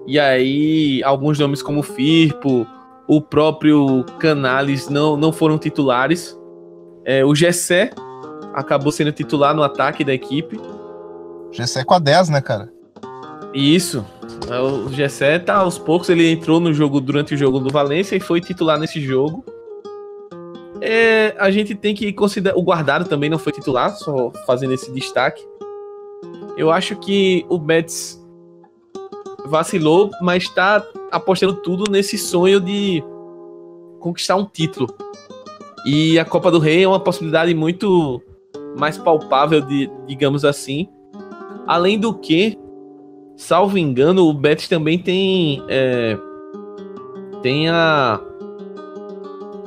E 0.08 0.20
aí, 0.20 1.04
alguns 1.04 1.40
nomes 1.40 1.64
como 1.64 1.82
Firpo, 1.82 2.68
o 3.08 3.20
próprio 3.20 4.04
Canales 4.20 4.88
não, 4.88 5.18
não 5.18 5.34
foram 5.34 5.58
titulares. 5.58 6.38
É, 7.04 7.26
o 7.26 7.34
Gessé 7.34 7.92
acabou 8.54 8.92
sendo 8.92 9.12
titular 9.12 9.56
no 9.56 9.64
ataque 9.64 10.04
da 10.04 10.14
equipe. 10.14 10.60
Gessé 11.52 11.84
com 11.84 11.94
a 11.94 12.00
10, 12.00 12.30
né, 12.30 12.42
cara? 12.42 12.72
Isso. 13.54 14.06
O 14.48 14.92
Gessé 14.92 15.40
tá 15.40 15.56
aos 15.58 15.78
poucos, 15.78 16.10
ele 16.10 16.30
entrou 16.30 16.60
no 16.60 16.74
jogo 16.74 17.02
durante 17.02 17.34
o 17.34 17.38
jogo 17.38 17.60
do 17.60 17.72
Valência 17.72 18.16
e 18.16 18.20
foi 18.20 18.40
titular 18.40 18.80
nesse 18.80 19.02
jogo. 19.02 19.44
É, 20.82 21.36
a 21.40 21.50
gente 21.50 21.74
tem 21.74 21.96
que 21.96 22.14
considerar. 22.14 22.56
O 22.56 22.62
Guardado 22.62 23.06
também 23.06 23.30
não 23.30 23.40
foi 23.40 23.52
titular, 23.52 23.96
só 23.96 24.32
fazendo 24.46 24.74
esse 24.74 24.92
destaque. 24.92 25.44
Eu 26.58 26.72
acho 26.72 26.96
que 26.98 27.46
o 27.50 27.58
Betis 27.58 28.24
vacilou, 29.48 30.12
mas 30.22 30.44
está 30.44 30.86
apostando 31.12 31.56
tudo 31.56 31.92
nesse 31.92 32.18
sonho 32.18 32.60
de 32.60 33.04
conquistar 34.00 34.36
um 34.36 34.46
título. 34.46 34.88
E 35.86 36.20
a 36.20 36.26
Copa 36.26 36.52
do 36.52 36.60
Rei 36.60 36.84
é 36.84 36.88
uma 36.88 37.00
possibilidade 37.00 37.54
muito 37.54 38.22
mais 38.78 38.98
palpável, 38.98 39.62
de, 39.62 39.90
digamos 40.08 40.46
assim. 40.46 40.88
Além 41.68 42.00
do 42.00 42.14
que, 42.14 42.58
salvo 43.38 43.78
engano, 43.78 44.28
o 44.28 44.34
Betis 44.34 44.68
também 44.68 44.98
tem 44.98 45.64
é, 45.68 46.18
tem 47.42 47.70
a 47.70 48.20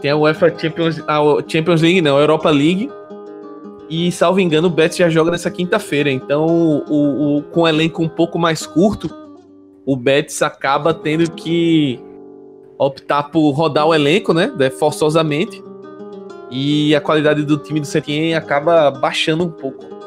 tem 0.01 0.11
a 0.11 0.17
UEFA 0.17 0.57
Champions, 0.57 1.03
a 1.09 1.19
Champions 1.47 1.83
League, 1.83 2.01
não, 2.01 2.17
a 2.17 2.21
Europa 2.21 2.51
League, 2.51 2.89
e, 3.91 4.13
salvo 4.13 4.39
engano, 4.39 4.69
o 4.69 4.71
Betis 4.71 4.99
já 4.99 5.09
joga 5.09 5.31
nessa 5.31 5.51
quinta-feira. 5.51 6.11
Então, 6.11 6.47
o, 6.47 7.39
o, 7.39 7.43
com 7.45 7.63
o 7.63 7.69
elenco 7.69 8.03
um 8.03 8.09
pouco 8.09 8.39
mais 8.39 8.67
curto, 8.67 9.09
o 9.87 9.97
Betis 9.97 10.43
acaba 10.43 10.93
tendo 10.93 11.31
que 11.31 11.99
optar 12.77 13.25
por 13.25 13.51
rodar 13.53 13.87
o 13.87 13.95
elenco, 13.95 14.35
né? 14.35 14.53
Forçosamente. 14.79 15.63
E 16.51 16.95
a 16.95 17.01
qualidade 17.01 17.45
do 17.45 17.57
time 17.57 17.81
do 17.81 17.87
Setien 17.87 18.35
acaba 18.35 18.91
baixando 18.91 19.45
um 19.45 19.51
pouco. 19.51 19.98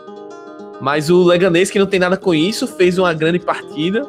Mas 0.81 1.09
o 1.11 1.23
Leganês, 1.23 1.69
que 1.69 1.77
não 1.77 1.85
tem 1.85 1.99
nada 1.99 2.17
com 2.17 2.33
isso, 2.33 2.67
fez 2.67 2.97
uma 2.97 3.13
grande 3.13 3.39
partida. 3.39 4.05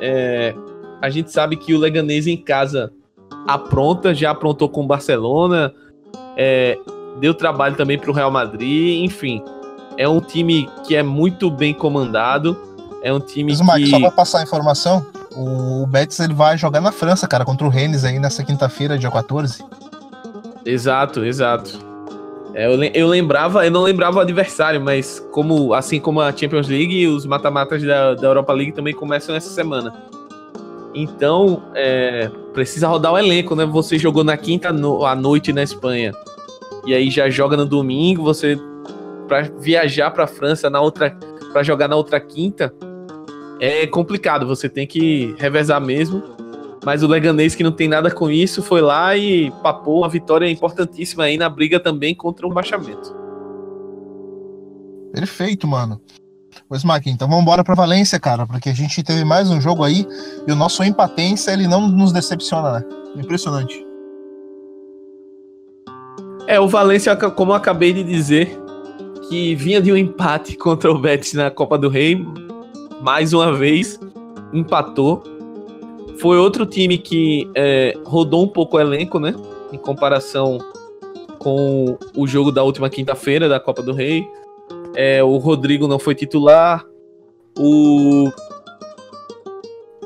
É, 0.00 0.54
a 1.02 1.10
gente 1.10 1.30
sabe 1.30 1.56
que 1.56 1.74
o 1.74 1.78
Leganês 1.78 2.26
em 2.26 2.36
casa 2.36 2.90
apronta, 3.46 4.14
já 4.14 4.30
aprontou 4.30 4.68
com 4.70 4.82
o 4.82 4.86
Barcelona. 4.86 5.72
É, 6.34 6.78
deu 7.20 7.34
trabalho 7.34 7.76
também 7.76 7.98
para 7.98 8.10
o 8.10 8.14
Real 8.14 8.30
Madrid, 8.30 9.04
enfim. 9.04 9.42
É 9.98 10.08
um 10.08 10.20
time 10.20 10.68
que 10.86 10.96
é 10.96 11.02
muito 11.02 11.50
bem 11.50 11.74
comandado. 11.74 12.56
É 13.02 13.12
um 13.12 13.20
time 13.20 13.54
Mas, 13.64 13.84
que. 13.84 13.90
só 13.90 14.00
para 14.00 14.10
passar 14.10 14.40
a 14.40 14.42
informação, 14.42 15.06
o 15.36 15.86
Betis 15.86 16.18
ele 16.20 16.34
vai 16.34 16.56
jogar 16.56 16.80
na 16.80 16.90
França, 16.90 17.28
cara, 17.28 17.44
contra 17.44 17.66
o 17.66 17.70
Rennes 17.70 18.04
aí 18.04 18.18
nessa 18.18 18.42
quinta-feira, 18.42 18.98
dia 18.98 19.10
14. 19.10 19.62
Exato, 20.64 21.24
exato. 21.24 21.87
É, 22.54 22.66
eu, 22.66 22.82
eu 22.82 23.06
lembrava, 23.06 23.64
eu 23.64 23.70
não 23.70 23.82
lembrava 23.82 24.18
o 24.18 24.20
adversário, 24.20 24.80
mas 24.80 25.20
como 25.32 25.74
assim 25.74 26.00
como 26.00 26.20
a 26.20 26.32
Champions 26.32 26.68
League, 26.68 27.06
os 27.06 27.26
mata-matas 27.26 27.82
da, 27.82 28.14
da 28.14 28.26
Europa 28.26 28.52
League 28.52 28.72
também 28.72 28.94
começam 28.94 29.34
essa 29.34 29.50
semana. 29.50 29.92
Então, 30.94 31.62
é, 31.74 32.30
precisa 32.52 32.88
rodar 32.88 33.12
o 33.12 33.18
elenco, 33.18 33.54
né? 33.54 33.64
Você 33.66 33.98
jogou 33.98 34.24
na 34.24 34.36
quinta 34.36 34.72
no, 34.72 35.04
à 35.04 35.14
noite 35.14 35.52
na 35.52 35.62
Espanha 35.62 36.12
e 36.86 36.94
aí 36.94 37.10
já 37.10 37.28
joga 37.28 37.56
no 37.56 37.66
domingo, 37.66 38.22
você 38.22 38.58
para 39.26 39.42
viajar 39.60 40.10
para 40.10 40.26
França 40.26 40.70
na 40.70 40.80
outra 40.80 41.16
para 41.52 41.62
jogar 41.62 41.86
na 41.86 41.96
outra 41.96 42.18
quinta 42.18 42.72
é 43.60 43.86
complicado, 43.86 44.46
você 44.46 44.68
tem 44.68 44.86
que 44.86 45.34
revezar 45.38 45.80
mesmo. 45.80 46.22
Mas 46.84 47.02
o 47.02 47.06
Leganês 47.06 47.54
que 47.54 47.62
não 47.62 47.72
tem 47.72 47.88
nada 47.88 48.10
com 48.10 48.30
isso 48.30 48.62
foi 48.62 48.80
lá 48.80 49.16
e 49.16 49.50
papou 49.62 49.98
uma 49.98 50.08
vitória 50.08 50.48
importantíssima 50.50 51.24
aí 51.24 51.36
na 51.36 51.48
briga 51.48 51.80
também 51.80 52.14
contra 52.14 52.46
o 52.46 52.50
baixamento. 52.50 53.14
Perfeito, 55.12 55.66
mano. 55.66 56.00
Pois, 56.68 56.84
Mac, 56.84 57.06
então 57.06 57.28
vamos 57.28 57.42
embora 57.42 57.64
para 57.64 57.74
Valência, 57.74 58.18
cara, 58.20 58.46
porque 58.46 58.68
a 58.68 58.74
gente 58.74 59.02
teve 59.02 59.24
mais 59.24 59.50
um 59.50 59.60
jogo 59.60 59.82
aí 59.82 60.06
e 60.46 60.52
o 60.52 60.54
nosso 60.54 60.82
empatência 60.82 61.50
ele 61.52 61.66
não 61.66 61.88
nos 61.88 62.12
decepciona, 62.12 62.72
né? 62.72 62.84
Impressionante. 63.16 63.86
É, 66.46 66.58
o 66.58 66.68
Valência, 66.68 67.14
como 67.16 67.52
eu 67.52 67.56
acabei 67.56 67.92
de 67.92 68.02
dizer, 68.02 68.58
que 69.28 69.54
vinha 69.54 69.80
de 69.80 69.92
um 69.92 69.96
empate 69.96 70.56
contra 70.56 70.90
o 70.90 70.98
Betis 70.98 71.34
na 71.34 71.50
Copa 71.50 71.76
do 71.76 71.88
Rei, 71.88 72.26
mais 73.02 73.32
uma 73.32 73.52
vez 73.52 74.00
empatou. 74.52 75.22
Foi 76.20 76.36
outro 76.36 76.66
time 76.66 76.98
que 76.98 77.48
é, 77.54 77.94
rodou 78.04 78.44
um 78.44 78.48
pouco 78.48 78.76
o 78.76 78.80
elenco, 78.80 79.18
né? 79.20 79.34
Em 79.72 79.78
comparação 79.78 80.58
com 81.38 81.96
o 82.16 82.26
jogo 82.26 82.50
da 82.50 82.62
última 82.62 82.90
quinta-feira 82.90 83.48
da 83.48 83.60
Copa 83.60 83.82
do 83.82 83.92
Rei. 83.92 84.26
É, 84.94 85.22
o 85.22 85.36
Rodrigo 85.36 85.86
não 85.86 85.98
foi 85.98 86.14
titular. 86.14 86.84
O, 87.56 88.30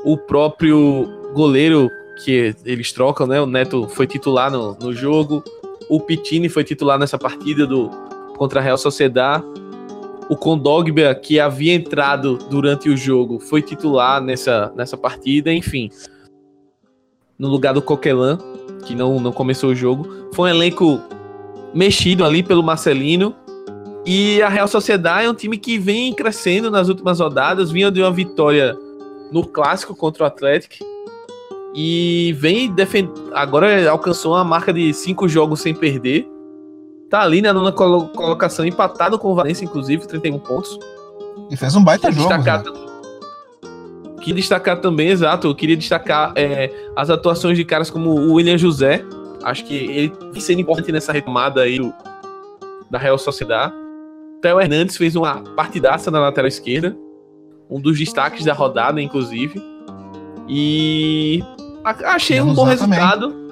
o 0.03 0.17
próprio 0.17 1.07
goleiro 1.33 1.89
que 2.23 2.53
eles 2.63 2.91
trocam, 2.91 3.25
né? 3.25 3.41
O 3.41 3.45
Neto 3.45 3.87
foi 3.89 4.05
titular 4.05 4.51
no, 4.51 4.75
no 4.75 4.93
jogo. 4.93 5.43
O 5.89 5.99
Pitini 5.99 6.47
foi 6.47 6.63
titular 6.63 6.99
nessa 6.99 7.17
partida 7.17 7.65
do 7.65 7.89
contra 8.37 8.59
a 8.59 8.63
Real 8.63 8.77
Sociedad. 8.77 9.43
O 10.29 10.37
Condogba, 10.37 11.13
que 11.15 11.39
havia 11.39 11.73
entrado 11.73 12.37
durante 12.49 12.89
o 12.89 12.97
jogo, 12.97 13.39
foi 13.39 13.61
titular 13.61 14.21
nessa, 14.21 14.71
nessa 14.75 14.97
partida, 14.97 15.53
enfim. 15.53 15.89
No 17.37 17.49
lugar 17.49 17.73
do 17.73 17.81
Coquelin, 17.81 18.37
que 18.85 18.95
não, 18.95 19.19
não 19.19 19.31
começou 19.31 19.71
o 19.71 19.75
jogo. 19.75 20.29
Foi 20.33 20.49
um 20.49 20.53
elenco 20.55 21.01
mexido 21.73 22.23
ali 22.23 22.43
pelo 22.43 22.63
Marcelino. 22.63 23.35
E 24.05 24.41
a 24.41 24.49
Real 24.49 24.67
Sociedade 24.67 25.25
é 25.25 25.29
um 25.29 25.33
time 25.33 25.57
que 25.57 25.77
vem 25.77 26.13
crescendo 26.13 26.69
nas 26.69 26.89
últimas 26.89 27.19
rodadas, 27.19 27.71
vinha 27.71 27.89
de 27.89 28.01
uma 28.01 28.11
vitória 28.11 28.77
no 29.31 29.45
clássico 29.45 29.95
contra 29.95 30.23
o 30.23 30.27
Atlético 30.27 30.85
e 31.73 32.35
vem 32.37 32.71
defendendo. 32.71 33.31
Agora 33.33 33.89
alcançou 33.89 34.33
uma 34.33 34.43
marca 34.43 34.71
de 34.71 34.93
cinco 34.93 35.27
jogos 35.27 35.61
sem 35.61 35.73
perder. 35.73 36.29
Tá 37.13 37.21
ali 37.21 37.43
na 37.43 37.53
nona 37.53 37.71
colo 37.71 38.07
colocação, 38.07 38.65
empatado 38.65 39.19
com 39.19 39.31
o 39.31 39.35
Valência, 39.35 39.63
inclusive, 39.63 40.07
31 40.07 40.39
pontos. 40.39 40.79
E 41.47 41.55
fez 41.55 41.75
um 41.75 41.83
baita 41.83 42.11
jogo. 42.11 42.27
Destacar, 42.27 42.63
né? 42.63 42.71
Queria 44.19 44.33
destacar 44.33 44.81
também, 44.81 45.09
exato, 45.09 45.45
eu 45.45 45.53
queria 45.53 45.77
destacar 45.77 46.33
é, 46.35 46.73
as 46.95 47.11
atuações 47.11 47.55
de 47.55 47.63
caras 47.63 47.91
como 47.91 48.09
o 48.09 48.33
William 48.33 48.57
José. 48.57 49.05
Acho 49.43 49.63
que 49.63 49.75
ele 49.75 50.41
sendo 50.41 50.61
importante 50.61 50.91
nessa 50.91 51.13
retomada 51.13 51.61
aí 51.61 51.77
do, 51.77 51.93
da 52.89 52.97
Real 52.97 53.19
Sociedade. 53.19 53.75
Theo 54.41 54.59
Hernandes 54.59 54.97
fez 54.97 55.15
uma 55.15 55.35
partidaça 55.55 56.09
na 56.09 56.19
lateral 56.19 56.47
esquerda. 56.47 56.97
Um 57.69 57.79
dos 57.79 57.99
destaques 57.99 58.43
da 58.43 58.53
rodada, 58.53 58.99
inclusive. 58.99 59.61
E 60.49 61.43
achei 61.85 62.41
um 62.41 62.55
bom 62.55 62.63
resultado. 62.63 63.29
Também. 63.29 63.42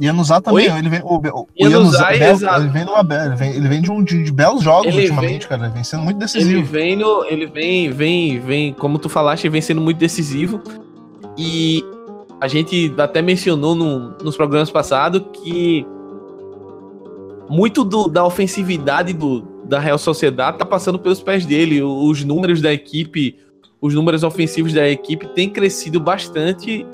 Yanuzá 0.00 0.40
também, 0.40 0.70
Oi? 0.70 0.78
ele 0.78 0.88
vem, 0.88 1.00
o, 1.02 1.16
o 1.16 1.46
Yanuzá, 1.58 2.10
Yanuzá 2.10 2.56
ele 2.58 2.68
vem 2.68 2.82
ele 2.82 3.36
vem, 3.36 3.50
ele 3.54 3.68
vem 3.68 3.82
de 3.82 3.90
um 3.90 4.02
de, 4.02 4.22
de 4.22 4.32
belos 4.32 4.62
jogos 4.62 4.86
ele 4.86 5.02
ultimamente, 5.02 5.40
vem, 5.40 5.48
cara, 5.48 5.64
ele 5.64 5.74
vem 5.74 5.84
sendo 5.84 6.04
muito 6.04 6.18
decisivo. 6.18 6.50
Ele 6.50 6.62
vem 6.62 6.96
no, 6.96 7.24
ele 7.24 7.46
vem, 7.46 7.90
vem, 7.90 8.38
vem, 8.38 8.72
como 8.72 8.98
tu 8.98 9.08
falaste, 9.08 9.48
vem 9.48 9.60
sendo 9.60 9.80
muito 9.80 9.98
decisivo. 9.98 10.62
E 11.36 11.84
a 12.40 12.46
gente 12.46 12.94
até 12.96 13.20
mencionou 13.20 13.74
no, 13.74 14.10
nos 14.22 14.36
programas 14.36 14.70
passados 14.70 15.22
que 15.32 15.84
muito 17.48 17.82
do, 17.84 18.08
da 18.08 18.24
ofensividade 18.24 19.12
do, 19.12 19.40
da 19.64 19.80
Real 19.80 19.98
Sociedade 19.98 20.58
tá 20.58 20.64
passando 20.64 20.98
pelos 20.98 21.20
pés 21.20 21.44
dele. 21.44 21.82
Os 21.82 22.22
números 22.24 22.60
da 22.60 22.72
equipe, 22.72 23.36
os 23.80 23.94
números 23.94 24.22
ofensivos 24.22 24.72
da 24.72 24.88
equipe 24.88 25.26
têm 25.28 25.50
crescido 25.50 25.98
bastante 25.98 26.86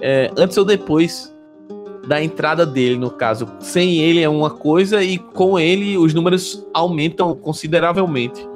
é, 0.00 0.30
antes 0.36 0.56
ou 0.56 0.64
depois 0.64 1.32
da 2.08 2.22
entrada 2.22 2.64
dele, 2.64 2.96
no 2.96 3.10
caso. 3.10 3.46
Sem 3.60 3.98
ele 3.98 4.22
é 4.22 4.28
uma 4.28 4.48
coisa 4.48 5.02
e 5.02 5.18
com 5.18 5.58
ele 5.58 5.98
os 5.98 6.14
números 6.14 6.66
aumentam 6.72 7.34
consideravelmente. 7.36 8.48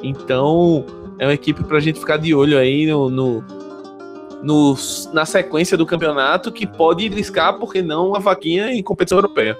Então 0.00 0.86
é 1.18 1.26
uma 1.26 1.34
equipe 1.34 1.64
para 1.64 1.78
a 1.78 1.80
gente 1.80 1.98
ficar 1.98 2.16
de 2.16 2.32
olho 2.32 2.56
aí 2.56 2.86
no, 2.86 3.10
no, 3.10 3.44
no, 4.42 4.76
na 5.12 5.26
sequência 5.26 5.76
do 5.76 5.84
campeonato 5.84 6.52
que 6.52 6.66
pode 6.66 7.08
riscar, 7.08 7.58
porque 7.58 7.82
não, 7.82 8.14
a 8.14 8.20
vaquinha 8.20 8.72
em 8.72 8.82
competição 8.82 9.18
europeia. 9.18 9.58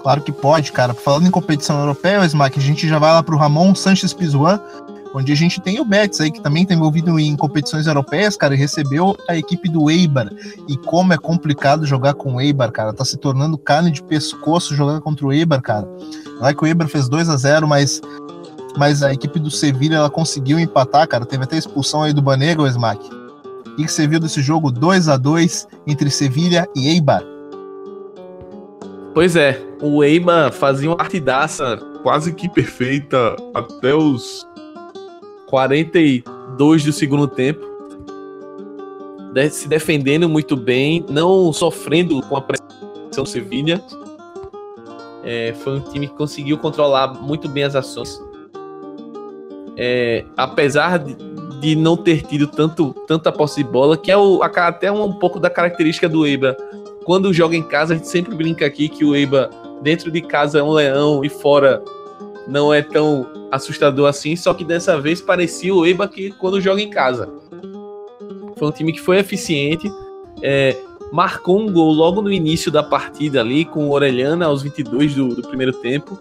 Claro 0.00 0.20
que 0.20 0.30
pode, 0.30 0.70
cara. 0.70 0.94
Falando 0.94 1.26
em 1.26 1.30
competição 1.30 1.80
europeia, 1.80 2.24
Smack, 2.26 2.58
a 2.58 2.62
gente 2.62 2.86
já 2.86 2.98
vai 2.98 3.10
lá 3.10 3.22
pro 3.22 3.38
Ramon 3.38 3.74
Sanches 3.74 4.12
Pizjuan, 4.12 4.60
onde 5.14 5.30
a 5.30 5.36
gente 5.36 5.60
tem 5.60 5.80
o 5.80 5.84
Betis 5.84 6.20
aí, 6.20 6.30
que 6.30 6.40
também 6.40 6.64
está 6.64 6.74
envolvido 6.74 7.18
em 7.20 7.36
competições 7.36 7.86
europeias, 7.86 8.36
cara, 8.36 8.54
e 8.54 8.58
recebeu 8.58 9.16
a 9.28 9.36
equipe 9.36 9.68
do 9.68 9.88
Eibar. 9.88 10.28
E 10.68 10.76
como 10.76 11.12
é 11.12 11.16
complicado 11.16 11.86
jogar 11.86 12.14
com 12.14 12.34
o 12.34 12.40
Eibar, 12.40 12.72
cara, 12.72 12.92
tá 12.92 13.04
se 13.04 13.16
tornando 13.16 13.56
carne 13.56 13.92
de 13.92 14.02
pescoço 14.02 14.74
jogar 14.74 15.00
contra 15.00 15.24
o 15.24 15.32
Eibar, 15.32 15.62
cara. 15.62 15.88
É 16.42 16.52
que 16.52 16.64
o 16.64 16.66
Eibar 16.66 16.88
fez 16.88 17.08
2 17.08 17.28
a 17.28 17.36
0 17.36 17.68
mas, 17.68 18.02
mas 18.76 19.04
a 19.04 19.12
equipe 19.12 19.38
do 19.38 19.50
Sevilha, 19.50 19.96
ela 19.96 20.10
conseguiu 20.10 20.58
empatar, 20.58 21.06
cara, 21.06 21.24
teve 21.24 21.44
até 21.44 21.56
expulsão 21.56 22.02
aí 22.02 22.12
do 22.12 22.20
Banega, 22.20 22.60
o 22.60 22.66
Smack. 22.66 23.08
O 23.66 23.76
que 23.76 23.88
você 23.88 24.06
viu 24.06 24.18
desse 24.18 24.42
jogo 24.42 24.70
2 24.70 25.08
a 25.08 25.16
2 25.16 25.68
entre 25.86 26.10
Sevilha 26.10 26.68
e 26.74 26.88
Eibar? 26.88 27.22
Pois 29.14 29.36
é, 29.36 29.60
o 29.80 30.02
Eibar 30.02 30.52
fazia 30.52 30.90
uma 30.90 30.96
partidaça 30.96 31.76
quase 32.02 32.32
que 32.32 32.48
perfeita 32.48 33.36
até 33.54 33.94
os 33.94 34.44
42 35.46 36.84
do 36.84 36.92
segundo 36.92 37.26
tempo. 37.26 37.64
Se 39.50 39.66
defendendo 39.66 40.28
muito 40.28 40.56
bem, 40.56 41.04
não 41.08 41.52
sofrendo 41.52 42.22
com 42.22 42.36
a 42.36 42.40
pressão 42.40 43.24
do 43.24 43.26
Sevilha. 43.26 43.82
É, 45.24 45.54
foi 45.54 45.78
um 45.78 45.80
time 45.80 46.06
que 46.06 46.14
conseguiu 46.14 46.58
controlar 46.58 47.14
muito 47.14 47.48
bem 47.48 47.64
as 47.64 47.74
ações. 47.74 48.20
É, 49.76 50.24
apesar 50.36 50.98
de, 50.98 51.16
de, 51.60 51.74
não 51.74 51.96
ter 51.96 52.22
tido 52.22 52.46
tanto, 52.46 52.94
tanta 53.08 53.32
posse 53.32 53.64
de 53.64 53.68
bola, 53.68 53.96
que 53.96 54.10
é 54.10 54.16
o, 54.16 54.40
até 54.42 54.92
um, 54.92 55.04
um 55.04 55.12
pouco 55.14 55.40
da 55.40 55.50
característica 55.50 56.08
do 56.08 56.26
Eibar. 56.26 56.54
Quando 57.04 57.32
joga 57.32 57.56
em 57.56 57.62
casa, 57.62 57.94
a 57.94 57.96
gente 57.96 58.08
sempre 58.08 58.34
brinca 58.34 58.64
aqui 58.64 58.88
que 58.88 59.04
o 59.04 59.16
Eibar, 59.16 59.50
dentro 59.82 60.10
de 60.10 60.20
casa, 60.20 60.60
é 60.60 60.62
um 60.62 60.72
leão 60.72 61.24
e 61.24 61.28
fora 61.28 61.82
não 62.46 62.72
é 62.72 62.82
tão 62.82 63.26
assustador 63.50 64.08
assim, 64.08 64.36
só 64.36 64.52
que 64.52 64.64
dessa 64.64 65.00
vez 65.00 65.20
parecia 65.20 65.74
o 65.74 65.86
Eibar 65.86 66.08
que 66.08 66.30
quando 66.32 66.60
joga 66.60 66.80
em 66.80 66.90
casa. 66.90 67.28
Foi 68.56 68.68
um 68.68 68.72
time 68.72 68.92
que 68.92 69.00
foi 69.00 69.18
eficiente, 69.18 69.90
é, 70.42 70.76
marcou 71.12 71.60
um 71.60 71.72
gol 71.72 71.92
logo 71.92 72.20
no 72.22 72.30
início 72.30 72.70
da 72.70 72.82
partida 72.82 73.40
ali, 73.40 73.64
com 73.64 73.88
o 73.88 73.92
Orelhana 73.92 74.46
aos 74.46 74.62
22 74.62 75.14
do, 75.14 75.28
do 75.34 75.42
primeiro 75.42 75.72
tempo, 75.72 76.18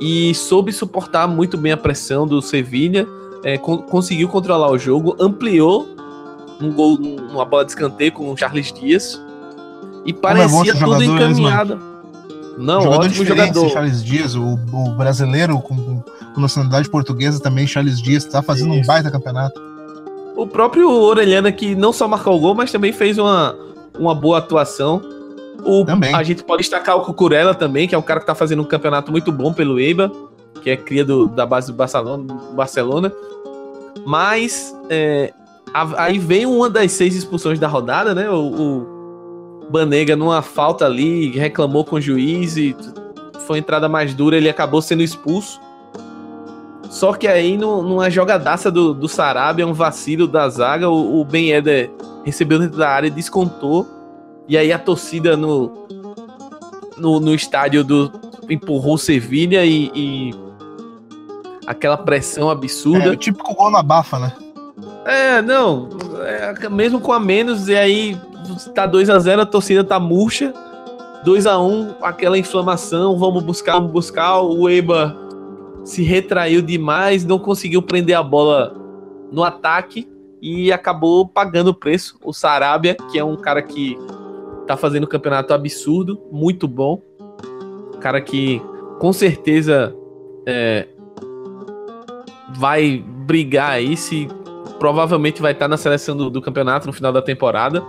e 0.00 0.34
soube 0.34 0.72
suportar 0.72 1.26
muito 1.26 1.56
bem 1.56 1.72
a 1.72 1.76
pressão 1.76 2.26
do 2.26 2.40
Sevilha, 2.40 3.06
é, 3.42 3.56
con 3.56 3.78
conseguiu 3.78 4.28
controlar 4.28 4.70
o 4.70 4.78
jogo, 4.78 5.16
ampliou 5.18 5.88
um 6.60 6.72
gol, 6.72 6.98
uma 7.30 7.44
bola 7.44 7.64
de 7.64 7.72
escanteio 7.72 8.12
com 8.12 8.30
o 8.30 8.36
Charles 8.36 8.72
Dias, 8.72 9.22
e 10.04 10.10
é 10.10 10.14
parecia 10.14 10.72
é 10.72 10.74
tudo 10.74 11.02
encaminhado. 11.02 11.95
Não, 12.56 12.82
jogador 12.82 13.06
ótimo 13.06 13.24
jogador. 13.24 13.68
Charles 13.70 14.04
Dias, 14.04 14.34
o, 14.34 14.58
o 14.72 14.90
brasileiro 14.90 15.58
com, 15.60 16.02
com, 16.34 16.40
nacionalidade 16.40 16.88
portuguesa 16.88 17.40
também, 17.40 17.66
Charles 17.66 18.00
Dias, 18.00 18.24
tá 18.24 18.42
fazendo 18.42 18.72
Isso. 18.74 18.82
um 18.82 18.86
baita 18.86 19.10
campeonato. 19.10 19.60
O 20.34 20.46
próprio 20.46 20.90
Orelhana, 20.90 21.50
que 21.50 21.74
não 21.74 21.92
só 21.92 22.06
marcou 22.06 22.36
o 22.36 22.40
gol, 22.40 22.54
mas 22.54 22.72
também 22.72 22.92
fez 22.92 23.18
uma, 23.18 23.56
uma 23.98 24.14
boa 24.14 24.38
atuação. 24.38 25.02
O, 25.64 25.84
também. 25.84 26.14
A 26.14 26.22
gente 26.22 26.44
pode 26.44 26.62
destacar 26.62 26.96
o 26.96 27.00
Cucurella 27.00 27.54
também, 27.54 27.88
que 27.88 27.94
é 27.94 27.98
um 27.98 28.02
cara 28.02 28.20
que 28.20 28.26
tá 28.26 28.34
fazendo 28.34 28.62
um 28.62 28.66
campeonato 28.66 29.10
muito 29.10 29.32
bom 29.32 29.52
pelo 29.52 29.80
EIBA, 29.80 30.12
que 30.62 30.70
é 30.70 30.76
cria 30.76 31.04
do, 31.04 31.26
da 31.26 31.46
base 31.46 31.68
do 31.68 31.72
Barcelona. 31.72 32.34
Barcelona. 32.54 33.12
Mas 34.04 34.74
é, 34.88 35.32
aí 35.96 36.18
vem 36.18 36.46
uma 36.46 36.70
das 36.70 36.92
seis 36.92 37.14
expulsões 37.14 37.58
da 37.58 37.66
rodada, 37.66 38.14
né? 38.14 38.30
O, 38.30 38.36
o 38.36 38.95
Banega 39.70 40.14
numa 40.16 40.42
falta 40.42 40.84
ali, 40.86 41.30
reclamou 41.30 41.84
com 41.84 41.96
o 41.96 42.00
juiz 42.00 42.56
e 42.56 42.76
foi 43.46 43.58
entrada 43.58 43.88
mais 43.88 44.14
dura, 44.14 44.36
ele 44.36 44.48
acabou 44.48 44.82
sendo 44.82 45.02
expulso. 45.02 45.60
Só 46.90 47.12
que 47.12 47.26
aí, 47.26 47.56
no, 47.56 47.82
numa 47.82 48.08
jogadaça 48.08 48.70
do, 48.70 48.94
do 48.94 49.08
Sarabia, 49.08 49.66
um 49.66 49.72
vacilo 49.72 50.26
da 50.26 50.48
zaga, 50.48 50.88
o, 50.88 51.20
o 51.20 51.24
Ben 51.24 51.50
Eder 51.50 51.90
recebeu 52.24 52.58
dentro 52.58 52.78
da 52.78 52.88
área, 52.88 53.10
descontou. 53.10 53.86
E 54.48 54.56
aí 54.56 54.72
a 54.72 54.78
torcida 54.78 55.36
no, 55.36 55.86
no, 56.96 57.20
no 57.20 57.34
estádio 57.34 57.82
do 57.82 58.12
empurrou 58.48 58.94
o 58.94 58.98
Sevilha 58.98 59.64
e, 59.64 59.90
e, 59.94 60.34
aquela 61.66 61.96
pressão 61.96 62.48
absurda. 62.48 63.06
É, 63.06 63.10
o 63.10 63.16
típico 63.16 63.54
gol 63.54 63.70
na 63.70 63.82
bafa, 63.82 64.18
né? 64.18 64.32
É, 65.04 65.42
não. 65.42 65.88
É, 66.24 66.68
mesmo 66.68 67.00
com 67.00 67.12
a 67.12 67.20
menos, 67.20 67.68
e 67.68 67.76
aí 67.76 68.16
tá 68.74 68.86
2 68.86 69.10
a 69.10 69.18
0 69.18 69.42
a 69.42 69.46
torcida 69.46 69.84
tá 69.84 69.98
murcha. 69.98 70.52
2 71.24 71.46
a 71.46 71.58
1 71.58 71.94
aquela 72.02 72.38
inflamação, 72.38 73.18
vamos 73.18 73.42
buscar, 73.42 73.74
vamos 73.74 73.90
buscar. 73.90 74.40
O 74.40 74.68
Eba 74.68 75.16
se 75.84 76.02
retraiu 76.02 76.62
demais, 76.62 77.24
não 77.24 77.38
conseguiu 77.38 77.82
prender 77.82 78.16
a 78.16 78.22
bola 78.22 78.74
no 79.32 79.42
ataque 79.42 80.08
e 80.40 80.72
acabou 80.72 81.26
pagando 81.26 81.68
o 81.68 81.74
preço. 81.74 82.18
O 82.24 82.32
Sarabia, 82.32 82.96
que 83.10 83.18
é 83.18 83.24
um 83.24 83.36
cara 83.36 83.62
que 83.62 83.98
tá 84.66 84.76
fazendo 84.76 85.04
um 85.04 85.08
campeonato 85.08 85.52
absurdo, 85.52 86.20
muito 86.30 86.68
bom. 86.68 87.00
Cara 88.00 88.20
que 88.20 88.60
com 88.98 89.12
certeza 89.12 89.94
é, 90.46 90.86
vai 92.54 93.04
brigar 93.26 93.70
aí 93.70 93.96
se 93.96 94.28
provavelmente 94.78 95.42
vai 95.42 95.52
estar 95.52 95.68
na 95.68 95.76
seleção 95.76 96.16
do, 96.16 96.30
do 96.30 96.40
campeonato 96.40 96.86
no 96.86 96.92
final 96.92 97.12
da 97.12 97.22
temporada. 97.22 97.82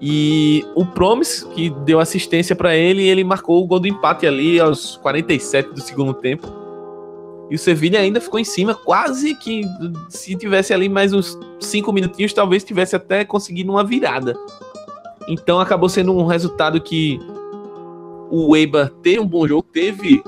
E 0.00 0.64
o 0.74 0.84
Promise, 0.84 1.46
que 1.48 1.70
deu 1.70 2.00
assistência 2.00 2.54
para 2.54 2.74
ele, 2.76 3.06
ele 3.06 3.24
marcou 3.24 3.62
o 3.62 3.66
gol 3.66 3.80
do 3.80 3.86
empate 3.86 4.26
ali 4.26 4.60
aos 4.60 4.96
47 4.96 5.72
do 5.72 5.80
segundo 5.80 6.12
tempo. 6.14 6.46
E 7.50 7.54
o 7.54 7.58
Sevilha 7.58 8.00
ainda 8.00 8.20
ficou 8.20 8.40
em 8.40 8.44
cima, 8.44 8.74
quase 8.74 9.34
que 9.34 9.62
se 10.08 10.34
tivesse 10.34 10.72
ali 10.72 10.88
mais 10.88 11.12
uns 11.12 11.38
5 11.60 11.92
minutinhos, 11.92 12.32
talvez 12.32 12.64
tivesse 12.64 12.96
até 12.96 13.24
conseguido 13.24 13.70
uma 13.70 13.84
virada. 13.84 14.34
Então 15.28 15.60
acabou 15.60 15.88
sendo 15.88 16.12
um 16.12 16.26
resultado 16.26 16.80
que 16.80 17.20
o 18.30 18.56
Eibar 18.56 18.90
teve 19.02 19.20
um 19.20 19.26
bom 19.26 19.46
jogo, 19.46 19.62
teve 19.72 20.22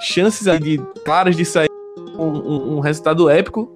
chances 0.00 0.46
de, 0.60 0.78
claras 1.04 1.36
de 1.36 1.44
sair 1.44 1.70
um, 2.18 2.24
um, 2.24 2.76
um 2.76 2.80
resultado 2.80 3.28
épico, 3.28 3.70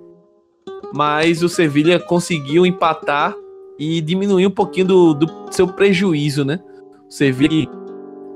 mas 0.93 1.43
o 1.43 1.49
Sevilha 1.49 1.99
conseguiu 1.99 2.65
empatar 2.65 3.35
e 3.79 4.01
diminuir 4.01 4.47
um 4.47 4.51
pouquinho 4.51 4.87
do, 4.87 5.15
do 5.15 5.27
seu 5.51 5.69
prejuízo, 5.69 6.45
né? 6.45 6.61
O 7.09 7.13
Sevilha, 7.13 7.69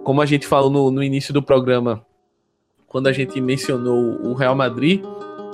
como 0.05 0.20
a 0.20 0.27
gente 0.27 0.46
falou 0.46 0.70
no, 0.70 0.90
no 0.90 1.03
início 1.03 1.33
do 1.33 1.42
programa, 1.42 2.05
quando 2.87 3.07
a 3.07 3.12
gente 3.12 3.40
mencionou 3.40 4.18
o 4.22 4.35
Real 4.35 4.55
Madrid, 4.55 5.03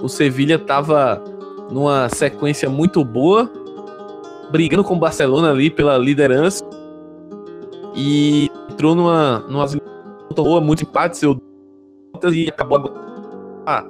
o 0.00 0.08
Sevilha 0.08 0.56
estava 0.56 1.22
numa 1.70 2.08
sequência 2.08 2.68
muito 2.68 3.04
boa, 3.04 3.50
brigando 4.50 4.84
com 4.84 4.94
o 4.94 4.98
Barcelona 4.98 5.50
ali 5.50 5.70
pela 5.70 5.98
liderança 5.98 6.64
e 7.94 8.50
entrou 8.70 8.94
numa, 8.94 9.40
numa 9.40 9.66
boa, 10.34 10.60
muitos 10.60 10.82
empates 10.82 11.22
e 11.22 12.48
acabou 12.48 12.92
ah, 13.66 13.84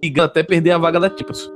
brigando 0.00 0.26
até 0.26 0.42
perder 0.42 0.72
a 0.72 0.78
vaga 0.78 1.00
da 1.00 1.08
Champions. 1.08 1.50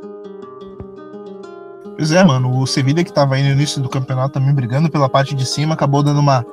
Pois 1.96 2.10
é, 2.12 2.24
mano, 2.24 2.58
o 2.58 2.66
Sevilha 2.66 3.04
que 3.04 3.10
estava 3.10 3.36
aí 3.36 3.42
no 3.42 3.50
início 3.50 3.80
do 3.80 3.88
campeonato 3.88 4.34
também 4.34 4.54
brigando 4.54 4.90
pela 4.90 5.08
parte 5.08 5.34
de 5.34 5.46
cima, 5.46 5.74
acabou 5.74 6.02
dando 6.02 6.20
uma 6.20 6.44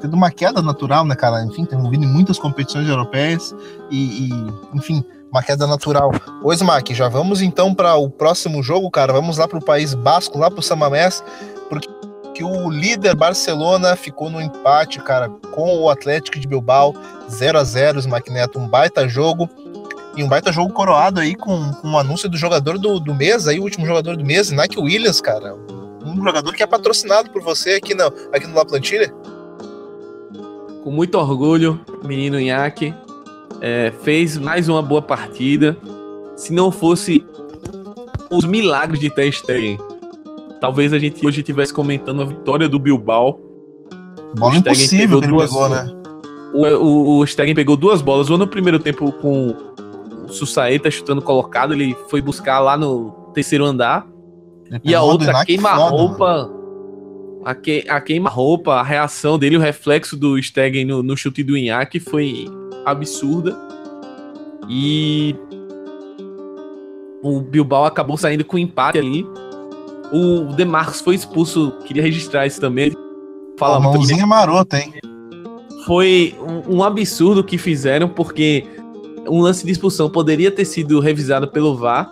tendo 0.00 0.14
uma 0.14 0.30
queda 0.30 0.60
natural, 0.60 1.04
né, 1.04 1.14
cara? 1.14 1.42
Enfim, 1.42 1.64
tem 1.64 1.78
vindo 1.90 2.04
em 2.04 2.08
muitas 2.08 2.38
competições 2.38 2.88
europeias 2.88 3.54
e, 3.90 4.28
e 4.28 4.54
enfim, 4.74 5.04
uma 5.30 5.42
queda 5.42 5.66
natural. 5.66 6.10
Ô, 6.42 6.52
Smack, 6.52 6.94
já 6.94 7.08
vamos 7.08 7.40
então 7.40 7.74
para 7.74 7.94
o 7.96 8.08
próximo 8.08 8.62
jogo, 8.62 8.90
cara. 8.90 9.12
Vamos 9.12 9.38
lá 9.38 9.48
para 9.48 9.58
o 9.58 9.64
País 9.64 9.94
Basco, 9.94 10.38
lá 10.38 10.50
para 10.50 10.60
o 10.60 10.62
Samamés, 10.62 11.24
porque 11.68 11.88
que 12.36 12.44
o 12.44 12.68
líder 12.68 13.14
Barcelona 13.14 13.96
ficou 13.96 14.28
no 14.28 14.42
empate, 14.42 15.00
cara, 15.00 15.30
com 15.52 15.78
o 15.78 15.88
Atlético 15.88 16.38
de 16.38 16.46
Bilbao, 16.46 16.94
0 17.30 17.58
a 17.58 17.64
0 17.64 17.98
Smack 17.98 18.30
Neto, 18.30 18.58
um 18.58 18.68
baita 18.68 19.08
jogo. 19.08 19.48
E 20.16 20.22
um 20.22 20.28
baita 20.28 20.50
jogo 20.50 20.72
coroado 20.72 21.20
aí 21.20 21.34
com, 21.34 21.72
com 21.74 21.92
o 21.92 21.98
anúncio 21.98 22.28
do 22.28 22.36
jogador 22.36 22.78
do, 22.78 22.98
do 22.98 23.14
mês, 23.14 23.46
aí 23.46 23.58
o 23.58 23.62
último 23.62 23.86
jogador 23.86 24.16
do 24.16 24.24
mês, 24.24 24.50
Nike 24.50 24.80
Williams, 24.80 25.20
cara. 25.20 25.54
Um 26.04 26.16
jogador 26.24 26.52
que 26.54 26.62
é 26.62 26.66
patrocinado 26.66 27.30
por 27.30 27.42
você 27.42 27.74
aqui 27.74 27.94
no, 27.94 28.06
aqui 28.32 28.46
no 28.46 28.54
La 28.54 28.64
Plantilha 28.64 29.12
com 30.86 30.92
muito 30.92 31.18
orgulho, 31.18 31.80
menino 32.04 32.38
Inhaque. 32.38 32.94
É, 33.60 33.92
fez 34.04 34.38
mais 34.38 34.68
uma 34.68 34.80
boa 34.80 35.02
partida. 35.02 35.76
Se 36.36 36.52
não 36.52 36.70
fosse 36.70 37.26
os 38.30 38.44
milagres 38.44 39.00
de 39.00 39.10
Ter 39.10 39.32
Stegen, 39.32 39.78
talvez 40.60 40.92
a 40.92 40.98
gente 41.00 41.26
hoje 41.26 41.40
estivesse 41.40 41.74
comentando 41.74 42.22
a 42.22 42.24
vitória 42.24 42.68
do 42.68 42.78
Bilbao. 42.78 43.40
Bola 44.36 44.58
impossível 44.58 45.20
que 45.20 45.26
duas, 45.26 45.50
pegou, 45.50 45.68
né? 45.68 45.92
O, 46.54 46.66
o, 46.66 47.18
o 47.18 47.26
Stegen 47.26 47.56
pegou 47.56 47.76
duas 47.76 48.00
bolas, 48.00 48.28
uma 48.28 48.38
no 48.38 48.46
primeiro 48.46 48.78
tempo 48.78 49.10
com 49.10 49.56
o 50.26 50.32
Sussaeta 50.32 50.90
chutando 50.90 51.22
colocado, 51.22 51.72
ele 51.72 51.96
foi 52.08 52.20
buscar 52.20 52.60
lá 52.60 52.76
no 52.76 53.10
terceiro 53.32 53.64
andar. 53.64 54.06
E 54.82 54.94
a 54.94 55.02
outra 55.02 55.44
queima-roupa 55.44 56.50
a, 57.46 57.54
que, 57.54 57.84
a 57.88 58.00
queima-roupa, 58.00 58.74
a 58.74 58.82
reação 58.82 59.38
dele, 59.38 59.56
o 59.56 59.60
reflexo 59.60 60.16
do 60.16 60.42
Stegen 60.42 60.84
no, 60.84 61.00
no 61.00 61.16
chute 61.16 61.44
do 61.44 61.56
Inhaque 61.56 62.00
foi 62.00 62.46
absurda. 62.84 63.56
E 64.68 65.36
o 67.22 67.40
Bilbao 67.40 67.84
acabou 67.84 68.16
saindo 68.16 68.44
com 68.44 68.58
empate 68.58 68.98
ali. 68.98 69.24
O 70.12 70.52
Demarcos 70.54 71.00
foi 71.00 71.14
expulso, 71.14 71.72
queria 71.84 72.02
registrar 72.02 72.48
isso 72.48 72.60
também. 72.60 72.92
Fala 73.56 73.80
Pô, 73.80 73.92
mãozinha 73.92 74.26
marota, 74.26 74.80
hein? 74.80 74.92
Foi 75.86 76.34
um, 76.40 76.78
um 76.78 76.82
absurdo 76.82 77.44
que 77.44 77.56
fizeram, 77.56 78.08
porque 78.08 78.66
um 79.28 79.40
lance 79.40 79.64
de 79.64 79.72
expulsão 79.72 80.08
poderia 80.10 80.50
ter 80.50 80.64
sido 80.64 81.00
revisado 81.00 81.48
pelo 81.48 81.76
VAR. 81.76 82.10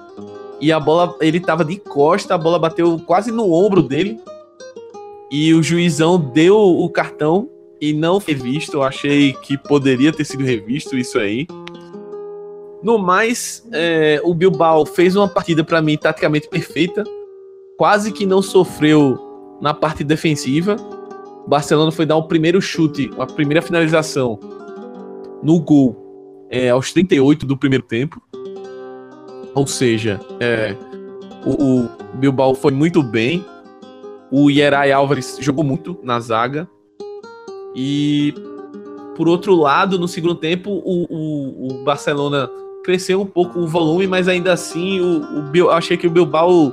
E 0.61 0.73
a 0.73 0.79
bola, 0.79 1.17
ele 1.21 1.41
tava 1.41 1.65
de 1.65 1.77
costa, 1.77 2.35
a 2.35 2.39
bola 2.39 2.59
bateu 2.59 2.99
quase 3.01 3.31
no 3.31 3.53
ombro 3.53 3.83
dele 3.83 4.19
e 5.31 5.53
o 5.53 5.63
juizão 5.63 6.19
deu 6.19 6.57
o 6.57 6.89
cartão 6.89 7.51
e 7.81 7.93
não 7.93 8.21
foi 8.21 8.35
visto. 8.35 8.75
Eu 8.75 8.83
achei 8.83 9.33
que 9.33 9.59
poderia 9.59 10.13
ter 10.13 10.25
sido 10.25 10.45
revisto 10.45 10.97
isso 10.97 11.19
aí. 11.19 11.47
No 12.83 12.99
mais, 12.99 13.67
é, 13.73 14.21
o 14.23 14.35
Bilbao 14.35 14.87
fez 14.87 15.17
uma 15.17 15.27
partida 15.27 15.65
para 15.65 15.83
mim 15.83 15.97
taticamente 15.97 16.49
perfeita. 16.49 17.03
Quase 17.77 18.13
que 18.13 18.25
não 18.25 18.41
sofreu 18.41 19.19
na 19.61 19.75
parte 19.75 20.05
defensiva. 20.05 20.77
O 21.45 21.49
Barcelona 21.49 21.91
foi 21.91 22.07
dar 22.07 22.17
o 22.17 22.29
primeiro 22.29 22.61
chute, 22.61 23.11
a 23.19 23.27
primeira 23.27 23.61
finalização 23.61 24.39
no 25.43 25.61
gol 25.61 26.04
é, 26.55 26.71
aos 26.71 26.93
38 26.93 27.45
do 27.45 27.57
primeiro 27.57 27.85
tempo. 27.85 28.23
Ou 29.55 29.67
seja, 29.67 30.21
é, 30.39 30.77
o, 31.45 31.83
o 31.83 31.91
Bilbao 32.15 32.55
foi 32.55 32.71
muito 32.71 33.03
bem. 33.03 33.45
O 34.31 34.49
Yeray 34.49 34.93
Álvares 34.93 35.37
jogou 35.41 35.65
muito 35.65 35.99
na 36.03 36.21
zaga. 36.21 36.69
E 37.75 38.33
por 39.17 39.29
outro 39.29 39.55
lado, 39.57 39.99
no 39.99 40.07
segundo 40.07 40.37
tempo, 40.37 40.71
o, 40.71 41.07
o, 41.11 41.67
o 41.67 41.85
Barcelona 41.85 42.49
cresceu 42.85 43.21
um 43.21 43.27
pouco 43.27 43.59
o 43.59 43.67
volume, 43.67 44.07
mas 44.07 44.29
ainda 44.29 44.53
assim 44.53 45.01
o, 45.01 45.23
o 45.65 45.71
achei 45.71 45.97
que 45.97 46.07
o 46.07 46.11
Bilbao 46.11 46.73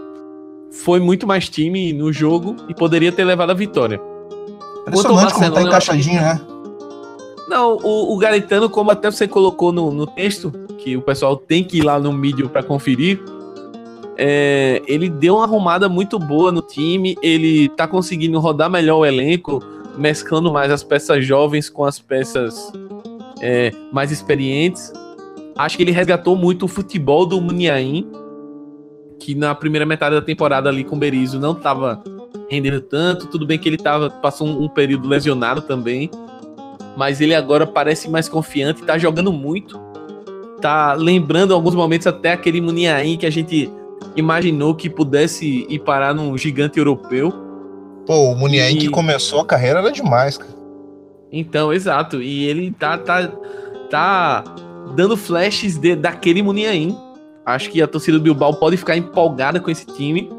foi 0.72 1.00
muito 1.00 1.26
mais 1.26 1.50
time 1.50 1.92
no 1.92 2.14
jogo 2.14 2.56
e 2.70 2.76
poderia 2.76 3.12
ter 3.12 3.24
levado 3.24 3.50
a 3.50 3.56
vitória. 3.56 4.00
Barcelona, 4.86 5.32
como 5.32 5.52
tá 5.52 5.62
encaixadinho, 5.62 6.22
né? 6.22 6.42
Não, 7.52 7.76
o, 7.84 8.14
o 8.14 8.18
Garitano, 8.18 8.70
como 8.70 8.92
até 8.92 9.12
você 9.12 9.28
colocou 9.28 9.74
no, 9.74 9.92
no 9.92 10.08
texto, 10.08 10.50
que 10.78 10.96
o 10.96 11.02
pessoal 11.02 11.36
tem 11.36 11.66
que 11.66 11.80
ir 11.80 11.82
lá 11.82 12.00
no 12.00 12.14
mídia 12.14 12.48
para 12.48 12.64
conferir, 12.64 13.22
é, 14.18 14.82
ele 14.88 15.10
deu 15.10 15.36
uma 15.36 15.44
arrumada 15.44 15.90
muito 15.90 16.18
boa 16.18 16.50
no 16.50 16.62
time, 16.62 17.18
ele 17.22 17.68
tá 17.68 17.86
conseguindo 17.86 18.40
rodar 18.40 18.70
melhor 18.70 19.00
o 19.00 19.06
elenco, 19.06 19.62
mesclando 19.98 20.50
mais 20.50 20.72
as 20.72 20.82
peças 20.82 21.26
jovens 21.26 21.70
com 21.70 21.84
as 21.84 22.00
peças 22.00 22.72
é, 23.42 23.74
mais 23.92 24.14
experientes. 24.14 24.94
Acho 25.58 25.76
que 25.76 25.84
ele 25.84 25.92
resgatou 25.92 26.38
muito 26.38 26.64
o 26.64 26.70
futebol 26.70 27.26
do 27.26 27.42
Muniain, 27.42 28.10
que 29.20 29.36
na 29.36 29.54
primeira 29.54 29.86
metade 29.86 30.16
da 30.16 30.22
temporada 30.22 30.70
ali 30.70 30.86
com 30.86 30.96
o 30.96 31.00
Berizzo 31.00 31.38
não 31.38 31.54
tava 31.54 32.02
rendendo 32.50 32.80
tanto. 32.80 33.28
Tudo 33.28 33.46
bem 33.46 33.60
que 33.60 33.68
ele 33.68 33.78
tava, 33.78 34.10
passou 34.10 34.48
um, 34.48 34.64
um 34.64 34.70
período 34.70 35.06
lesionado 35.06 35.62
também, 35.62 36.10
mas 36.96 37.22
ele 37.22 37.34
agora 37.34 37.66
parece 37.66 38.10
mais 38.10 38.28
confiante, 38.28 38.84
tá 38.84 38.98
jogando 38.98 39.32
muito. 39.32 39.80
Tá 40.60 40.94
lembrando 40.94 41.52
em 41.52 41.56
alguns 41.56 41.74
momentos 41.74 42.06
até 42.06 42.34
aquele 42.34 42.62
Muniain 42.62 43.18
que 43.18 43.26
a 43.26 43.30
gente 43.30 43.72
imaginou 44.16 44.76
que 44.76 44.90
pudesse 44.90 45.66
ir 45.70 45.80
parar 45.80 46.14
num 46.14 46.38
gigante 46.38 46.78
europeu. 46.78 47.34
Pô, 48.06 48.32
o 48.32 48.36
Muniain 48.36 48.76
e... 48.76 48.80
que 48.80 48.90
começou 48.90 49.40
a 49.40 49.46
carreira 49.46 49.80
era 49.80 49.92
demais, 49.92 50.38
cara. 50.38 50.54
Então, 51.32 51.72
exato. 51.72 52.22
E 52.22 52.46
ele 52.46 52.72
tá, 52.72 52.98
tá, 52.98 53.28
tá 53.90 54.44
dando 54.96 55.16
flashes 55.16 55.78
de, 55.78 55.96
daquele 55.96 56.44
Muniain. 56.44 56.96
Acho 57.46 57.70
que 57.70 57.82
a 57.82 57.88
torcida 57.88 58.18
do 58.18 58.24
Bilbao 58.24 58.54
pode 58.56 58.78
ficar 58.78 58.98
empolgada 58.98 59.60
com 59.60 59.72
esse 59.72 59.86
time. 59.86 60.30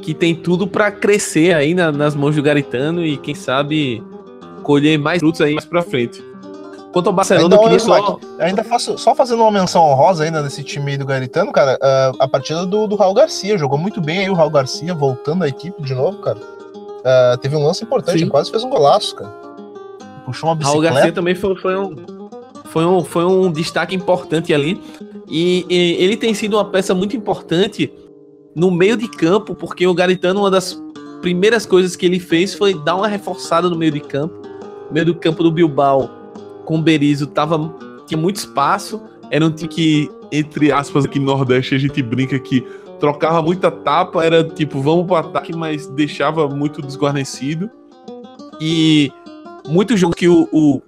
Que 0.00 0.14
tem 0.14 0.34
tudo 0.34 0.66
para 0.66 0.90
crescer 0.90 1.54
aí 1.54 1.74
na, 1.74 1.92
nas 1.92 2.14
mãos 2.14 2.34
do 2.34 2.42
Garitano 2.42 3.04
e 3.04 3.16
quem 3.16 3.34
sabe 3.34 4.02
colher 4.66 4.98
mais 4.98 5.20
frutos 5.20 5.40
aí 5.40 5.54
mais 5.54 5.64
pra 5.64 5.80
frente. 5.80 6.22
Quanto 6.92 7.06
ao 7.06 7.12
Barcelona, 7.12 7.44
ainda, 7.44 7.56
eu 7.56 7.62
queria 7.62 7.78
só... 7.78 8.18
ainda 8.40 8.64
faço, 8.64 8.98
só 8.98 9.14
fazendo 9.14 9.42
uma 9.42 9.50
menção 9.52 9.82
honrosa 9.82 10.24
ainda 10.24 10.42
nesse 10.42 10.64
time 10.64 10.92
aí 10.92 10.98
do 10.98 11.06
Garitano, 11.06 11.52
cara, 11.52 11.78
uh, 11.80 12.16
a 12.18 12.26
partida 12.26 12.66
do, 12.66 12.88
do 12.88 12.96
Raul 12.96 13.14
Garcia, 13.14 13.56
jogou 13.56 13.78
muito 13.78 14.00
bem 14.00 14.18
aí 14.20 14.30
o 14.30 14.34
Raul 14.34 14.50
Garcia, 14.50 14.92
voltando 14.92 15.44
à 15.44 15.48
equipe 15.48 15.80
de 15.82 15.94
novo, 15.94 16.18
cara. 16.18 16.38
Uh, 16.38 17.38
teve 17.40 17.54
um 17.54 17.64
lance 17.64 17.84
importante, 17.84 18.18
Sim. 18.18 18.28
quase 18.28 18.50
fez 18.50 18.64
um 18.64 18.70
golaço, 18.70 19.14
cara. 19.14 19.30
Puxou 20.24 20.48
uma 20.48 20.56
bicicleta. 20.56 20.88
Raul 20.88 20.94
Garcia 20.94 21.12
também 21.12 21.34
foi, 21.36 21.54
foi, 21.56 21.78
um, 21.78 21.94
foi, 22.64 22.84
um, 22.84 23.04
foi 23.04 23.24
um 23.24 23.52
destaque 23.52 23.94
importante 23.94 24.52
ali. 24.52 24.82
E, 25.28 25.64
e 25.68 26.02
ele 26.02 26.16
tem 26.16 26.34
sido 26.34 26.56
uma 26.56 26.64
peça 26.64 26.92
muito 26.94 27.16
importante 27.16 27.92
no 28.54 28.70
meio 28.70 28.96
de 28.96 29.06
campo, 29.06 29.54
porque 29.54 29.86
o 29.86 29.94
Garitano, 29.94 30.40
uma 30.40 30.50
das 30.50 30.80
primeiras 31.20 31.66
coisas 31.66 31.94
que 31.94 32.06
ele 32.06 32.18
fez 32.18 32.54
foi 32.54 32.72
dar 32.72 32.96
uma 32.96 33.06
reforçada 33.06 33.68
no 33.68 33.76
meio 33.76 33.92
de 33.92 34.00
campo. 34.00 34.45
Meio 34.90 35.06
do 35.06 35.14
campo 35.14 35.42
do 35.42 35.50
Bilbao 35.50 36.10
com 36.64 36.78
o 36.78 36.82
Berizzo 36.82 37.26
tava, 37.26 37.74
tinha 38.06 38.18
muito 38.18 38.36
espaço. 38.36 39.02
Era 39.30 39.44
um 39.44 39.50
time 39.50 39.68
que, 39.68 40.10
entre 40.30 40.70
aspas, 40.72 41.04
aqui 41.04 41.18
no 41.18 41.26
Nordeste 41.26 41.74
a 41.74 41.78
gente 41.78 42.02
brinca 42.02 42.38
que 42.38 42.66
trocava 42.98 43.42
muita 43.42 43.70
tapa, 43.70 44.24
era 44.24 44.42
tipo, 44.42 44.80
vamos 44.80 45.06
pro 45.06 45.16
ataque, 45.16 45.54
mas 45.54 45.86
deixava 45.86 46.48
muito 46.48 46.80
desguarnecido. 46.82 47.70
E 48.60 49.12
muito 49.68 49.96
jogo 49.96 50.14
que 50.14 50.28
o, 50.28 50.48
o 50.52 50.82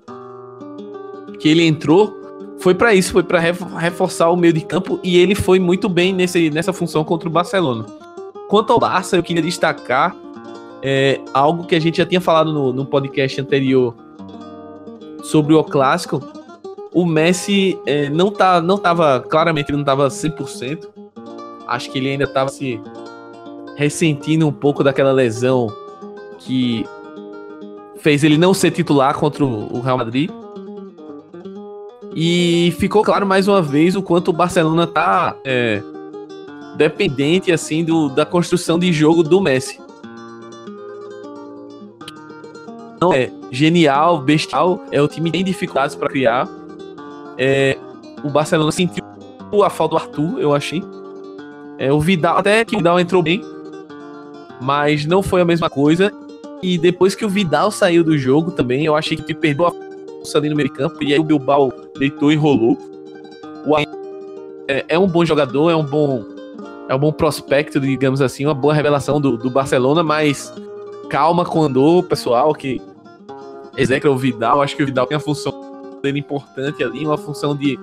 que 1.38 1.48
ele 1.48 1.64
entrou 1.64 2.16
foi 2.58 2.74
para 2.74 2.94
isso, 2.94 3.12
foi 3.12 3.22
para 3.22 3.38
reforçar 3.40 4.30
o 4.30 4.36
meio 4.36 4.52
de 4.52 4.60
campo 4.62 4.98
e 5.02 5.16
ele 5.16 5.34
foi 5.34 5.60
muito 5.60 5.88
bem 5.88 6.12
nesse, 6.12 6.50
nessa 6.50 6.72
função 6.72 7.04
contra 7.04 7.28
o 7.28 7.32
Barcelona. 7.32 7.86
Quanto 8.48 8.72
ao 8.72 8.80
Barça, 8.80 9.16
eu 9.16 9.22
queria 9.22 9.42
destacar 9.42 10.16
é, 10.82 11.20
algo 11.32 11.64
que 11.64 11.74
a 11.74 11.80
gente 11.80 11.98
já 11.98 12.06
tinha 12.06 12.20
falado 12.20 12.52
no, 12.52 12.72
no 12.72 12.86
podcast 12.86 13.40
anterior 13.40 13.94
sobre 15.22 15.54
o 15.54 15.62
clássico, 15.64 16.22
o 16.92 17.04
Messi 17.04 17.78
é, 17.86 18.08
não 18.08 18.30
tá, 18.30 18.60
não 18.60 18.78
tava, 18.78 19.20
claramente 19.20 19.70
ele 19.70 19.78
não 19.78 19.84
tava 19.84 20.08
100%. 20.08 20.88
Acho 21.66 21.90
que 21.90 21.98
ele 21.98 22.10
ainda 22.10 22.26
tava 22.26 22.48
se 22.48 22.80
ressentindo 23.76 24.46
um 24.46 24.52
pouco 24.52 24.82
daquela 24.82 25.12
lesão 25.12 25.72
que 26.38 26.84
fez 28.00 28.24
ele 28.24 28.38
não 28.38 28.54
ser 28.54 28.70
titular 28.70 29.14
contra 29.14 29.44
o 29.44 29.80
Real 29.80 29.98
Madrid. 29.98 30.30
E 32.14 32.74
ficou 32.78 33.02
claro 33.02 33.26
mais 33.26 33.46
uma 33.46 33.60
vez 33.60 33.94
o 33.94 34.02
quanto 34.02 34.28
o 34.28 34.32
Barcelona 34.32 34.86
tá 34.86 35.36
é, 35.44 35.82
dependente 36.76 37.52
assim 37.52 37.84
do, 37.84 38.08
da 38.08 38.24
construção 38.24 38.78
de 38.78 38.92
jogo 38.92 39.22
do 39.22 39.40
Messi. 39.40 39.78
Não 43.00 43.12
é 43.12 43.30
genial, 43.50 44.20
bestial, 44.20 44.82
é 44.90 45.00
o 45.00 45.08
time 45.08 45.30
tem 45.30 45.44
dificuldades 45.44 45.94
para 45.94 46.08
criar. 46.08 46.48
É, 47.36 47.78
o 48.24 48.28
Barcelona 48.28 48.72
sentiu 48.72 49.04
a 49.64 49.70
falta 49.70 49.96
do 49.96 50.02
Arthur, 50.02 50.40
eu 50.40 50.54
achei. 50.54 50.82
É, 51.78 51.92
o 51.92 52.00
Vidal, 52.00 52.38
até 52.38 52.64
que 52.64 52.74
o 52.74 52.78
Vidal 52.78 52.98
entrou 52.98 53.22
bem, 53.22 53.42
mas 54.60 55.06
não 55.06 55.22
foi 55.22 55.40
a 55.40 55.44
mesma 55.44 55.70
coisa. 55.70 56.12
E 56.60 56.76
depois 56.76 57.14
que 57.14 57.24
o 57.24 57.28
Vidal 57.28 57.70
saiu 57.70 58.02
do 58.02 58.18
jogo 58.18 58.50
também, 58.50 58.84
eu 58.84 58.96
achei 58.96 59.16
que 59.16 59.32
perdeu 59.32 59.66
a 59.66 59.70
força 59.70 60.38
ali 60.38 60.48
no 60.48 60.56
meio 60.56 60.72
campo. 60.72 61.02
E 61.02 61.12
aí 61.12 61.20
o 61.20 61.24
Bilbao 61.24 61.72
deitou 61.96 62.32
e 62.32 62.36
rolou. 62.36 62.76
O 63.64 63.78
é, 64.68 64.84
é, 64.88 64.98
um 64.98 65.06
bom 65.06 65.24
jogador, 65.24 65.70
é 65.70 65.76
um 65.76 65.84
bom 65.84 66.24
é 66.88 66.94
um 66.94 66.98
bom 66.98 67.12
prospecto, 67.12 67.78
digamos 67.78 68.22
assim, 68.22 68.46
uma 68.46 68.54
boa 68.54 68.72
revelação 68.72 69.20
do, 69.20 69.36
do 69.36 69.50
Barcelona, 69.50 70.02
mas 70.02 70.52
calma 71.10 71.44
com 71.44 71.60
o 71.60 71.62
Andor, 71.64 72.02
pessoal, 72.04 72.54
que 72.54 72.80
o 74.08 74.16
Vidal. 74.16 74.62
Acho 74.62 74.76
que 74.76 74.82
o 74.82 74.86
Vidal 74.86 75.06
tem 75.06 75.16
a 75.16 75.20
função 75.20 75.52
dele 76.02 76.20
importante 76.20 76.82
ali, 76.82 77.04
uma 77.04 77.18
função 77.18 77.56
de 77.56 77.78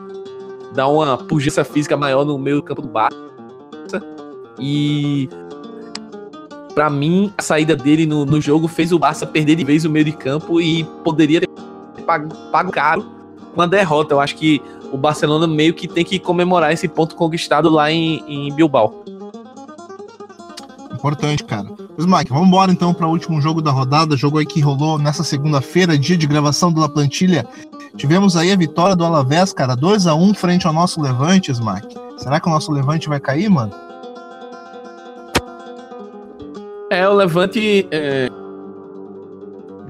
dar 0.73 0.87
uma 0.87 1.17
pujança 1.17 1.63
física 1.63 1.95
maior 1.95 2.25
no 2.25 2.37
meio 2.37 2.57
do 2.57 2.63
campo 2.63 2.81
do 2.81 2.87
Barça. 2.87 3.17
E 4.59 5.29
para 6.73 6.89
mim, 6.89 7.33
a 7.37 7.41
saída 7.41 7.75
dele 7.75 8.05
no, 8.05 8.25
no 8.25 8.41
jogo 8.41 8.67
fez 8.67 8.91
o 8.91 8.99
Barça 8.99 9.25
perder 9.25 9.55
de 9.55 9.63
vez 9.63 9.85
o 9.85 9.89
meio 9.89 10.05
de 10.05 10.11
campo 10.11 10.59
e 10.59 10.83
poderia 11.03 11.41
ter 11.41 11.49
pago, 12.05 12.35
pago 12.51 12.71
caro 12.71 13.05
com 13.53 13.61
a 13.61 13.65
derrota. 13.65 14.13
Eu 14.13 14.19
acho 14.19 14.35
que 14.35 14.61
o 14.91 14.97
Barcelona 14.97 15.47
meio 15.47 15.73
que 15.73 15.87
tem 15.87 16.03
que 16.03 16.19
comemorar 16.19 16.73
esse 16.73 16.87
ponto 16.87 17.15
conquistado 17.15 17.69
lá 17.69 17.91
em, 17.91 18.23
em 18.27 18.53
Bilbao. 18.53 19.03
Importante, 20.93 21.43
cara. 21.43 21.67
Mas, 21.97 22.05
Mike, 22.05 22.29
vamos 22.31 22.47
embora 22.47 22.71
então 22.71 22.93
para 22.93 23.07
o 23.07 23.11
último 23.11 23.41
jogo 23.41 23.61
da 23.61 23.71
rodada. 23.71 24.17
Jogo 24.17 24.37
aí 24.37 24.45
que 24.45 24.59
rolou 24.59 24.99
nessa 24.99 25.23
segunda-feira, 25.23 25.97
dia 25.97 26.17
de 26.17 26.27
gravação 26.27 26.71
do 26.71 26.81
La 26.81 26.89
Plantilha. 26.89 27.47
Tivemos 27.95 28.35
aí 28.35 28.51
a 28.51 28.57
vitória 28.57 28.95
do 28.95 29.05
Alavés, 29.05 29.53
cara, 29.53 29.75
2 29.75 30.05
a 30.07 30.13
1 30.13 30.33
frente 30.33 30.67
ao 30.67 30.73
nosso 30.73 31.01
Levante, 31.01 31.51
Mike. 31.53 31.95
Será 32.17 32.39
que 32.39 32.47
o 32.47 32.51
nosso 32.51 32.71
Levante 32.71 33.07
vai 33.07 33.19
cair, 33.19 33.49
mano? 33.49 33.71
É, 36.91 37.07
o 37.07 37.13
Levante 37.13 37.87
é, 37.89 38.29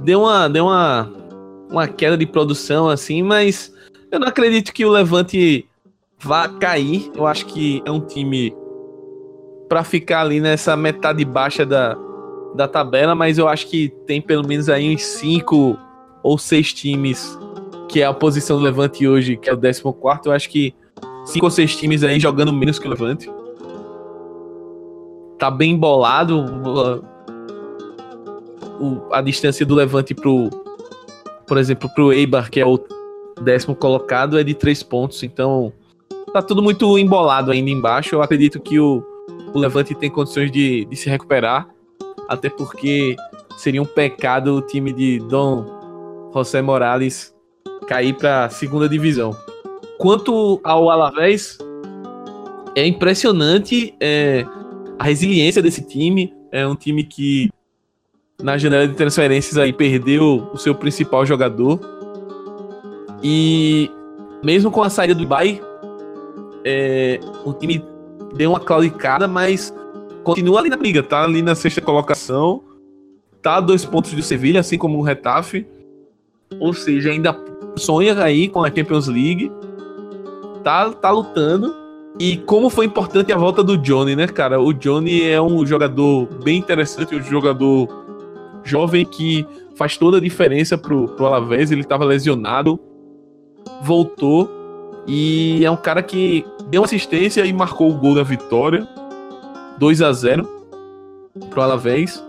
deu 0.04 0.22
uma 0.22 0.48
deu 0.48 0.66
uma 0.66 1.12
uma 1.70 1.88
queda 1.88 2.18
de 2.18 2.26
produção 2.26 2.88
assim, 2.88 3.22
mas 3.24 3.74
eu 4.12 4.20
não 4.20 4.28
acredito 4.28 4.72
que 4.72 4.86
o 4.86 4.92
Levante 4.92 5.68
vá 6.20 6.48
cair. 6.48 7.12
Eu 7.16 7.26
acho 7.26 7.46
que 7.48 7.82
é 7.86 7.92
um 7.92 8.00
time 8.00 8.56
para 9.68 9.84
ficar 9.84 10.22
ali 10.22 10.40
nessa 10.40 10.76
metade 10.76 11.24
baixa 11.26 11.66
da, 11.66 11.98
da 12.56 12.68
tabela, 12.68 13.16
mas 13.16 13.38
eu 13.38 13.48
acho 13.48 13.68
que 13.68 13.90
tem 14.06 14.22
pelo 14.22 14.48
menos 14.48 14.70
aí 14.70 14.94
uns 14.94 15.04
cinco 15.04 15.78
ou 16.24 16.38
seis 16.38 16.74
times 16.74 17.38
que 17.88 18.02
é 18.02 18.06
a 18.06 18.14
posição 18.14 18.58
do 18.58 18.64
Levante 18.64 19.08
hoje, 19.08 19.38
que 19.38 19.50
é 19.50 19.54
o 19.54 19.58
14. 19.58 19.82
Eu 20.26 20.32
acho 20.32 20.50
que 20.50 20.74
cinco 21.26 21.46
ou 21.46 21.52
seis 21.52 21.76
times 21.76 22.04
aí 22.04 22.20
jogando 22.20 22.52
menos 22.52 22.80
que 22.80 22.88
o 22.88 22.90
Levante 22.90 23.30
tá 25.38 25.50
bem 25.50 25.72
embolado. 25.72 27.04
A 29.12 29.22
distância 29.22 29.66
do 29.66 29.76
Levante 29.76 30.14
pro, 30.14 30.50
por 31.48 31.58
exemplo, 31.58 31.90
pro 31.94 32.12
Eibar, 32.12 32.50
que 32.50 32.60
é 32.60 32.66
o 32.66 32.80
décimo 33.42 33.76
colocado, 33.76 34.38
é 34.38 34.44
de 34.44 34.54
três 34.54 34.84
pontos. 34.84 35.24
Então, 35.24 35.72
tá 36.34 36.42
tudo 36.42 36.62
muito 36.62 36.98
embolado 36.98 37.52
ainda 37.52 37.70
embaixo. 37.70 38.16
Eu 38.16 38.22
acredito 38.22 38.60
que 38.60 38.80
o, 38.80 39.04
o 39.56 39.60
Levante 39.60 39.96
tem 39.96 40.10
condições 40.10 40.52
de, 40.52 40.84
de 40.84 40.98
se 40.98 41.10
recuperar, 41.10 41.66
até 42.28 42.50
porque 42.50 43.16
seria 43.56 43.82
um 43.82 43.86
pecado 43.86 44.58
o 44.58 44.62
time 44.62 44.92
de 44.92 45.18
Dom 45.20 46.30
José 46.34 46.62
Morales 46.62 47.34
cair 47.88 48.14
para 48.18 48.50
segunda 48.50 48.90
divisão. 48.90 49.34
Quanto 49.98 50.60
ao 50.62 50.90
Alavés, 50.90 51.58
é 52.76 52.86
impressionante 52.86 53.96
é, 54.02 54.46
a 55.00 55.06
resiliência 55.06 55.62
desse 55.62 55.82
time. 55.88 56.34
É 56.52 56.68
um 56.68 56.76
time 56.76 57.06
que 57.06 57.50
na 58.44 58.58
janela 58.58 58.86
de 58.86 58.94
transferências 58.94 59.58
aí 59.58 59.72
perdeu 59.72 60.50
o 60.54 60.58
seu 60.58 60.76
principal 60.76 61.26
jogador. 61.26 61.80
E 63.24 63.90
mesmo 64.44 64.70
com 64.70 64.84
a 64.84 64.90
saída 64.90 65.16
do 65.16 65.24
Ibai, 65.24 65.62
é, 66.66 67.22
o 67.46 67.54
time 67.54 67.95
deu 68.36 68.52
uma 68.52 68.60
claudicada, 68.60 69.28
mas 69.28 69.74
continua 70.24 70.60
ali 70.60 70.70
na 70.70 70.78
briga, 70.78 71.02
tá 71.02 71.24
ali 71.24 71.42
na 71.42 71.56
sexta 71.56 71.82
colocação, 71.82 72.62
tá 73.42 73.58
a 73.58 73.62
dois 73.62 73.86
pontos 73.86 74.14
do 74.14 74.22
Sevilha, 74.22 74.60
assim 74.60 74.78
como 74.78 74.98
o 74.98 75.02
Retafe. 75.02 75.66
Ou 76.60 76.74
seja, 76.74 77.12
ainda 77.12 77.38
sonha 77.76 78.22
aí 78.22 78.48
com 78.48 78.64
a 78.64 78.68
Champions 78.68 79.08
League. 79.08 79.52
Tá, 80.64 80.90
tá 80.90 81.12
lutando. 81.12 81.76
E 82.20 82.38
como 82.38 82.70
foi 82.70 82.86
importante 82.86 83.32
a 83.34 83.38
volta 83.38 83.64
do 83.64 83.78
Johnny, 83.78 84.16
né, 84.16 84.28
cara? 84.28 84.60
O 84.60 84.74
Johnny 84.74 85.24
é 85.24 85.42
um 85.42 85.66
jogador 85.66 86.28
bem 86.44 86.58
interessante, 86.58 87.16
um 87.16 87.22
jogador 87.22 87.90
jovem 88.64 89.06
que 89.06 89.46
faz 89.76 89.98
toda 89.98 90.18
a 90.18 90.22
diferença 90.22 90.78
pro, 90.78 91.10
pro 91.10 91.26
Alavés. 91.26 91.72
Ele 91.72 91.82
estava 91.82 92.06
lesionado, 92.06 92.80
voltou 93.82 94.50
e 95.06 95.64
é 95.64 95.70
um 95.70 95.76
cara 95.76 96.02
que 96.02 96.46
deu 96.70 96.84
assistência 96.84 97.46
e 97.46 97.54
marcou 97.54 97.92
o 97.92 97.96
gol 97.96 98.16
da 98.16 98.24
vitória. 98.24 98.88
2 99.78 100.02
a 100.02 100.12
0 100.12 100.48
pro 101.50 101.62
Alavés. 101.62 102.24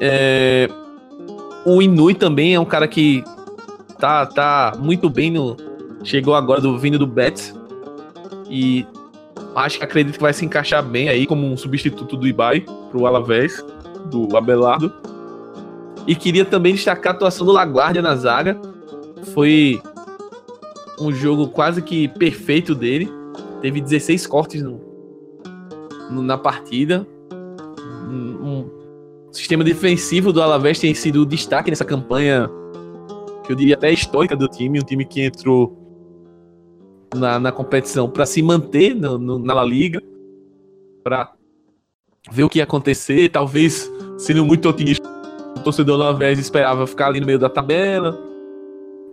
É... 0.00 0.68
O 1.64 1.80
Inui 1.80 2.14
também 2.14 2.54
é 2.54 2.60
um 2.60 2.64
cara 2.64 2.88
que 2.88 3.22
tá, 3.98 4.26
tá 4.26 4.72
muito 4.78 5.08
bem 5.08 5.30
no. 5.30 5.56
Chegou 6.02 6.34
agora 6.34 6.60
do 6.60 6.76
vindo 6.78 6.98
do 6.98 7.06
Betis. 7.06 7.54
E 8.50 8.84
Acho 9.54 9.78
que 9.78 9.84
acredito 9.84 10.14
que 10.14 10.22
vai 10.22 10.32
se 10.32 10.44
encaixar 10.44 10.82
bem 10.82 11.08
aí 11.08 11.26
como 11.26 11.46
um 11.46 11.56
substituto 11.56 12.16
do 12.16 12.26
Ibai 12.26 12.64
pro 12.90 13.06
Alavés, 13.06 13.62
do 14.06 14.34
Abelardo. 14.36 14.92
E 16.06 16.14
queria 16.14 16.44
também 16.44 16.74
destacar 16.74 17.12
a 17.12 17.16
atuação 17.16 17.46
do 17.46 17.52
Laguardia 17.52 18.00
na 18.00 18.16
zaga. 18.16 18.58
Foi 19.34 19.80
um 20.98 21.12
jogo 21.12 21.48
quase 21.48 21.82
que 21.82 22.08
perfeito 22.08 22.74
dele. 22.74 23.12
Teve 23.62 23.80
16 23.80 24.26
cortes 24.26 24.60
no, 24.60 24.80
no, 26.10 26.20
na 26.20 26.36
partida. 26.36 27.06
Um, 28.08 28.44
um 28.44 28.70
sistema 29.30 29.62
defensivo 29.62 30.32
do 30.32 30.42
Alavés 30.42 30.80
tem 30.80 30.92
sido 30.94 31.22
o 31.22 31.26
destaque 31.26 31.70
nessa 31.70 31.84
campanha, 31.84 32.50
que 33.46 33.52
eu 33.52 33.56
diria 33.56 33.76
até 33.76 33.92
histórica 33.92 34.36
do 34.36 34.48
time. 34.48 34.80
Um 34.80 34.84
time 34.84 35.04
que 35.04 35.22
entrou 35.22 35.78
na, 37.14 37.38
na 37.38 37.52
competição 37.52 38.10
para 38.10 38.26
se 38.26 38.42
manter 38.42 38.96
no, 38.96 39.16
no, 39.16 39.38
na 39.38 39.54
La 39.54 39.64
Liga, 39.64 40.02
para 41.04 41.32
ver 42.32 42.42
o 42.42 42.48
que 42.48 42.58
ia 42.58 42.64
acontecer. 42.64 43.28
Talvez, 43.28 43.88
sendo 44.18 44.44
muito 44.44 44.68
otimista, 44.68 45.08
o 45.56 45.60
torcedor 45.60 45.98
do 45.98 46.02
Alavés 46.02 46.40
esperava 46.40 46.84
ficar 46.84 47.06
ali 47.06 47.20
no 47.20 47.26
meio 47.26 47.38
da 47.38 47.48
tabela, 47.48 48.18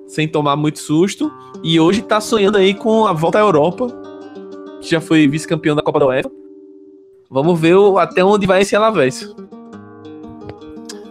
sem 0.08 0.28
tomar 0.28 0.56
muito 0.56 0.80
susto. 0.80 1.32
E 1.64 1.80
hoje 1.80 2.02
está 2.02 2.20
sonhando 2.20 2.58
aí 2.58 2.74
com 2.74 3.06
a 3.06 3.14
volta 3.14 3.38
à 3.38 3.41
Europa, 3.41 3.88
que 4.82 4.89
já 4.89 5.01
foi 5.01 5.27
vice-campeão 5.27 5.75
da 5.75 5.82
Copa 5.82 5.99
da 5.99 6.07
UEFA. 6.07 6.32
Vamos 7.30 7.59
ver 7.59 7.75
o, 7.75 7.97
até 7.97 8.23
onde 8.23 8.47
vai 8.47 8.61
esse 8.61 8.75
Alavés. 8.75 9.27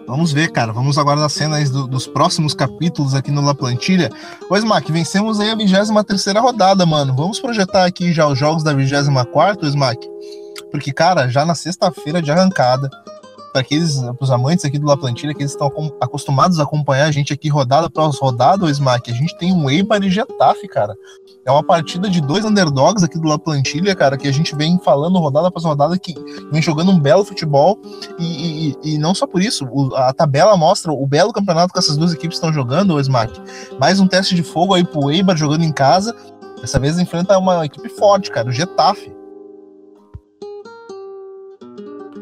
Vamos 0.08 0.32
ver, 0.32 0.50
cara. 0.50 0.72
Vamos 0.72 0.96
agora 0.96 1.20
nas 1.20 1.34
cenas 1.34 1.70
do, 1.70 1.86
dos 1.86 2.06
próximos 2.06 2.54
capítulos 2.54 3.14
aqui 3.14 3.30
no 3.30 3.42
La 3.42 3.54
Plantilha. 3.54 4.10
Pois, 4.48 4.62
Smack, 4.62 4.90
vencemos 4.90 5.38
aí 5.38 5.50
a 5.50 5.54
23 5.54 6.34
rodada, 6.36 6.86
mano. 6.86 7.14
Vamos 7.14 7.38
projetar 7.38 7.84
aqui 7.84 8.12
já 8.12 8.26
os 8.26 8.38
jogos 8.38 8.64
da 8.64 8.72
24, 8.72 9.66
Smack? 9.66 10.08
Porque, 10.70 10.92
cara, 10.92 11.28
já 11.28 11.44
na 11.44 11.54
sexta-feira 11.54 12.22
de 12.22 12.30
arrancada, 12.30 12.90
para 13.52 13.60
aqueles, 13.60 14.00
os 14.20 14.30
amantes 14.30 14.64
aqui 14.64 14.78
do 14.78 14.86
La 14.86 14.96
Plantilha, 14.96 15.34
que 15.34 15.40
eles 15.40 15.52
estão 15.52 15.70
acostumados 16.00 16.58
a 16.58 16.62
acompanhar 16.62 17.06
a 17.06 17.10
gente 17.10 17.32
aqui 17.32 17.48
rodada 17.48 17.86
após 17.86 18.18
rodada, 18.18 18.64
o 18.64 18.70
Smack, 18.70 19.10
a 19.10 19.14
gente 19.14 19.36
tem 19.38 19.52
um 19.52 19.68
Eibar 19.68 20.02
e 20.02 20.10
Getafe, 20.10 20.68
cara. 20.68 20.94
É 21.44 21.50
uma 21.50 21.62
partida 21.62 22.10
de 22.10 22.20
dois 22.20 22.44
underdogs 22.44 23.02
aqui 23.02 23.18
do 23.18 23.28
La 23.28 23.38
Plantilha, 23.38 23.94
cara, 23.94 24.16
que 24.16 24.28
a 24.28 24.32
gente 24.32 24.54
vem 24.54 24.78
falando 24.78 25.18
rodada 25.18 25.48
após 25.48 25.64
rodada, 25.64 25.98
que 25.98 26.14
vem 26.52 26.60
jogando 26.60 26.90
um 26.90 26.98
belo 26.98 27.24
futebol, 27.24 27.78
e, 28.18 28.70
e, 28.84 28.94
e 28.94 28.98
não 28.98 29.14
só 29.14 29.26
por 29.26 29.40
isso, 29.42 29.66
a 29.94 30.12
tabela 30.12 30.56
mostra 30.56 30.92
o 30.92 31.06
belo 31.06 31.32
campeonato 31.32 31.72
que 31.72 31.78
essas 31.78 31.96
duas 31.96 32.12
equipes 32.12 32.36
estão 32.36 32.52
jogando, 32.52 32.94
o 32.94 33.00
Smack. 33.00 33.40
Mais 33.78 34.00
um 34.00 34.06
teste 34.06 34.34
de 34.34 34.42
fogo 34.42 34.74
aí 34.74 34.84
pro 34.84 35.10
Eibar 35.10 35.36
jogando 35.36 35.64
em 35.64 35.72
casa, 35.72 36.14
dessa 36.60 36.78
vez 36.78 36.98
enfrenta 36.98 37.38
uma 37.38 37.64
equipe 37.64 37.88
forte, 37.88 38.30
cara, 38.30 38.48
o 38.48 38.52
Getafe. 38.52 39.17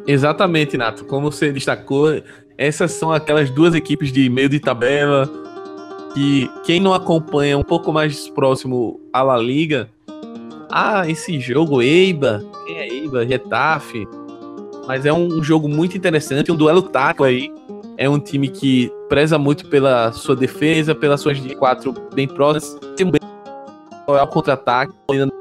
Exatamente, 0.06 0.76
Nato. 0.76 1.04
Como 1.04 1.30
você 1.30 1.52
destacou, 1.52 2.22
essas 2.56 2.92
são 2.92 3.12
aquelas 3.12 3.50
duas 3.50 3.74
equipes 3.74 4.12
de 4.12 4.28
meio 4.30 4.48
de 4.48 4.60
tabela, 4.60 5.28
que 6.14 6.50
quem 6.64 6.80
não 6.80 6.94
acompanha 6.94 7.58
um 7.58 7.62
pouco 7.62 7.92
mais 7.92 8.28
próximo 8.30 9.00
a 9.12 9.22
La 9.22 9.36
Liga, 9.36 9.90
ah, 10.70 11.08
esse 11.08 11.38
jogo, 11.40 11.82
Eiba, 11.82 12.44
quem 12.66 12.78
é 12.78 12.88
Eiba? 12.88 13.24
Retafe. 13.24 14.06
Mas 14.86 15.04
é 15.04 15.12
um 15.12 15.42
jogo 15.42 15.68
muito 15.68 15.96
interessante, 15.96 16.52
um 16.52 16.56
duelo 16.56 16.82
tático 16.82 17.24
aí. 17.24 17.52
É 17.98 18.08
um 18.08 18.18
time 18.18 18.48
que 18.48 18.92
preza 19.08 19.38
muito 19.38 19.68
pela 19.68 20.12
sua 20.12 20.36
defesa, 20.36 20.94
pelas 20.94 21.20
suas 21.20 21.40
de 21.42 21.54
quatro 21.56 21.94
bem 22.14 22.28
próximas. 22.28 22.78
Tem 22.96 23.06
um 23.06 23.10
bem 23.10 23.20
ao 24.06 24.28
contra-ataque, 24.28 24.92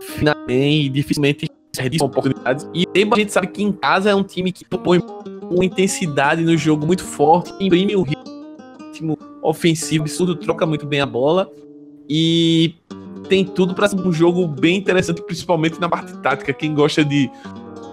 finalmente 0.02 0.90
dificilmente 0.90 1.48
desperdiça 1.76 2.06
oportunidades. 2.06 2.68
E 2.74 2.86
a 2.94 3.16
gente 3.18 3.32
sabe 3.32 3.48
que 3.48 3.64
em 3.64 3.72
casa 3.72 4.10
é 4.10 4.16
um 4.16 4.24
time 4.24 4.52
que 4.52 4.66
põe 4.66 5.02
uma 5.50 5.64
intensidade 5.64 6.44
no 6.44 6.58
jogo 6.58 6.86
muito 6.86 7.04
forte, 7.04 7.54
imprime 7.60 7.96
um 7.96 8.04
ritmo 8.04 9.18
ofensivo 9.42 10.04
absurdo, 10.04 10.36
troca 10.36 10.66
muito 10.66 10.86
bem 10.86 11.02
a 11.02 11.06
bola 11.06 11.50
e 12.10 12.76
tem 13.30 13.44
tudo 13.44 13.74
para 13.74 13.88
ser 13.88 14.00
um 14.00 14.12
jogo 14.12 14.48
bem 14.48 14.78
interessante, 14.78 15.22
principalmente 15.22 15.80
na 15.80 15.90
parte 15.90 16.16
tática. 16.18 16.54
Quem 16.54 16.74
gosta 16.74 17.04
de 17.04 17.30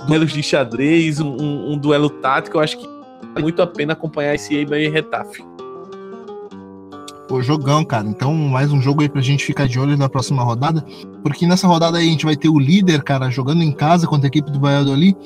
duelos 0.06 0.32
de 0.32 0.42
xadrez, 0.42 1.20
um, 1.20 1.30
um, 1.30 1.72
um 1.72 1.78
duelo 1.78 2.10
tático, 2.10 2.56
eu 2.56 2.60
acho 2.60 2.78
que 2.78 2.86
vale 2.86 3.42
muito 3.42 3.62
a 3.62 3.66
pena 3.66 3.92
acompanhar 3.92 4.34
esse 4.34 4.54
Eibar 4.54 4.78
e 4.78 4.88
Retafe. 4.88 5.42
Pô, 7.32 7.40
jogão, 7.40 7.82
cara. 7.82 8.06
Então, 8.06 8.34
mais 8.34 8.70
um 8.70 8.78
jogo 8.78 9.00
aí 9.00 9.08
pra 9.08 9.22
gente 9.22 9.42
ficar 9.42 9.66
de 9.66 9.80
olho 9.80 9.96
na 9.96 10.06
próxima 10.06 10.42
rodada. 10.42 10.84
Porque 11.22 11.46
nessa 11.46 11.66
rodada 11.66 11.96
aí 11.96 12.06
a 12.06 12.10
gente 12.10 12.26
vai 12.26 12.36
ter 12.36 12.50
o 12.50 12.58
líder, 12.58 13.02
cara, 13.02 13.30
jogando 13.30 13.62
em 13.62 13.72
casa 13.72 14.06
contra 14.06 14.26
a 14.26 14.28
equipe 14.28 14.50
do 14.50 14.60
Valladolid. 14.60 15.16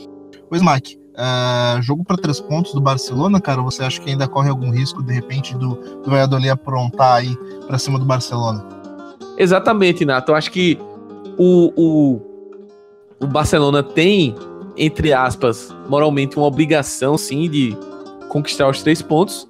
Pois, 0.48 0.62
Mac, 0.62 0.84
uh, 0.86 1.82
jogo 1.82 2.04
para 2.04 2.16
três 2.16 2.40
pontos 2.40 2.72
do 2.72 2.80
Barcelona, 2.80 3.40
cara, 3.40 3.60
você 3.60 3.82
acha 3.82 4.00
que 4.00 4.08
ainda 4.08 4.28
corre 4.28 4.48
algum 4.48 4.70
risco, 4.70 5.02
de 5.02 5.12
repente, 5.12 5.56
do, 5.56 5.74
do 5.74 6.08
Valladolid 6.08 6.48
aprontar 6.48 7.16
aí 7.16 7.36
pra 7.66 7.76
cima 7.76 7.98
do 7.98 8.04
Barcelona? 8.04 8.64
Exatamente, 9.36 10.04
Nato. 10.04 10.30
Eu 10.30 10.36
acho 10.36 10.52
que 10.52 10.78
o, 11.36 11.72
o, 11.76 12.20
o 13.18 13.26
Barcelona 13.26 13.82
tem, 13.82 14.32
entre 14.76 15.12
aspas, 15.12 15.74
moralmente 15.88 16.36
uma 16.36 16.46
obrigação, 16.46 17.18
sim, 17.18 17.50
de 17.50 17.76
conquistar 18.28 18.68
os 18.68 18.80
três 18.80 19.02
pontos. 19.02 19.44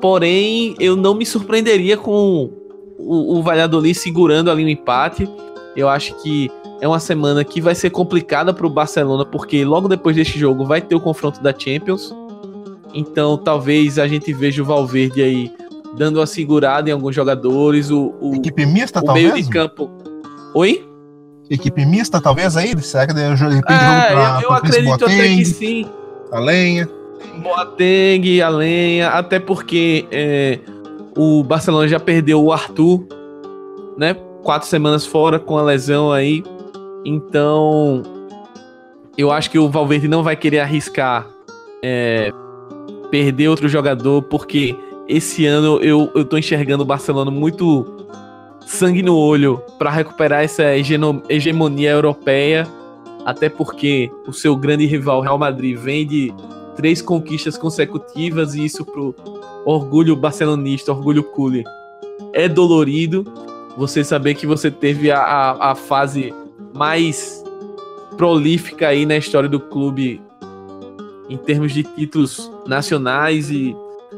Porém, 0.00 0.74
eu 0.78 0.96
não 0.96 1.14
me 1.14 1.26
surpreenderia 1.26 1.96
com 1.96 2.50
o, 2.98 3.38
o 3.38 3.42
Valladolid 3.42 3.94
segurando 3.94 4.50
ali 4.50 4.64
o 4.64 4.68
empate. 4.68 5.28
Eu 5.76 5.88
acho 5.88 6.14
que 6.22 6.50
é 6.80 6.88
uma 6.88 6.98
semana 6.98 7.44
que 7.44 7.60
vai 7.60 7.74
ser 7.74 7.90
complicada 7.90 8.52
para 8.52 8.66
o 8.66 8.70
Barcelona, 8.70 9.24
porque 9.24 9.64
logo 9.64 9.88
depois 9.88 10.16
deste 10.16 10.38
jogo 10.38 10.64
vai 10.64 10.80
ter 10.80 10.94
o 10.94 11.00
confronto 11.00 11.42
da 11.42 11.54
Champions. 11.56 12.14
Então, 12.94 13.36
talvez 13.36 13.98
a 13.98 14.08
gente 14.08 14.32
veja 14.32 14.62
o 14.62 14.64
Valverde 14.64 15.22
aí 15.22 15.52
dando 15.96 16.18
uma 16.18 16.26
segurada 16.26 16.88
em 16.88 16.92
alguns 16.92 17.14
jogadores. 17.14 17.90
O, 17.90 18.14
o 18.20 18.34
equipe 18.36 18.66
mista, 18.66 19.00
o 19.00 19.04
talvez? 19.04 19.32
meio 19.32 19.44
de 19.44 19.50
campo. 19.50 19.90
Oi? 20.54 20.86
Equipe 21.48 21.84
mista, 21.84 22.20
talvez 22.20 22.56
aí? 22.56 22.80
Será 22.80 23.06
que 23.06 23.14
de 23.14 23.20
repente 23.20 23.44
é, 23.44 23.62
pra, 23.62 24.40
eu, 24.42 24.48
eu 24.48 24.52
acredito 24.52 25.04
até 25.04 25.28
que 25.36 25.44
sim. 25.44 25.86
A 26.32 26.38
lenha. 26.38 26.88
Boateng, 27.42 28.40
a 28.40 28.48
lenha, 28.48 29.08
até 29.10 29.38
porque 29.38 30.06
é, 30.10 30.58
o 31.16 31.42
Barcelona 31.42 31.88
já 31.88 32.00
perdeu 32.00 32.42
o 32.42 32.52
Arthur, 32.52 33.06
né? 33.96 34.14
Quatro 34.42 34.68
semanas 34.68 35.04
fora 35.06 35.38
com 35.38 35.58
a 35.58 35.62
lesão 35.62 36.12
aí. 36.12 36.42
Então, 37.04 38.02
eu 39.16 39.30
acho 39.30 39.50
que 39.50 39.58
o 39.58 39.68
Valverde 39.68 40.08
não 40.08 40.22
vai 40.22 40.36
querer 40.36 40.60
arriscar 40.60 41.26
é, 41.82 42.32
perder 43.10 43.48
outro 43.48 43.68
jogador, 43.68 44.22
porque 44.22 44.76
esse 45.08 45.46
ano 45.46 45.78
eu, 45.82 46.10
eu 46.14 46.24
tô 46.24 46.38
enxergando 46.38 46.82
o 46.82 46.86
Barcelona 46.86 47.30
muito 47.30 47.84
sangue 48.64 49.02
no 49.02 49.16
olho 49.16 49.62
para 49.78 49.90
recuperar 49.90 50.44
essa 50.44 50.62
hegemonia 51.28 51.90
europeia, 51.90 52.66
até 53.24 53.48
porque 53.48 54.10
o 54.26 54.32
seu 54.32 54.54
grande 54.54 54.86
rival 54.86 55.20
Real 55.20 55.38
Madrid 55.38 55.76
vem 55.76 56.06
de 56.06 56.32
três 56.80 57.02
conquistas 57.02 57.58
consecutivas 57.58 58.54
e 58.54 58.64
isso 58.64 58.86
pro 58.86 59.14
orgulho 59.66 60.16
barcelonista, 60.16 60.90
orgulho 60.90 61.22
cule, 61.22 61.62
é 62.32 62.48
dolorido. 62.48 63.22
Você 63.76 64.02
saber 64.02 64.34
que 64.34 64.46
você 64.46 64.70
teve 64.70 65.10
a, 65.10 65.20
a, 65.20 65.72
a 65.72 65.74
fase 65.74 66.32
mais 66.74 67.44
prolífica 68.16 68.88
aí 68.88 69.04
na 69.04 69.18
história 69.18 69.46
do 69.46 69.60
clube 69.60 70.22
em 71.28 71.36
termos 71.36 71.72
de 71.72 71.82
títulos 71.82 72.50
nacionais 72.66 73.50
e 73.50 73.76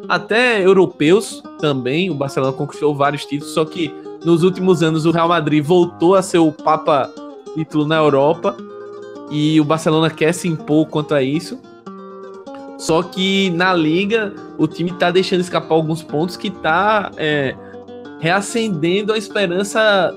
até 0.09 0.65
europeus 0.65 1.43
também. 1.59 2.11
O 2.11 2.15
Barcelona 2.15 2.53
conquistou 2.53 2.95
vários 2.95 3.25
títulos, 3.25 3.55
só 3.55 3.65
que 3.65 3.93
nos 4.25 4.45
últimos 4.45 4.85
anos 4.85 5.05
o 5.05 5.11
Real 5.11 5.29
Madrid 5.29 5.65
voltou 5.65 6.15
a 6.15 6.23
ser 6.23 6.39
o 6.39 6.53
papa 6.53 7.11
título 7.55 7.89
na 7.89 7.97
Europa 7.97 8.57
e 9.33 9.61
o 9.61 9.65
Barcelona 9.65 10.09
quer 10.11 10.33
se 10.33 10.47
impor 10.47 10.87
quanto 10.87 11.13
a 11.13 11.25
isso. 11.25 11.59
Só 12.83 13.01
que 13.01 13.49
na 13.51 13.73
liga 13.73 14.35
o 14.59 14.67
time 14.67 14.91
tá 14.91 15.09
deixando 15.09 15.41
escapar 15.41 15.73
alguns 15.73 16.03
pontos 16.03 16.37
que 16.37 16.51
tá 16.51 17.13
é, 17.17 17.55
reacendendo 18.19 19.13
a 19.13 19.17
esperança 19.17 20.13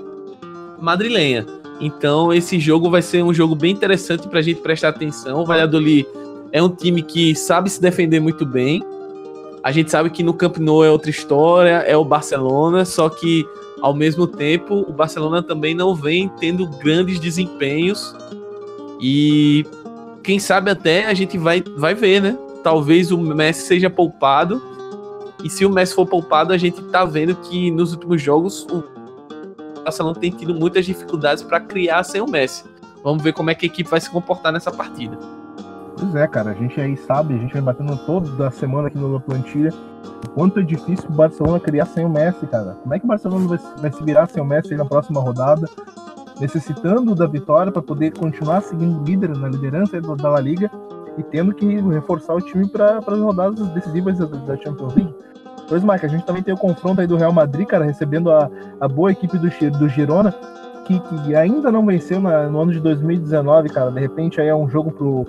madrilenha. 0.80 1.45
Então 1.80 2.34
esse 2.34 2.59
jogo 2.59 2.89
vai 2.89 3.03
ser 3.03 3.24
um 3.24 3.32
jogo 3.32 3.53
bem 3.53 3.72
interessante 3.72 4.28
pra 4.28 4.41
gente 4.41 4.61
prestar 4.61 4.89
atenção. 4.89 5.41
O 5.41 5.45
Valladolid 5.45 6.07
é 6.51 6.59
um 6.59 6.70
time 6.70 7.03
que 7.03 7.36
sabe 7.36 7.70
se 7.70 7.80
defender 7.80 8.20
muito 8.20 8.47
bem. 8.47 8.84
A 9.63 9.72
gente 9.72 9.91
sabe 9.91 10.09
que 10.09 10.24
no 10.24 10.34
Camp 10.34 10.57
Nou 10.57 10.84
é 10.84 10.89
outra 10.89 11.11
história, 11.11 11.84
é 11.86 11.95
o 11.95 12.03
Barcelona, 12.03 12.84
só 12.84 13.09
que 13.09 13.45
ao 13.80 13.93
mesmo 13.93 14.26
tempo 14.26 14.84
o 14.89 14.91
Barcelona 14.91 15.43
também 15.43 15.76
não 15.76 15.93
vem 15.93 16.32
tendo 16.39 16.66
grandes 16.80 17.20
desempenhos. 17.20 18.16
E 18.99 19.63
quem 20.24 20.39
sabe 20.39 20.72
até 20.72 21.05
a 21.05 21.13
gente 21.13 21.38
vai, 21.38 21.63
vai 21.78 21.93
ver, 21.93 22.24
né? 22.24 22.36
Talvez 22.66 23.11
o 23.11 23.18
Messi 23.20 23.68
seja 23.68 23.91
poupado. 23.91 24.59
E 25.43 25.49
se 25.51 25.63
o 25.68 25.70
Messi 25.70 25.93
for 25.93 26.07
poupado, 26.07 26.51
a 26.51 26.57
gente 26.57 26.82
tá 26.86 27.05
vendo 27.05 27.36
que 27.36 27.70
nos 27.70 27.93
últimos 27.93 28.20
jogos 28.20 28.66
o 28.72 28.84
Barcelona 29.84 30.16
tem 30.16 30.32
tido 30.32 30.55
muitas 30.55 30.84
dificuldades 30.84 31.43
para 31.43 31.59
criar 31.59 32.03
sem 32.03 32.22
o 32.22 32.28
Messi. 32.28 32.66
Vamos 33.03 33.22
ver 33.22 33.34
como 33.34 33.51
é 33.51 33.53
que 33.53 33.68
a 33.68 33.70
equipe 33.70 33.88
vai 33.88 34.01
se 34.01 34.09
comportar 34.09 34.51
nessa 34.51 34.72
partida. 34.72 35.16
Pois 35.95 36.16
é, 36.16 36.28
cara, 36.28 36.49
a 36.49 36.53
gente 36.55 36.82
aí 36.82 36.97
sabe, 36.97 37.36
a 37.36 37.38
gente 37.38 37.53
vem 37.53 37.61
batendo 37.61 37.95
toda 38.03 38.49
semana 38.49 38.88
aqui 38.88 38.97
no 38.97 39.20
Plantilha, 39.20 39.72
o 40.26 40.30
quanto 40.32 40.59
é 40.59 40.63
difícil 40.63 41.07
o 41.07 41.13
Barcelona 41.13 41.59
criar 41.59 41.86
sem 41.86 42.03
o 42.03 42.09
Messi, 42.09 42.47
cara. 42.47 42.76
Como 42.82 42.95
é 42.95 42.97
que 42.97 43.05
o 43.05 43.07
Barcelona 43.07 43.59
vai, 43.78 43.91
se 43.91 44.03
virar 44.03 44.26
sem 44.26 44.41
o 44.41 44.45
Messi 44.45 44.74
na 44.74 44.86
próxima 44.86 45.22
rodada? 45.22 45.70
Necessitando 46.41 47.13
da 47.13 47.28
vitória 47.28 47.72
para 47.72 47.82
poder 47.84 48.11
continuar 48.18 48.61
seguindo 48.61 49.03
líder 49.03 49.38
na 49.38 49.49
liderança 49.49 50.01
da 50.01 50.30
La 50.32 50.39
Liga 50.39 50.72
e 51.18 51.24
tendo 51.24 51.53
que 51.53 51.66
reforçar 51.66 52.34
o 52.34 52.41
time 52.41 52.68
para 52.68 52.97
as 52.97 53.20
rodadas 53.20 53.68
decisivas 53.70 54.18
da, 54.18 54.57
Champions 54.57 54.95
League. 54.95 55.16
Pois, 55.68 55.84
Mike, 55.84 56.05
a 56.05 56.09
gente 56.09 56.26
também 56.26 56.43
tem 56.43 56.53
o 56.53 56.57
confronto 56.57 57.01
aí 57.01 57.07
do 57.07 57.16
Real 57.16 57.32
Madrid, 57.32 57.66
cara, 57.66 57.86
recebendo 57.86 58.30
a, 58.30 58.49
a 58.80 58.88
boa 58.88 59.11
equipe 59.11 59.38
do, 59.38 59.49
do 59.80 59.89
Girona, 59.89 60.32
que, 60.86 60.99
que 60.99 61.36
ainda 61.36 61.72
não 61.72 61.86
venceu 61.86 62.20
na, 62.20 62.47
no 62.47 62.61
ano 62.61 62.72
de 62.72 62.80
2019, 62.80 63.70
cara. 63.70 63.89
De 63.89 63.99
repente 63.99 64.39
aí 64.39 64.47
é 64.47 64.55
um 64.55 64.70
jogo 64.70 64.91
pro, 64.91 65.26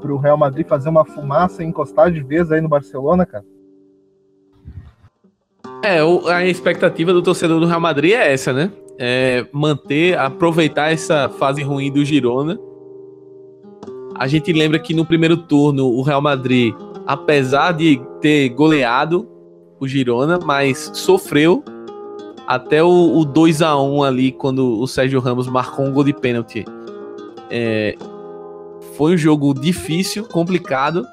pro 0.00 0.18
Real 0.18 0.36
Madrid 0.36 0.66
fazer 0.66 0.90
uma 0.90 1.04
fumaça 1.04 1.62
e 1.62 1.66
encostar 1.66 2.10
de 2.10 2.22
vez 2.22 2.52
aí 2.52 2.60
no 2.60 2.68
Barcelona, 2.68 3.24
cara. 3.24 3.44
É, 5.82 6.00
a 6.30 6.44
expectativa 6.44 7.12
do 7.12 7.22
torcedor 7.22 7.60
do 7.60 7.66
Real 7.66 7.80
Madrid 7.80 8.12
é 8.12 8.32
essa, 8.32 8.52
né? 8.52 8.70
É 8.98 9.46
manter, 9.52 10.18
aproveitar 10.18 10.92
essa 10.92 11.28
fase 11.28 11.62
ruim 11.62 11.92
do 11.92 12.04
Girona 12.04 12.58
a 14.18 14.26
gente 14.26 14.52
lembra 14.52 14.78
que 14.78 14.94
no 14.94 15.04
primeiro 15.04 15.36
turno 15.36 15.86
o 15.86 16.02
Real 16.02 16.20
Madrid, 16.20 16.74
apesar 17.06 17.72
de 17.72 18.00
ter 18.20 18.48
goleado 18.50 19.28
o 19.78 19.86
Girona, 19.86 20.38
mas 20.38 20.90
sofreu 20.94 21.62
até 22.46 22.82
o, 22.82 23.18
o 23.18 23.24
2 23.24 23.62
a 23.62 23.76
1 23.80 24.02
ali 24.02 24.32
quando 24.32 24.80
o 24.80 24.86
Sérgio 24.86 25.20
Ramos 25.20 25.48
marcou 25.48 25.84
um 25.84 25.92
gol 25.92 26.04
de 26.04 26.12
pênalti. 26.12 26.64
É, 27.50 27.96
foi 28.96 29.14
um 29.14 29.16
jogo 29.16 29.52
difícil, 29.52 30.24
complicado. 30.24 31.06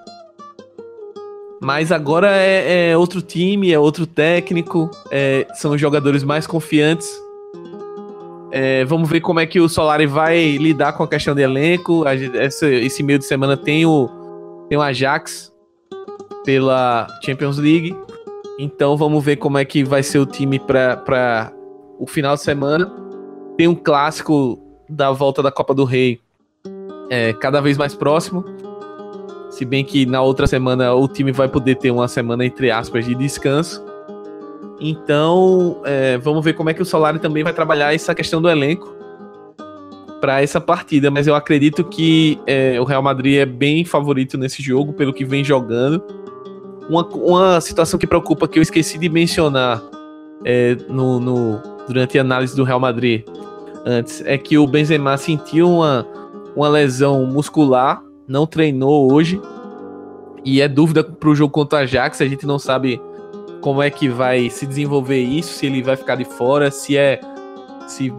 Mas 1.61 1.91
agora 1.91 2.29
é, 2.29 2.91
é 2.91 2.97
outro 2.97 3.21
time, 3.21 3.71
é 3.71 3.79
outro 3.79 4.05
técnico, 4.05 4.91
é, 5.09 5.47
são 5.55 5.77
jogadores 5.77 6.23
mais 6.23 6.45
confiantes. 6.45 7.09
É, 8.55 8.85
vamos 8.85 9.09
ver 9.09 9.19
como 9.19 9.39
é 9.39 9.47
que 9.47 9.59
o 9.59 9.67
Solari 9.67 10.05
vai 10.05 10.57
lidar 10.57 10.93
com 10.93 11.01
a 11.01 11.07
questão 11.07 11.33
de 11.33 11.41
elenco. 11.41 12.03
esse, 12.07 12.67
esse 12.67 13.01
meio 13.01 13.17
de 13.17 13.25
semana 13.25 13.57
tem 13.57 13.83
o, 13.83 14.07
tem 14.69 14.77
o 14.77 14.81
Ajax 14.81 15.51
pela 16.45 17.07
Champions 17.25 17.57
League. 17.57 17.97
Então 18.59 18.95
vamos 18.95 19.25
ver 19.25 19.37
como 19.37 19.57
é 19.57 19.65
que 19.65 19.83
vai 19.83 20.03
ser 20.03 20.19
o 20.19 20.25
time 20.27 20.59
para 20.59 21.51
o 21.97 22.05
final 22.05 22.35
de 22.35 22.41
semana. 22.43 22.93
Tem 23.57 23.67
um 23.67 23.73
clássico 23.73 24.59
da 24.87 25.09
volta 25.11 25.41
da 25.41 25.51
Copa 25.51 25.73
do 25.73 25.83
Rei 25.83 26.21
é, 27.09 27.33
cada 27.33 27.59
vez 27.59 27.75
mais 27.75 27.95
próximo. 27.95 28.45
Se 29.49 29.65
bem 29.65 29.83
que 29.83 30.05
na 30.05 30.21
outra 30.21 30.45
semana 30.45 30.93
o 30.93 31.07
time 31.07 31.31
vai 31.31 31.47
poder 31.47 31.73
ter 31.77 31.89
uma 31.89 32.07
semana, 32.07 32.45
entre 32.45 32.69
aspas, 32.69 33.03
de 33.03 33.15
descanso. 33.15 33.83
Então, 34.79 35.81
é, 35.85 36.17
vamos 36.17 36.43
ver 36.43 36.53
como 36.53 36.69
é 36.69 36.73
que 36.73 36.81
o 36.81 36.85
Solari 36.85 37.19
também 37.19 37.43
vai 37.43 37.53
trabalhar 37.53 37.93
essa 37.93 38.13
questão 38.13 38.41
do 38.41 38.49
elenco 38.49 38.93
para 40.19 40.41
essa 40.41 40.59
partida. 40.59 41.11
Mas 41.11 41.27
eu 41.27 41.35
acredito 41.35 41.83
que 41.83 42.39
é, 42.47 42.79
o 42.79 42.83
Real 42.83 43.01
Madrid 43.01 43.39
é 43.39 43.45
bem 43.45 43.83
favorito 43.85 44.37
nesse 44.37 44.61
jogo, 44.61 44.93
pelo 44.93 45.13
que 45.13 45.25
vem 45.25 45.43
jogando. 45.43 46.01
Uma, 46.89 47.05
uma 47.07 47.61
situação 47.61 47.99
que 47.99 48.07
preocupa, 48.07 48.47
que 48.47 48.59
eu 48.59 48.63
esqueci 48.63 48.97
de 48.97 49.09
mencionar 49.09 49.81
é, 50.45 50.75
no, 50.89 51.19
no, 51.19 51.61
durante 51.87 52.17
a 52.17 52.21
análise 52.21 52.55
do 52.55 52.63
Real 52.63 52.79
Madrid 52.79 53.23
antes, 53.85 54.21
é 54.25 54.37
que 54.37 54.57
o 54.57 54.65
Benzema 54.65 55.17
sentiu 55.17 55.69
uma, 55.69 56.07
uma 56.55 56.69
lesão 56.69 57.25
muscular, 57.25 58.01
não 58.27 58.45
treinou 58.45 59.11
hoje. 59.11 59.41
E 60.45 60.61
é 60.61 60.67
dúvida 60.67 61.03
para 61.03 61.29
o 61.29 61.35
jogo 61.35 61.53
contra 61.53 61.79
a 61.79 61.81
Ajax, 61.83 62.21
a 62.21 62.27
gente 62.27 62.45
não 62.45 62.59
sabe 62.59 63.01
como 63.63 63.81
é 63.81 63.89
que 63.89 64.09
vai 64.09 64.49
se 64.49 64.67
desenvolver 64.67 65.21
isso, 65.21 65.53
se 65.53 65.65
ele 65.65 65.81
vai 65.81 65.95
ficar 65.95 66.15
de 66.15 66.25
fora, 66.25 66.69
se 66.69 66.97
é 66.97 67.21
se 67.87 68.13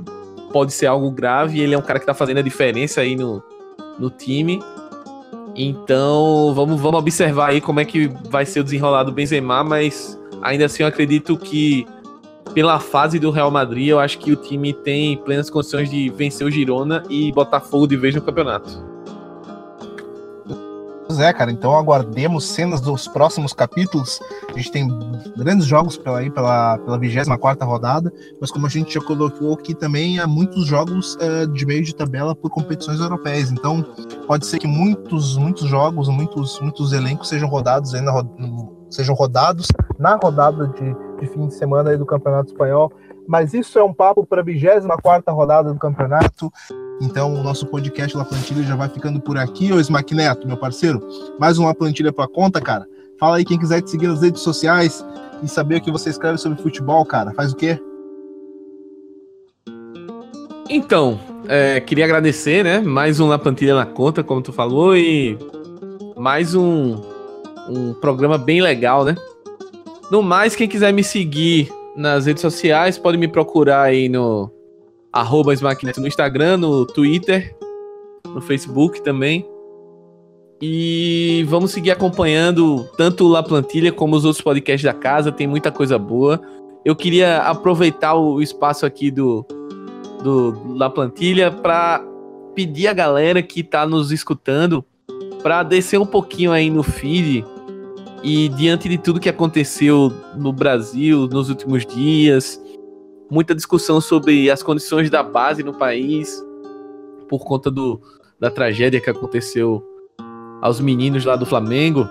pode 0.51 0.73
ser 0.73 0.87
algo 0.87 1.11
grave, 1.11 1.61
ele 1.61 1.75
é 1.75 1.79
um 1.79 1.83
cara 1.83 2.01
que 2.01 2.07
tá 2.07 2.15
fazendo 2.15 2.39
a 2.39 2.43
diferença 2.43 3.03
aí 3.03 3.15
no, 3.15 3.43
no 3.99 4.09
time. 4.09 4.59
Então, 5.55 6.53
vamos, 6.55 6.81
vamos 6.81 6.99
observar 6.99 7.51
aí 7.51 7.61
como 7.61 7.79
é 7.79 7.85
que 7.85 8.11
vai 8.31 8.47
ser 8.47 8.61
o 8.61 8.65
desenrolar 8.65 9.03
do 9.03 9.13
Benzema, 9.13 9.63
mas 9.63 10.19
ainda 10.41 10.65
assim 10.65 10.83
eu 10.83 10.89
acredito 10.89 11.37
que 11.37 11.87
pela 12.55 12.81
fase 12.81 13.19
do 13.19 13.31
Real 13.31 13.51
Madrid, 13.51 13.89
eu 13.89 14.01
acho 14.01 14.19
que 14.19 14.33
o 14.33 14.37
time 14.37 14.73
tem 14.73 15.19
plenas 15.19 15.51
condições 15.51 15.91
de 15.91 16.09
vencer 16.09 16.47
o 16.47 16.51
Girona 16.51 17.03
e 17.11 17.31
botar 17.33 17.61
fogo 17.61 17.87
de 17.87 17.97
vez 17.97 18.15
no 18.15 18.23
campeonato. 18.23 18.94
Pois 21.15 21.25
é, 21.25 21.33
cara, 21.33 21.53
então 21.53 21.79
aguardemos 21.79 22.45
cenas 22.45 22.81
dos 22.81 23.07
próximos 23.07 23.53
capítulos. 23.53 24.21
A 24.49 24.57
gente 24.59 24.73
tem 24.73 24.89
grandes 25.37 25.65
jogos 25.65 25.97
pela, 25.97 26.19
aí, 26.19 26.29
pela, 26.29 26.77
pela 26.79 26.99
24 26.99 27.65
rodada, 27.65 28.13
mas 28.41 28.51
como 28.51 28.67
a 28.67 28.69
gente 28.69 28.95
já 28.95 29.01
colocou 29.01 29.55
aqui 29.55 29.77
também, 29.77 30.19
há 30.19 30.27
muitos 30.27 30.67
jogos 30.67 31.15
uh, 31.15 31.47
de 31.47 31.65
meio 31.65 31.85
de 31.85 31.95
tabela 31.95 32.35
por 32.35 32.51
competições 32.51 32.99
europeias. 32.99 33.53
Então, 33.53 33.81
pode 34.27 34.45
ser 34.45 34.59
que 34.59 34.67
muitos, 34.67 35.37
muitos 35.37 35.69
jogos, 35.69 36.09
muitos, 36.09 36.59
muitos 36.59 36.93
elencos 36.93 37.29
sejam 37.29 37.49
rodados 37.49 37.95
ainda 37.95 38.11
sejam 38.91 39.15
rodados 39.15 39.69
na 39.97 40.17
rodada 40.17 40.67
de, 40.67 40.97
de 41.21 41.27
fim 41.29 41.47
de 41.47 41.55
semana 41.55 41.97
do 41.97 42.05
Campeonato 42.05 42.49
Espanhol. 42.49 42.93
Mas 43.25 43.55
isso 43.55 43.79
é 43.79 43.85
um 43.85 43.95
papo 43.95 44.27
para 44.27 44.41
a 44.41 44.45
24 44.45 45.33
rodada 45.33 45.73
do 45.73 45.79
campeonato. 45.79 46.53
Então, 47.05 47.35
o 47.35 47.43
nosso 47.43 47.67
podcast 47.67 48.17
La 48.17 48.25
Plantilha 48.25 48.63
já 48.63 48.75
vai 48.75 48.89
ficando 48.89 49.21
por 49.21 49.37
aqui. 49.37 49.71
Ô 49.71 49.79
Smack 49.79 50.15
Neto, 50.15 50.49
meu 50.49 50.57
parceiro, 50.57 51.07
mais 51.39 51.59
uma 51.59 51.75
plantilha 51.75 52.11
para 52.11 52.27
conta, 52.27 52.63
cara. 52.63 52.87
Fala 53.21 53.37
aí 53.37 53.45
quem 53.45 53.59
quiser 53.59 53.83
te 53.83 53.91
seguir 53.91 54.07
nas 54.07 54.23
redes 54.23 54.41
sociais 54.41 55.05
e 55.43 55.47
saber 55.47 55.77
o 55.77 55.81
que 55.83 55.91
você 55.91 56.09
escreve 56.09 56.39
sobre 56.39 56.63
futebol, 56.63 57.05
cara. 57.05 57.33
Faz 57.33 57.53
o 57.53 57.57
quê? 57.57 57.79
Então, 60.71 61.21
é, 61.47 61.79
queria 61.79 62.07
agradecer, 62.07 62.65
né? 62.65 62.81
Mais 62.81 63.21
um 63.21 63.29
La 63.29 63.39
Plantilha 63.39 63.75
na 63.75 63.85
conta, 63.85 64.25
como 64.25 64.41
tu 64.41 64.51
falou, 64.51 64.97
e 64.97 65.39
mais 66.17 66.55
um, 66.55 67.03
um 67.69 67.93
programa 68.01 68.39
bem 68.39 68.63
legal, 68.63 69.05
né? 69.05 69.15
No 70.11 70.23
mais, 70.23 70.57
quem 70.57 70.67
quiser 70.67 70.91
me 70.91 71.05
seguir 71.05 71.71
nas 71.95 72.25
redes 72.25 72.41
sociais, 72.41 72.97
pode 72.97 73.19
me 73.19 73.29
procurar 73.29 73.83
aí 73.83 74.09
no 74.09 74.51
arroba 75.15 75.55
Smacknet 75.55 76.01
no 76.01 76.09
Instagram, 76.09 76.57
no 76.57 76.85
Twitter, 76.85 77.57
no 78.27 78.41
Facebook 78.41 79.01
também. 79.01 79.49
E 80.61 81.45
vamos 81.49 81.71
seguir 81.71 81.93
acompanhando 81.93 82.85
tanto 82.97 83.25
o 83.25 83.29
La 83.29 83.43
Plantilha 83.43 83.93
como 83.93 84.17
os 84.17 84.25
outros 84.25 84.43
podcasts 84.43 84.83
da 84.83 84.93
casa, 84.93 85.31
tem 85.31 85.47
muita 85.47 85.71
coisa 85.71 85.97
boa. 85.99 86.41
Eu 86.85 86.97
queria 86.97 87.39
aproveitar 87.39 88.15
o 88.15 88.43
espaço 88.43 88.85
aqui 88.85 89.11
do, 89.11 89.47
do 90.23 90.75
La 90.75 90.91
Plantilha 90.91 91.51
para 91.53 92.05
pedir 92.55 92.89
a 92.89 92.93
galera 92.93 93.41
que 93.41 93.61
está 93.61 93.87
nos 93.87 94.11
escutando 94.11 94.85
para 95.43 95.63
descer 95.63 96.01
um 96.01 96.07
pouquinho 96.07 96.51
aí 96.51 96.71
no 96.71 96.83
feed 96.83 97.45
e 98.23 98.49
diante 98.49 98.89
de 98.89 98.99
tudo 98.99 99.21
que 99.21 99.29
aconteceu 99.29 100.13
no 100.37 100.53
Brasil 100.53 101.29
nos 101.29 101.51
últimos 101.51 101.85
dias, 101.85 102.61
muita 103.31 103.55
discussão 103.55 104.01
sobre 104.01 104.51
as 104.51 104.63
condições 104.63 105.11
da 105.11 105.23
base 105.23 105.63
no 105.63 105.73
país 105.73 106.43
por 107.29 107.45
conta 107.45 107.71
do, 107.71 108.01
da 108.39 108.51
tragédia 108.51 109.01
que 109.01 109.11
aconteceu 109.11 109.83
aos 110.61 110.81
meninos 110.81 111.25
lá 111.25 111.37
do 111.37 111.47
Flamengo. 111.47 112.09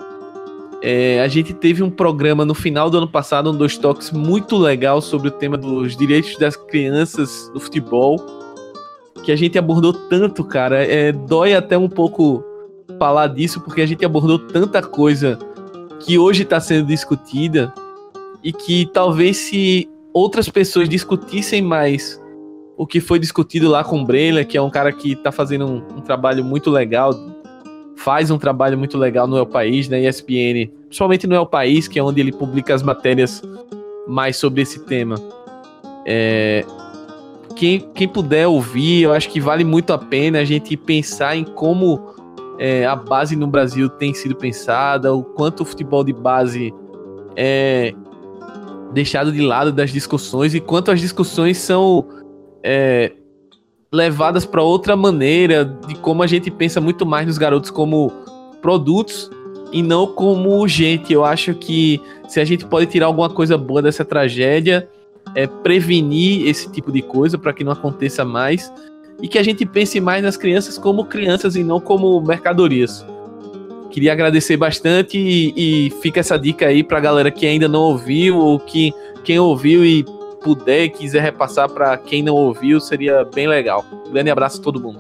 É, 0.82 1.22
a 1.22 1.28
gente 1.28 1.54
teve 1.54 1.82
um 1.82 1.90
programa 1.90 2.44
no 2.44 2.54
final 2.54 2.90
do 2.90 2.98
ano 2.98 3.08
passado, 3.08 3.50
um 3.52 3.56
dos 3.56 3.78
toques 3.78 4.12
muito 4.12 4.58
legal 4.58 5.02
sobre 5.02 5.30
o 5.30 5.32
tema 5.32 5.58
dos 5.58 5.96
direitos 5.96 6.38
das 6.38 6.58
crianças 6.58 7.50
do 7.54 7.60
futebol, 7.60 8.18
que 9.24 9.32
a 9.32 9.36
gente 9.36 9.58
abordou 9.58 9.94
tanto, 9.94 10.44
cara. 10.44 10.84
É, 10.84 11.12
dói 11.12 11.54
até 11.54 11.78
um 11.78 11.88
pouco 11.88 12.44
falar 13.00 13.28
disso, 13.28 13.62
porque 13.62 13.82
a 13.82 13.86
gente 13.86 14.04
abordou 14.04 14.38
tanta 14.38 14.82
coisa 14.82 15.40
que 16.02 16.18
hoje 16.18 16.44
está 16.44 16.60
sendo 16.60 16.88
discutida 16.88 17.74
e 18.44 18.52
que 18.52 18.86
talvez 18.88 19.38
se 19.38 19.90
outras 20.14 20.48
pessoas 20.48 20.88
discutissem 20.88 21.62
mais 21.62 22.22
o 22.78 22.88
que 22.88 23.00
foi 23.00 23.20
discutido 23.20 23.70
lá 23.70 23.84
com 23.84 24.02
o 24.02 24.06
Breila, 24.06 24.44
que 24.44 24.58
é 24.58 24.62
um 24.62 24.70
cara 24.70 24.92
que 24.92 25.14
está 25.14 25.32
fazendo 25.32 25.66
um, 25.66 25.98
um, 25.98 26.02
trabalho 26.02 26.44
muito 26.44 26.70
legal, 26.70 27.14
faz 27.96 28.32
um 28.32 28.38
trabalho 28.38 28.78
muito 28.78 28.98
legal 28.98 29.28
no 29.28 29.38
El 29.38 29.46
País, 29.46 29.88
na 29.88 30.00
ESPN, 30.00 30.72
principalmente 30.86 31.28
no 31.28 31.36
El 31.36 31.46
País, 31.46 31.88
que 31.88 32.00
é 32.00 32.04
onde 32.04 32.20
ele 32.20 32.32
publica 32.32 32.74
as 32.74 32.82
matérias 32.82 33.42
mais 34.08 34.38
sobre 34.38 34.62
esse 34.62 34.80
tema. 34.86 35.16
É, 36.06 36.66
quem, 37.56 37.80
quem 37.94 38.08
puder 38.08 38.48
ouvir, 38.48 39.04
eu 39.04 39.14
acho 39.14 39.30
que 39.30 39.40
vale 39.40 39.64
muito 39.64 39.94
a 39.94 39.98
pena 39.98 40.40
a 40.40 40.46
gente 40.46 40.76
pensar 40.76 41.36
em 41.36 41.44
como 41.44 42.02
é, 42.58 42.86
a 42.86 42.96
base 42.96 43.36
no 43.36 43.48
Brasil 43.48 43.88
tem 43.88 44.14
sido 44.14 44.36
pensada, 44.36 45.14
o 45.14 45.24
quanto 45.24 45.62
o 45.62 45.66
futebol 45.66 46.04
de 46.04 46.14
base 46.14 46.74
é 47.36 47.94
deixado 48.94 49.32
de 49.32 49.42
lado 49.42 49.72
das 49.72 49.92
discussões 49.92 50.54
e 50.54 50.60
quanto 50.60 50.92
as 50.92 51.02
discussões 51.02 51.58
são 51.58 52.08
é, 52.64 53.12
levadas 53.92 54.46
para 54.46 54.62
outra 54.62 54.96
maneira 54.96 55.66
de 55.66 55.96
como 55.96 56.24
a 56.24 56.28
gente 56.28 56.50
pensa 56.50 56.80
muito 56.80 57.06
mais 57.06 57.28
nos 57.28 57.38
garotos 57.38 57.70
como 57.70 58.12
produtos 58.62 59.30
e 59.72 59.82
não 59.82 60.08
como 60.08 60.68
gente. 60.68 61.12
Eu 61.12 61.26
acho 61.26 61.54
que 61.56 62.00
se 62.28 62.40
a 62.40 62.46
gente 62.46 62.66
pode 62.66 62.88
tirar 62.88 63.08
alguma 63.08 63.30
coisa 63.30 63.58
boa 63.58 63.82
dessa 63.82 64.06
tragédia, 64.06 64.88
é 65.36 65.48
prevenir 65.48 66.48
esse 66.48 66.72
tipo 66.72 66.92
de 66.92 67.02
coisa 67.02 67.38
para 67.38 67.54
que 67.54 67.64
não 67.64 67.72
aconteça 67.72 68.24
mais 68.24 68.72
e 69.22 69.28
que 69.28 69.38
a 69.38 69.44
gente 69.44 69.66
pense 69.66 70.00
mais 70.00 70.24
nas 70.24 70.38
crianças 70.38 70.78
como 70.78 71.06
crianças 71.06 71.56
e 71.56 71.64
não 71.64 71.80
como 71.80 72.22
mercadorias. 72.22 73.06
Queria 73.94 74.12
agradecer 74.12 74.58
bastante 74.58 75.20
e, 75.20 75.54
e 75.86 75.92
fica 76.02 76.20
essa 76.20 76.36
dica 76.36 76.66
aí 76.66 76.84
pra 76.84 77.00
galera 77.00 77.30
que 77.30 77.46
ainda 77.46 77.68
não 77.68 77.82
ouviu 77.82 78.40
ou 78.40 78.60
que 78.60 78.92
quem 79.24 79.38
ouviu 79.38 79.86
e 79.86 80.04
puder 80.44 80.90
quiser 80.90 81.22
repassar 81.22 81.70
para 81.70 81.96
quem 81.96 82.24
não 82.24 82.34
ouviu, 82.34 82.80
seria 82.80 83.24
bem 83.24 83.48
legal. 83.48 83.86
grande 84.12 84.32
abraço 84.32 84.60
a 84.60 84.64
todo 84.64 84.82
mundo. 84.82 85.00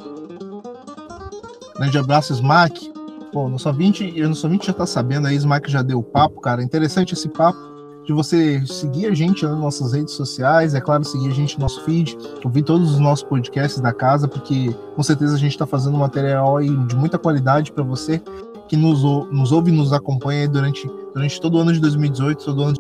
Grande 1.76 1.98
abraço, 1.98 2.34
Smack. 2.34 2.94
Pô, 3.32 3.50
no 3.50 3.58
só 3.58 3.72
20, 3.72 4.14
eu 4.16 4.30
no 4.30 4.36
só 4.36 4.48
20 4.48 4.68
já 4.68 4.74
tá 4.74 4.86
sabendo 4.86 5.26
aí, 5.26 5.38
Smack 5.38 5.72
já 5.72 5.82
deu 5.82 5.98
o 5.98 6.04
papo, 6.04 6.40
cara. 6.40 6.62
Interessante 6.62 7.16
esse 7.16 7.28
papo 7.28 7.58
de 8.06 8.14
você 8.14 8.64
seguir 8.68 9.08
a 9.08 9.14
gente 9.16 9.44
nas 9.44 9.58
nossas 9.58 9.94
redes 9.94 10.14
sociais, 10.14 10.76
é 10.76 10.80
claro, 10.80 11.04
seguir 11.04 11.30
a 11.30 11.34
gente 11.34 11.58
no 11.58 11.64
nosso 11.64 11.84
feed, 11.84 12.16
ouvir 12.44 12.62
todos 12.62 12.92
os 12.92 13.00
nossos 13.00 13.24
podcasts 13.24 13.82
da 13.82 13.92
casa, 13.92 14.28
porque 14.28 14.72
com 14.96 15.02
certeza 15.02 15.34
a 15.34 15.40
gente 15.40 15.54
está 15.54 15.66
fazendo 15.66 15.98
material 15.98 16.58
aí 16.58 16.70
de 16.70 16.96
muita 16.96 17.18
qualidade 17.18 17.72
para 17.72 17.84
você 17.84 18.22
que 18.68 18.78
nos, 18.78 19.04
nos 19.32 19.52
ouve 19.52 19.72
e 19.72 19.74
nos 19.74 19.94
acompanha 19.94 20.48
durante, 20.48 20.90
durante 21.14 21.40
todo 21.40 21.56
o 21.56 21.60
ano 21.60 21.74
de 21.74 21.80
2018, 21.80 22.46
todo 22.46 22.60
o 22.60 22.64
ano 22.64 22.74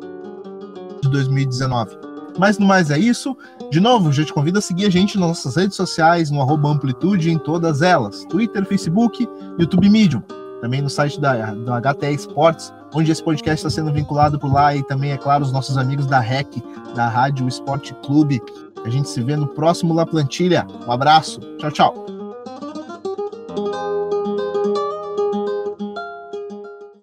de 1.01 1.09
2019. 1.09 1.97
Mas 2.37 2.57
no 2.57 2.65
mais 2.65 2.89
é 2.89 2.97
isso. 2.97 3.37
De 3.69 3.79
novo, 3.79 4.11
já 4.11 4.23
te 4.23 4.33
convido 4.33 4.59
a 4.59 4.61
seguir 4.61 4.85
a 4.85 4.89
gente 4.89 5.17
nas 5.17 5.29
nossas 5.29 5.55
redes 5.55 5.75
sociais, 5.75 6.31
no 6.31 6.41
Amplitude, 6.67 7.31
em 7.31 7.37
todas 7.37 7.81
elas: 7.81 8.25
Twitter, 8.25 8.65
Facebook, 8.65 9.27
YouTube 9.59 9.89
Medium. 9.89 10.21
Também 10.61 10.81
no 10.81 10.89
site 10.89 11.19
da, 11.19 11.53
do 11.53 11.71
HTE 11.71 12.13
Esportes, 12.13 12.73
onde 12.93 13.11
esse 13.11 13.21
podcast 13.21 13.65
está 13.65 13.69
sendo 13.69 13.91
vinculado 13.91 14.39
por 14.39 14.51
lá, 14.51 14.73
e 14.73 14.81
também, 14.83 15.11
é 15.11 15.17
claro, 15.17 15.43
os 15.43 15.51
nossos 15.51 15.77
amigos 15.77 16.05
da 16.05 16.19
REC, 16.19 16.63
da 16.95 17.09
Rádio 17.09 17.47
Esporte 17.47 17.93
Clube. 18.05 18.41
A 18.85 18.89
gente 18.89 19.09
se 19.09 19.21
vê 19.21 19.35
no 19.35 19.47
próximo 19.47 19.93
La 19.93 20.05
Plantilha. 20.05 20.65
Um 20.87 20.91
abraço. 20.91 21.39
Tchau, 21.57 21.71
tchau. 21.71 22.22